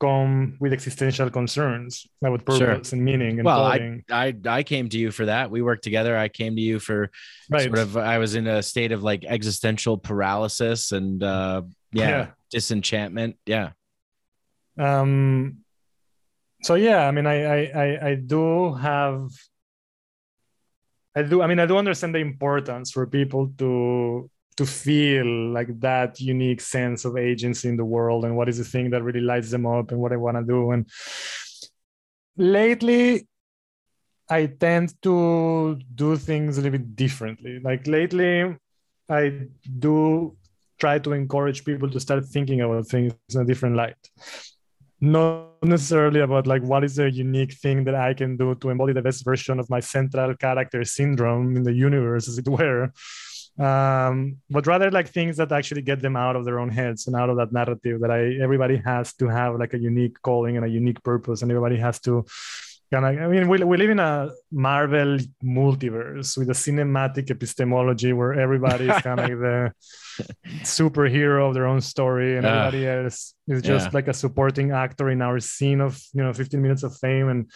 [0.00, 2.96] come with existential concerns about purpose sure.
[2.96, 3.38] and meaning.
[3.38, 5.50] And well, I, I I came to you for that.
[5.50, 6.16] We worked together.
[6.16, 7.10] I came to you for
[7.50, 7.64] right.
[7.64, 7.98] sort of.
[7.98, 12.26] I was in a state of like existential paralysis and uh, yeah, yeah.
[12.50, 13.36] disenchantment.
[13.44, 13.72] Yeah.
[14.78, 15.58] Um
[16.62, 19.30] so yeah i mean I, I i do have
[21.14, 24.30] i do i mean i do understand the importance for people to
[24.60, 28.64] to feel like that unique sense of agency in the world and what is the
[28.64, 30.72] thing that really lights them up and what i want to do.
[30.72, 30.86] And
[32.36, 33.26] lately
[34.28, 37.58] i tend to do things a little bit differently.
[37.60, 38.54] Like lately
[39.08, 39.46] i
[39.78, 40.36] do
[40.78, 44.02] try to encourage people to start thinking about things in a different light
[45.00, 48.92] not necessarily about like what is the unique thing that I can do to embody
[48.92, 52.92] the best version of my central character syndrome in the universe, as it were.
[53.58, 57.16] Um, but rather like things that actually get them out of their own heads and
[57.16, 60.64] out of that narrative that I everybody has to have like a unique calling and
[60.64, 62.24] a unique purpose, and everybody has to
[62.92, 63.22] kind of.
[63.22, 68.88] I mean, we we live in a Marvel multiverse with a cinematic epistemology where everybody
[68.88, 69.72] is kind of like the
[70.62, 73.90] superhero of their own story and uh, everybody else is just yeah.
[73.92, 77.50] like a supporting actor in our scene of you know 15 minutes of fame and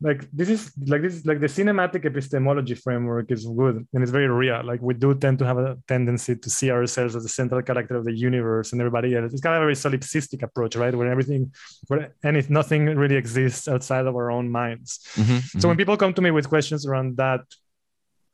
[0.00, 4.10] like this is like this is like the cinematic epistemology framework is good and it's
[4.10, 7.28] very real like we do tend to have a tendency to see ourselves as the
[7.28, 10.74] central character of the universe and everybody else it's kind of a very solipsistic approach
[10.74, 11.52] right where everything
[11.86, 15.68] where and if nothing really exists outside of our own minds mm-hmm, so mm-hmm.
[15.68, 17.42] when people come to me with questions around that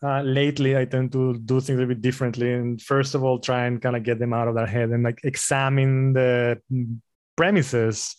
[0.02, 2.54] uh, lately I tend to do things a bit differently.
[2.54, 5.02] And first of all, try and kind of get them out of their head and
[5.02, 6.58] like examine the
[7.36, 8.16] premises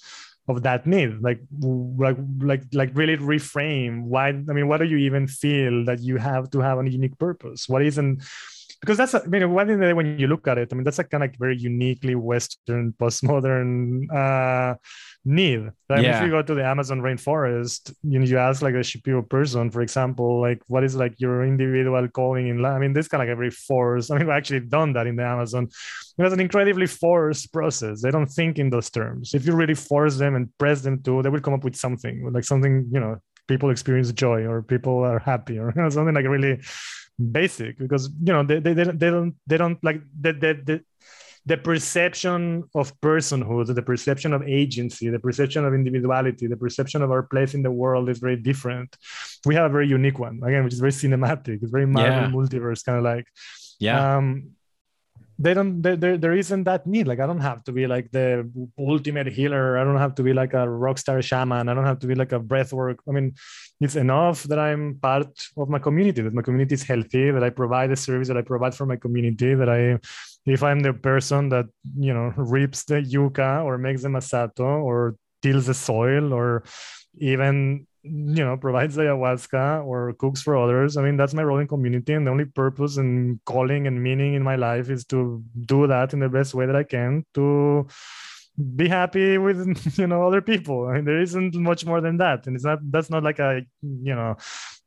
[0.52, 1.40] of that need like
[1.98, 6.18] like like like really reframe why i mean what do you even feel that you
[6.18, 7.68] have to have a unique purpose?
[7.68, 8.24] What isn't
[8.82, 11.00] because that's I mean one thing that when you look at it I mean that's
[11.00, 14.76] a kind of very uniquely Western postmodern uh,
[15.26, 15.60] need.
[15.90, 16.18] Mean, yeah.
[16.18, 19.70] if you go to the Amazon rainforest, you know, you ask like a Shipibo person,
[19.70, 22.74] for example, like what is like your individual calling in life?
[22.74, 24.12] I mean, this kind of like a very forced.
[24.12, 25.68] I mean, we actually done that in the Amazon.
[26.18, 28.02] It was an incredibly forced process.
[28.02, 29.34] They don't think in those terms.
[29.34, 32.32] If you really force them and press them to, they will come up with something
[32.32, 33.18] like something you know
[33.48, 36.60] people experience joy or people are happy or something like really
[37.30, 40.80] basic because you know they, they, they, they don't they don't like they, they, they,
[41.46, 47.10] the perception of personhood, the perception of agency, the perception of individuality, the perception of
[47.10, 48.96] our place in the world is very different.
[49.46, 51.64] We have a very unique one, again, which is very cinematic.
[51.64, 52.30] It's very Marvel yeah.
[52.30, 53.26] multiverse, kind of like.
[53.80, 54.18] Yeah.
[54.18, 54.52] Um,
[55.44, 57.08] they don't there, there, isn't that need.
[57.08, 59.78] Like i don't have to be like the ultimate healer.
[59.78, 61.70] I don't have to be like a rock star shaman.
[61.70, 62.98] I don't have to be like a breathwork.
[63.08, 63.34] I mean
[63.82, 65.28] it's enough that i'm part
[65.58, 68.42] of my community that my community is healthy that i provide the service that i
[68.42, 69.98] provide for my community that i
[70.46, 71.66] if i'm the person that
[71.98, 76.64] you know reaps the yucca or makes the masato or tills the soil or
[77.18, 80.98] even you know provides ayahuasca or cooks for others.
[80.98, 84.34] I mean that's my role in community and the only purpose and calling and meaning
[84.34, 87.88] in my life is to do that in the best way that i can to
[88.76, 90.88] be happy with you know other people.
[90.88, 93.62] I mean, there isn't much more than that and it's not that's not like a
[93.82, 94.36] you know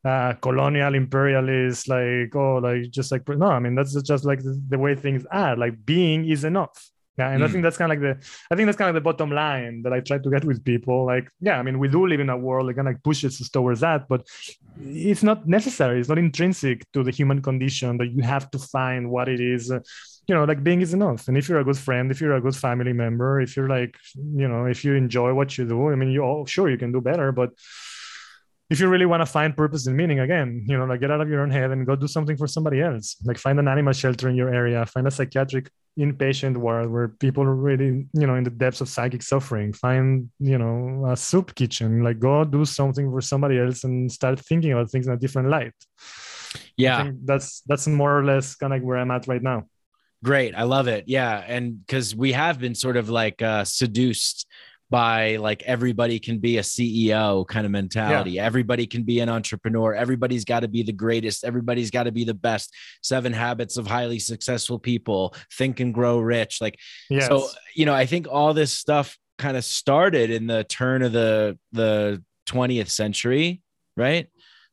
[0.05, 4.61] uh, colonial imperialist like oh like just like no i mean that's just like the,
[4.69, 7.47] the way things are like being is enough yeah, and mm.
[7.47, 9.83] I think that's kind of like the I think that's kind of the bottom line
[9.83, 11.07] that I try to get with people.
[11.07, 13.49] Like, yeah, I mean, we do live in a world that kind of pushes us
[13.49, 14.27] towards that, but
[14.81, 16.01] it's not necessary.
[16.01, 19.71] It's not intrinsic to the human condition that you have to find what it is.
[19.71, 19.81] Uh,
[20.27, 21.29] you know, like being is enough.
[21.29, 23.97] And if you're a good friend, if you're a good family member, if you're like,
[24.15, 26.93] you know, if you enjoy what you do, I mean, you all sure you can
[26.93, 27.51] do better, but
[28.71, 31.21] if you really want to find purpose and meaning again you know like get out
[31.21, 33.17] of your own head and go do something for somebody else.
[33.25, 37.45] Like find an animal shelter in your area find a psychiatric inpatient ward where people
[37.45, 41.55] are really you know in the depths of psychic suffering find you know a soup
[41.55, 42.03] kitchen.
[42.03, 45.49] Like go do something for somebody else and start thinking about things in a different
[45.49, 45.75] light.
[46.77, 47.11] Yeah.
[47.25, 49.65] that's that's more or less kind of where i'm at right now.
[50.25, 50.55] Great.
[50.55, 51.05] I love it.
[51.07, 51.45] Yeah.
[51.47, 54.47] And because we have been sort of like uh seduced
[54.91, 58.33] by like everybody can be a CEO kind of mentality.
[58.33, 58.45] Yeah.
[58.45, 59.95] Everybody can be an entrepreneur.
[59.95, 61.45] Everybody's got to be the greatest.
[61.45, 62.73] Everybody's got to be the best.
[63.03, 65.35] Seven habits of highly successful people.
[65.55, 66.61] Think and grow rich.
[66.61, 66.79] Like,
[67.09, 67.27] yes.
[67.27, 71.13] so, you know, I think all this stuff kind of started in the turn of
[71.13, 73.63] the, the 20th century,
[73.97, 74.29] right?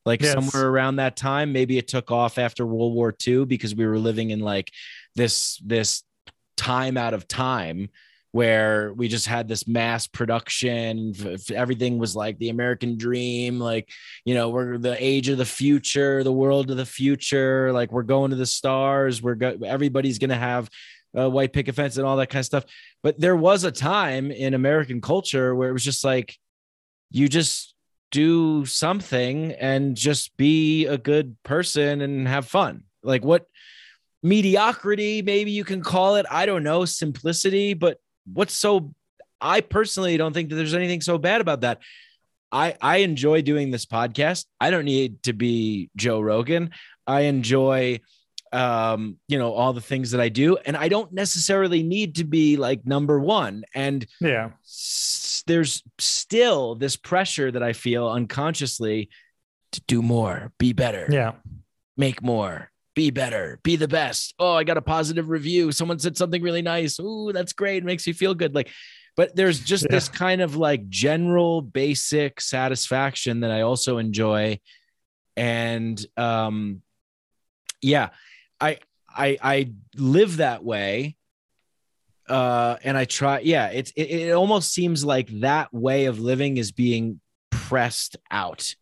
[0.06, 0.34] Like yes.
[0.34, 4.00] somewhere around that time, maybe it took off after World War II because we were
[4.00, 4.72] living in like
[5.16, 6.04] this, this
[6.58, 7.90] time out of time
[8.32, 11.14] where we just had this mass production
[11.54, 13.90] everything was like the american dream like
[14.24, 18.04] you know we're the age of the future the world of the future like we're
[18.04, 20.70] going to the stars we're go- everybody's going to have
[21.14, 22.66] a white picket fence and all that kind of stuff.
[23.04, 26.38] But there was a time in american culture where it was just like
[27.10, 27.76] you just
[28.12, 32.84] do something and just be a good person and have fun.
[33.04, 33.46] Like what
[34.24, 38.94] mediocrity maybe you can call it i don't know simplicity but what's so
[39.40, 41.80] I personally don't think that there's anything so bad about that.
[42.52, 44.46] I I enjoy doing this podcast.
[44.60, 46.72] I don't need to be Joe Rogan.
[47.08, 48.00] I enjoy
[48.54, 52.26] um you know all the things that I do and I don't necessarily need to
[52.26, 59.10] be like number 1 and yeah s- there's still this pressure that I feel unconsciously
[59.72, 61.08] to do more, be better.
[61.10, 61.34] Yeah.
[61.96, 62.71] Make more
[63.02, 64.36] be better, be the best.
[64.38, 65.72] Oh, I got a positive review.
[65.72, 67.00] Someone said something really nice.
[67.00, 67.78] Ooh, that's great.
[67.78, 68.54] It makes me feel good.
[68.54, 68.70] Like,
[69.18, 69.96] but there's just yeah.
[69.96, 74.60] this kind of like general basic satisfaction that I also enjoy.
[75.36, 76.84] And um
[77.82, 78.10] yeah,
[78.60, 78.78] I
[79.10, 81.16] I I live that way.
[82.30, 86.58] Uh and I try, yeah, it's it, it almost seems like that way of living
[86.58, 87.20] is being
[87.50, 88.76] pressed out.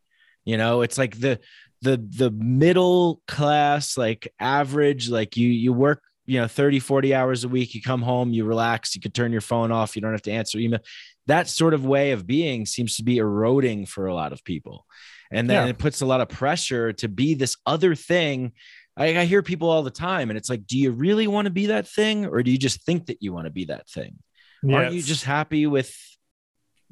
[0.44, 1.40] You know, it's like the
[1.82, 7.44] the the middle class like average like you you work you know 30 40 hours
[7.44, 10.12] a week you come home you relax you can turn your phone off you don't
[10.12, 10.80] have to answer email
[11.28, 14.86] that sort of way of being seems to be eroding for a lot of people
[15.32, 15.70] and then yeah.
[15.70, 18.52] it puts a lot of pressure to be this other thing
[18.98, 21.52] I, I hear people all the time and it's like do you really want to
[21.52, 24.20] be that thing or do you just think that you want to be that thing
[24.62, 24.76] yes.
[24.76, 25.96] aren't you just happy with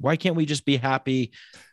[0.00, 1.32] why can't we just be happy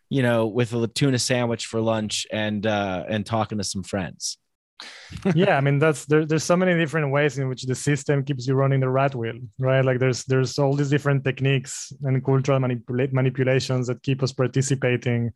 [0.10, 4.38] you know, with a tuna sandwich for lunch and uh, and talking to some friends.
[5.36, 8.48] yeah, I mean that's there, there's so many different ways in which the system keeps
[8.48, 9.86] you running the rat wheel, right?
[9.86, 15.32] Like there's there's all these different techniques and cultural manipula- manipulations that keep us participating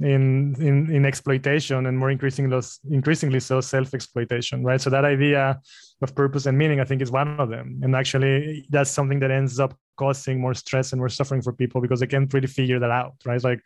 [0.00, 2.60] in in in exploitation and more increasingly
[2.90, 4.80] increasingly so self exploitation, right?
[4.80, 5.60] So that idea
[6.02, 9.30] of purpose and meaning, I think, is one of them, and actually that's something that
[9.30, 12.78] ends up causing more stress and more suffering for people because they can't really figure
[12.80, 13.36] that out, right?
[13.36, 13.62] It's like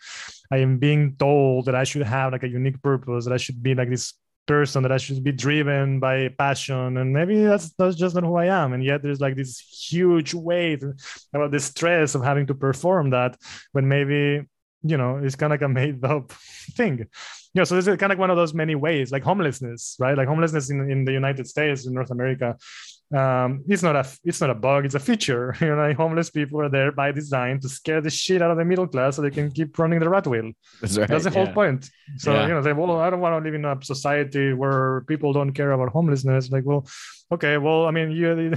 [0.50, 3.60] I am being told that I should have like a unique purpose, that I should
[3.62, 4.14] be like this
[4.46, 8.36] person, that I should be driven by passion, and maybe that's that's just not who
[8.36, 8.72] I am.
[8.74, 9.54] And yet there's like this
[9.90, 10.82] huge weight
[11.32, 13.32] about the stress of having to perform that
[13.72, 14.44] when maybe
[14.82, 16.32] you know it's kind of like a made up
[16.78, 17.06] thing
[17.54, 20.16] know, so this is kind of one of those many ways, like homelessness, right?
[20.16, 22.56] Like homelessness in, in the United States, in North America,
[23.12, 26.60] um, it's not a it's not a bug it's a feature you know homeless people
[26.60, 29.30] are there by design to scare the shit out of the middle class so they
[29.30, 30.50] can keep running the rat wheel
[30.80, 31.08] That's right.
[31.08, 31.52] that's the whole yeah.
[31.52, 32.46] point so Yeah.
[32.48, 35.52] you know they well i don't want to live in a society where people don't
[35.52, 36.86] care about homelessness like well
[37.30, 38.54] okay well i mean you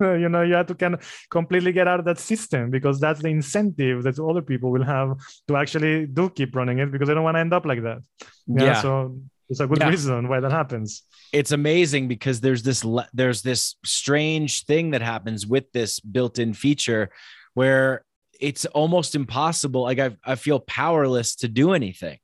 [0.00, 1.00] you know you have to kind of
[1.30, 5.18] completely get out of that system because that's the incentive that other people will have
[5.46, 7.98] to actually do keep running it because they don't want to end up like that
[8.46, 8.80] yeah, Yeah.
[8.80, 9.18] so
[9.50, 9.88] it's a good Yeah.
[9.90, 11.02] reason why that happens.
[11.32, 17.10] It's amazing because there's this there's this strange thing that happens with this built-in feature
[17.54, 18.04] where
[18.40, 22.18] it's almost impossible like I, I feel powerless to do anything.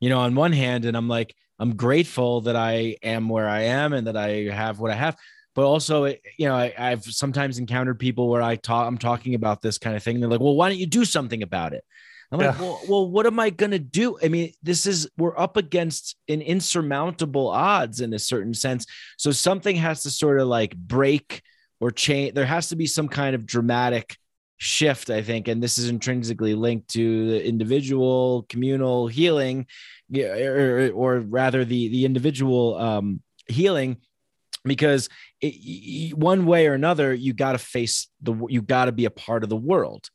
[0.00, 3.62] You know on one hand and i'm like i'm grateful that i am where i
[3.62, 5.16] am and that i have what i have.
[5.54, 9.62] But also you know I, i've sometimes encountered people where i talk i'm talking about
[9.62, 10.16] this kind of thing.
[10.16, 11.82] And they're like well why don't you do something about it
[12.32, 14.18] I'm like, well, well, what am I gonna do?
[14.22, 18.86] I mean, this is we're up against an insurmountable odds in a certain sense.
[19.16, 21.42] So something has to sort of like break
[21.80, 22.34] or change.
[22.34, 24.16] There has to be some kind of dramatic
[24.58, 29.66] shift, I think, and this is intrinsically linked to the individual communal healing,
[30.14, 33.98] or, or rather the the individual um, healing,
[34.64, 35.08] because
[35.40, 39.10] it, one way or another, you got to face the you got to be a
[39.10, 40.08] part of the world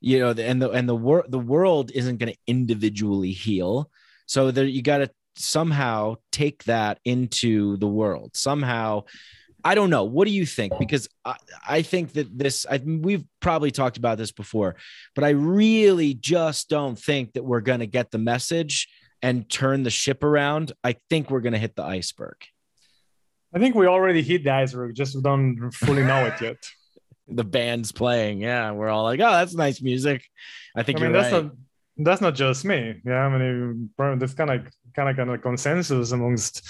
[0.00, 3.90] you know and the and the world the world isn't going to individually heal.
[4.26, 8.36] So there you got to somehow take that into the world.
[8.36, 9.04] Somehow
[9.64, 10.04] i don't know.
[10.04, 10.78] What do you think?
[10.78, 11.36] Because i,
[11.68, 14.76] I think that this I, we've probably talked about this before
[15.14, 18.88] but i really just don't think that we're going to get the message
[19.22, 20.72] and turn the ship around.
[20.84, 22.36] I think we're going to hit the iceberg.
[23.54, 26.56] I think we already hit the iceberg just don't fully know it yet
[27.28, 30.22] the band's playing yeah we're all like oh that's nice music
[30.76, 31.52] i think I mean, that's right not
[31.98, 33.00] that's not just me.
[33.04, 36.62] Yeah, I mean, there's kind of kind of kind of consensus amongst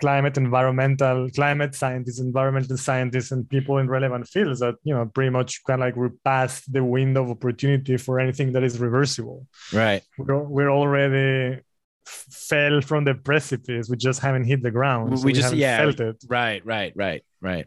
[0.00, 5.30] climate, environmental, climate scientists, environmental scientists, and people in relevant fields that you know pretty
[5.30, 9.46] much kind of like we're past the window of opportunity for anything that is reversible.
[9.72, 11.60] right We're we're already
[12.06, 13.90] fell from the precipice.
[13.90, 15.18] We just haven't hit the ground.
[15.18, 15.78] so We just- haven't yeah.
[15.78, 16.24] felt it.
[16.28, 17.66] Right, right, right, right.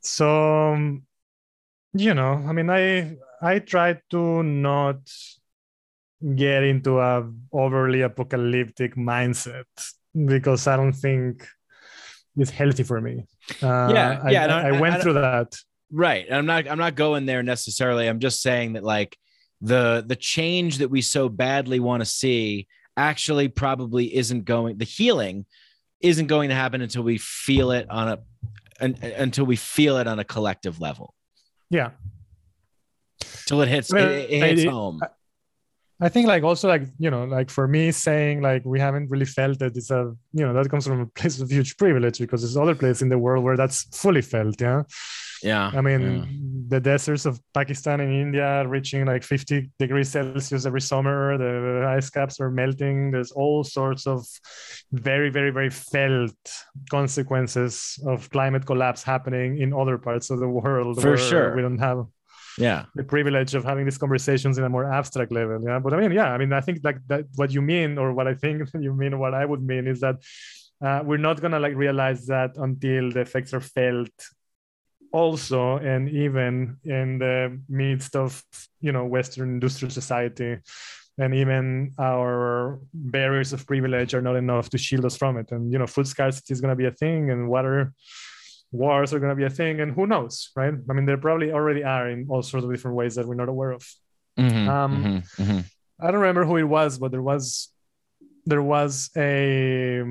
[0.00, 1.02] so um,
[1.94, 4.98] you know i mean i i try to not
[6.36, 9.64] get into a overly apocalyptic mindset
[10.26, 11.46] because i don't think
[12.36, 13.24] it's healthy for me
[13.62, 15.54] uh, Yeah, I, yeah, I, I- went I- through that
[15.94, 16.24] Right.
[16.26, 18.08] And I'm not I'm not going there necessarily.
[18.08, 19.14] I'm just saying that like
[19.60, 22.66] the the change that we so badly want to see
[22.96, 25.44] actually probably isn't going the healing
[26.00, 28.18] isn't going to happen until we feel it on a
[28.80, 31.12] un, until we feel it on a collective level.
[31.78, 31.90] Yeah
[33.46, 35.00] Till it hits Well, it, it hits I- home.
[36.00, 39.24] I think like also like you know like for me saying like we haven't really
[39.38, 40.00] felt that it is a
[40.38, 43.08] you know that comes from a place of huge privilege because there's other places in
[43.08, 44.82] the world where that's fully felt yeah
[45.42, 45.70] Yeah.
[45.74, 46.24] I mean, yeah.
[46.68, 51.36] the deserts of Pakistan and India reaching like 50 degrees Celsius every summer.
[51.38, 53.10] The ice caps are melting.
[53.10, 54.24] There's all sorts of
[54.92, 56.36] very, very, very felt
[56.90, 61.00] consequences of climate collapse happening in other parts of the world.
[61.00, 61.54] For sure.
[61.56, 62.06] We don't have
[62.58, 62.84] Yeah.
[62.94, 65.58] the privilege of having these conversations in a more abstract level.
[65.64, 65.78] Yeah.
[65.80, 68.26] But I mean, yeah, I mean, I think like that what you mean, or what
[68.28, 70.16] I think you mean, what I would mean is that
[70.84, 74.10] uh, we're not gonna like realize that until the effects are felt
[75.12, 78.42] also and even in the midst of
[78.80, 80.58] you know western industrial society
[81.18, 85.52] and even our barriers of privilege are not enough to shield us from it.
[85.52, 87.92] And you know food scarcity is going to be a thing and water
[88.72, 90.74] wars are going to be a thing and who knows right?
[90.88, 93.50] I mean there probably already are in all sorts of different ways that we're not
[93.50, 93.86] aware of.
[94.38, 95.64] Mhm, Um, mhm, mhm.
[96.00, 97.68] I don't remember who it was, but there was
[98.46, 100.02] there was a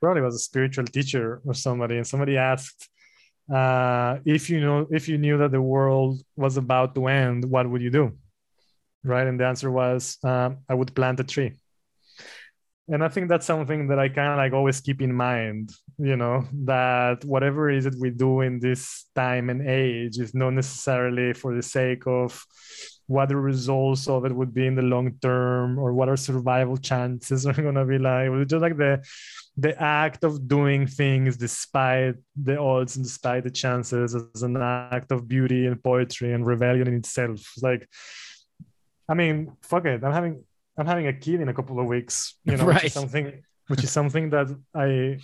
[0.00, 2.88] probably was a spiritual teacher or somebody, and somebody asked
[3.52, 7.68] uh, if you know if you knew that the world was about to end, what
[7.68, 8.12] would you do?
[9.02, 11.52] Right, and the answer was um, I would plant a tree.
[12.86, 16.16] And I think that's something that I kind of like always keep in mind, you
[16.16, 20.50] know, that whatever it is that we do in this time and age is not
[20.50, 22.44] necessarily for the sake of
[23.06, 26.76] what the results of it would be in the long term or what our survival
[26.90, 28.28] chances are going to be like.
[28.30, 29.02] It's just like the
[29.56, 35.12] the act of doing things despite the odds and despite the chances as an act
[35.12, 37.38] of beauty and poetry and rebellion in itself.
[37.54, 37.88] It's like,
[39.08, 40.02] I mean, fuck it.
[40.02, 40.42] I'm having
[40.76, 42.84] I'm having a kid in a couple of weeks, you know, which Right.
[42.84, 45.18] is something which is something that I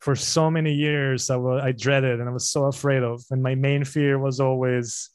[0.00, 3.22] for so many years I was I dreaded and I was so afraid of.
[3.32, 5.10] And my main fear was always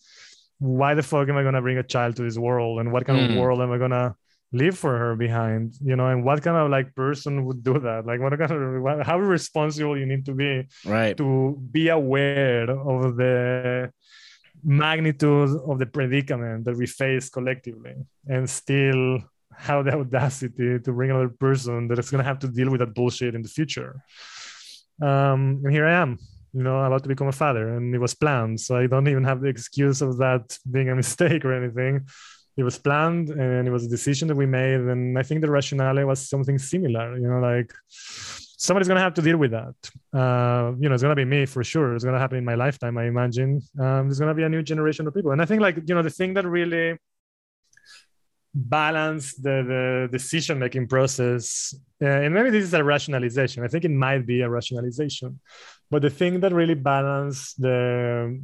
[0.58, 3.18] why the fuck am I gonna bring a child to this world and what kind
[3.20, 3.30] Mm.
[3.32, 4.16] of world am I gonna
[4.52, 8.06] leave for her behind you know and what kind of like person would do that?
[8.06, 11.16] Like what kind of what, how responsible you need to be right.
[11.18, 13.92] to be aware of the
[14.64, 17.96] magnitude of the predicament that we face collectively
[18.28, 19.20] and still
[19.56, 22.80] have the audacity to bring another person that is going to have to deal with
[22.80, 24.02] that bullshit in the future.
[25.02, 26.20] Um, and here i am
[26.54, 29.24] you know about to become a father and it was planned so i don't even
[29.24, 32.08] have the excuse of that being a mistake or anything
[32.60, 35.50] it was planned and it was a decision that we made and i think the
[35.50, 37.72] rationale was something similar you know like
[38.60, 39.78] somebody's going to have to deal with that.
[40.14, 41.96] Uh, you know it's going to be me for sure.
[41.96, 43.62] It's going to happen in my lifetime i imagine.
[43.80, 45.32] Um, there's going to be a new generation of people.
[45.32, 46.98] And i think like you know the thing that really
[48.54, 53.86] balance the, the decision making process uh, and maybe this is a rationalization i think
[53.86, 55.40] it might be a rationalization
[55.92, 58.42] but the thing that really balance the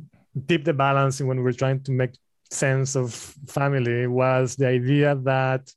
[0.48, 2.12] tip the balance when we're trying to make
[2.52, 3.14] sense of
[3.48, 5.72] family was the idea that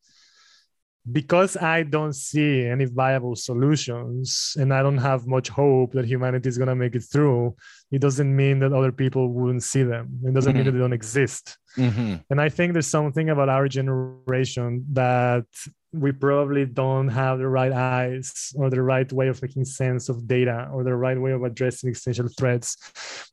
[1.10, 6.48] because I don't see any viable solutions and I don't have much hope that humanity
[6.48, 7.56] is going to make it through,
[7.90, 10.20] it doesn't mean that other people wouldn't see them.
[10.24, 10.58] It doesn't mm-hmm.
[10.58, 11.56] mean that they don't exist.
[11.76, 12.16] Mm-hmm.
[12.30, 15.46] And I think there's something about our generation that
[15.92, 20.26] we probably don't have the right eyes or the right way of making sense of
[20.28, 22.76] data or the right way of addressing existential threats,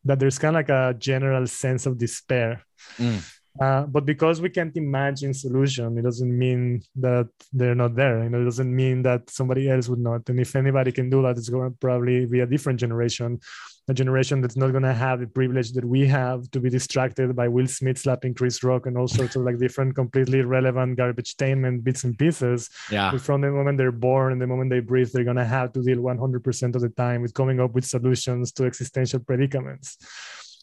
[0.06, 2.64] that there's kind of like a general sense of despair.
[2.98, 3.30] Mm.
[3.60, 8.24] Uh, but because we can't imagine solution, it doesn't mean that they're not there.
[8.24, 10.28] You know, it doesn't mean that somebody else would not.
[10.28, 13.40] And if anybody can do that, it's going to probably be a different generation,
[13.88, 17.34] a generation that's not going to have the privilege that we have to be distracted
[17.34, 21.38] by Will Smith slapping Chris Rock and all sorts of like different, completely relevant garbage
[21.38, 22.70] tainment bits and pieces.
[22.92, 23.12] Yeah.
[23.12, 25.72] But from the moment they're born and the moment they breathe, they're going to have
[25.74, 29.98] to deal 100% of the time with coming up with solutions to existential predicaments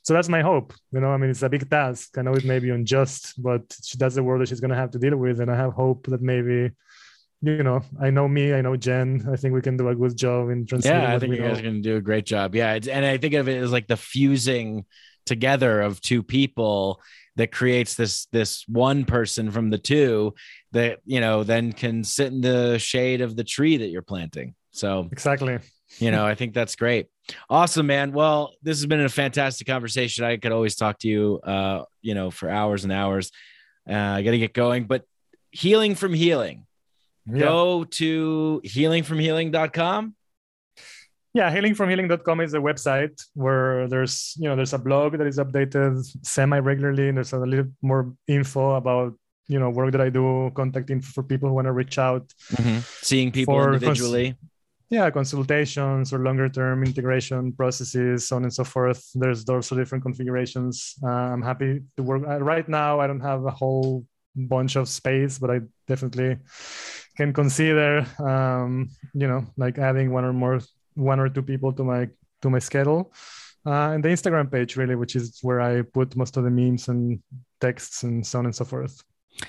[0.02, 2.18] so that's my hope you know i mean it's a big task.
[2.18, 3.62] I know it may be unjust but
[3.98, 5.40] that's the world that she's going to have to deal with.
[5.40, 6.70] And i have hope that maybe
[7.40, 9.26] you know i know me i know jen.
[9.32, 11.58] I think we can do a good job in transmitting yeah i think you guys
[11.58, 12.54] are going to do a great job.
[12.54, 14.84] Yeah and i think of it as like the fusing
[15.26, 17.00] together of two people
[17.36, 20.34] that creates this this one person from the two
[20.72, 24.54] that you know then can sit in the shade of the tree that you're planting.
[24.70, 25.58] So exactly
[25.98, 27.06] you know i think that's great.
[27.48, 28.12] Awesome man.
[28.12, 30.24] Well this has been a fantastic conversation.
[30.24, 33.30] I could always talk to you uh you know for hours and hours.
[33.88, 35.04] Uh, i gotta get going but
[35.50, 36.66] healing from healing.
[37.26, 37.40] Yeah.
[37.40, 40.16] go to healingfromhealing.com
[41.34, 46.04] yeah healingfromhealing.com is a website where there's you know there's a blog that is updated
[46.26, 49.14] semi regularly and there's a little more info about
[49.48, 52.78] you know work that i do contacting for people who want to reach out mm-hmm.
[53.02, 54.51] seeing people individually cons-
[54.92, 59.02] yeah consultations or longer term integration processes so on and so forth.
[59.14, 60.94] There's also different configurations.
[61.02, 64.04] Uh, i'm happy to work uh, right now i don't have a whole
[64.36, 66.36] bunch of space but i definitely
[67.16, 70.60] can consider um, you know like adding one or more
[70.94, 72.08] one or two people to my
[72.42, 73.12] to my schedule.
[73.64, 76.88] Uh, and the instagram page really which is where i put most of the memes
[76.88, 77.20] and
[77.60, 79.02] texts and so on and so forth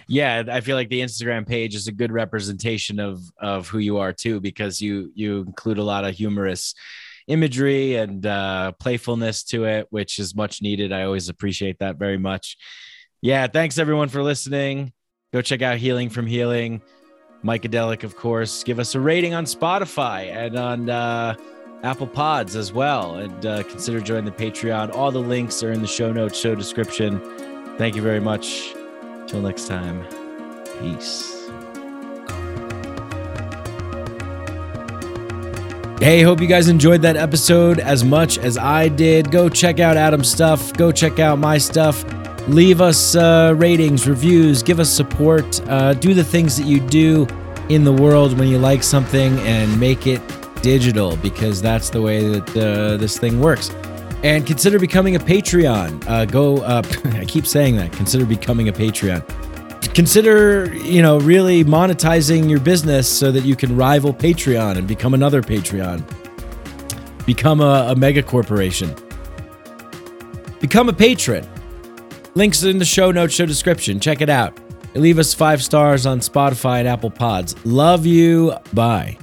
[0.08, 3.98] yeah i feel like the instagram page is a good representation of of who you
[3.98, 6.74] are too because you you include a lot of humorous
[7.28, 12.18] imagery and uh playfulness to it which is much needed i always appreciate that very
[12.18, 12.58] much
[13.22, 14.92] yeah thanks everyone for listening
[15.32, 16.82] go check out healing from healing
[17.44, 18.64] Micadelic, of course.
[18.64, 21.36] Give us a rating on Spotify and on uh,
[21.84, 23.16] Apple Pods as well.
[23.16, 24.96] And uh, consider joining the Patreon.
[24.96, 27.20] All the links are in the show notes, show description.
[27.78, 28.74] Thank you very much.
[29.28, 30.06] Till next time,
[30.80, 31.50] peace.
[36.00, 39.32] Hey, hope you guys enjoyed that episode as much as I did.
[39.32, 40.74] Go check out Adam's stuff.
[40.74, 42.04] Go check out my stuff.
[42.50, 45.62] Leave us uh, ratings, reviews, give us support.
[45.70, 47.26] Uh, do the things that you do
[47.70, 50.22] in the world when you like something and make it
[50.62, 53.70] digital because that's the way that uh, this thing works
[54.24, 56.08] and consider becoming a Patreon.
[56.08, 56.86] Uh, go up.
[57.16, 57.92] I keep saying that.
[57.92, 59.24] Consider becoming a Patreon.
[59.94, 65.14] Consider, you know, really monetizing your business so that you can rival Patreon and become
[65.14, 66.04] another Patreon.
[67.26, 68.96] Become a, a mega corporation.
[70.60, 71.48] Become a patron.
[72.36, 74.00] Links in the show notes, show description.
[74.00, 74.58] Check it out.
[74.96, 77.56] leave us five stars on Spotify and Apple Pods.
[77.66, 78.54] Love you.
[78.74, 79.18] Bye.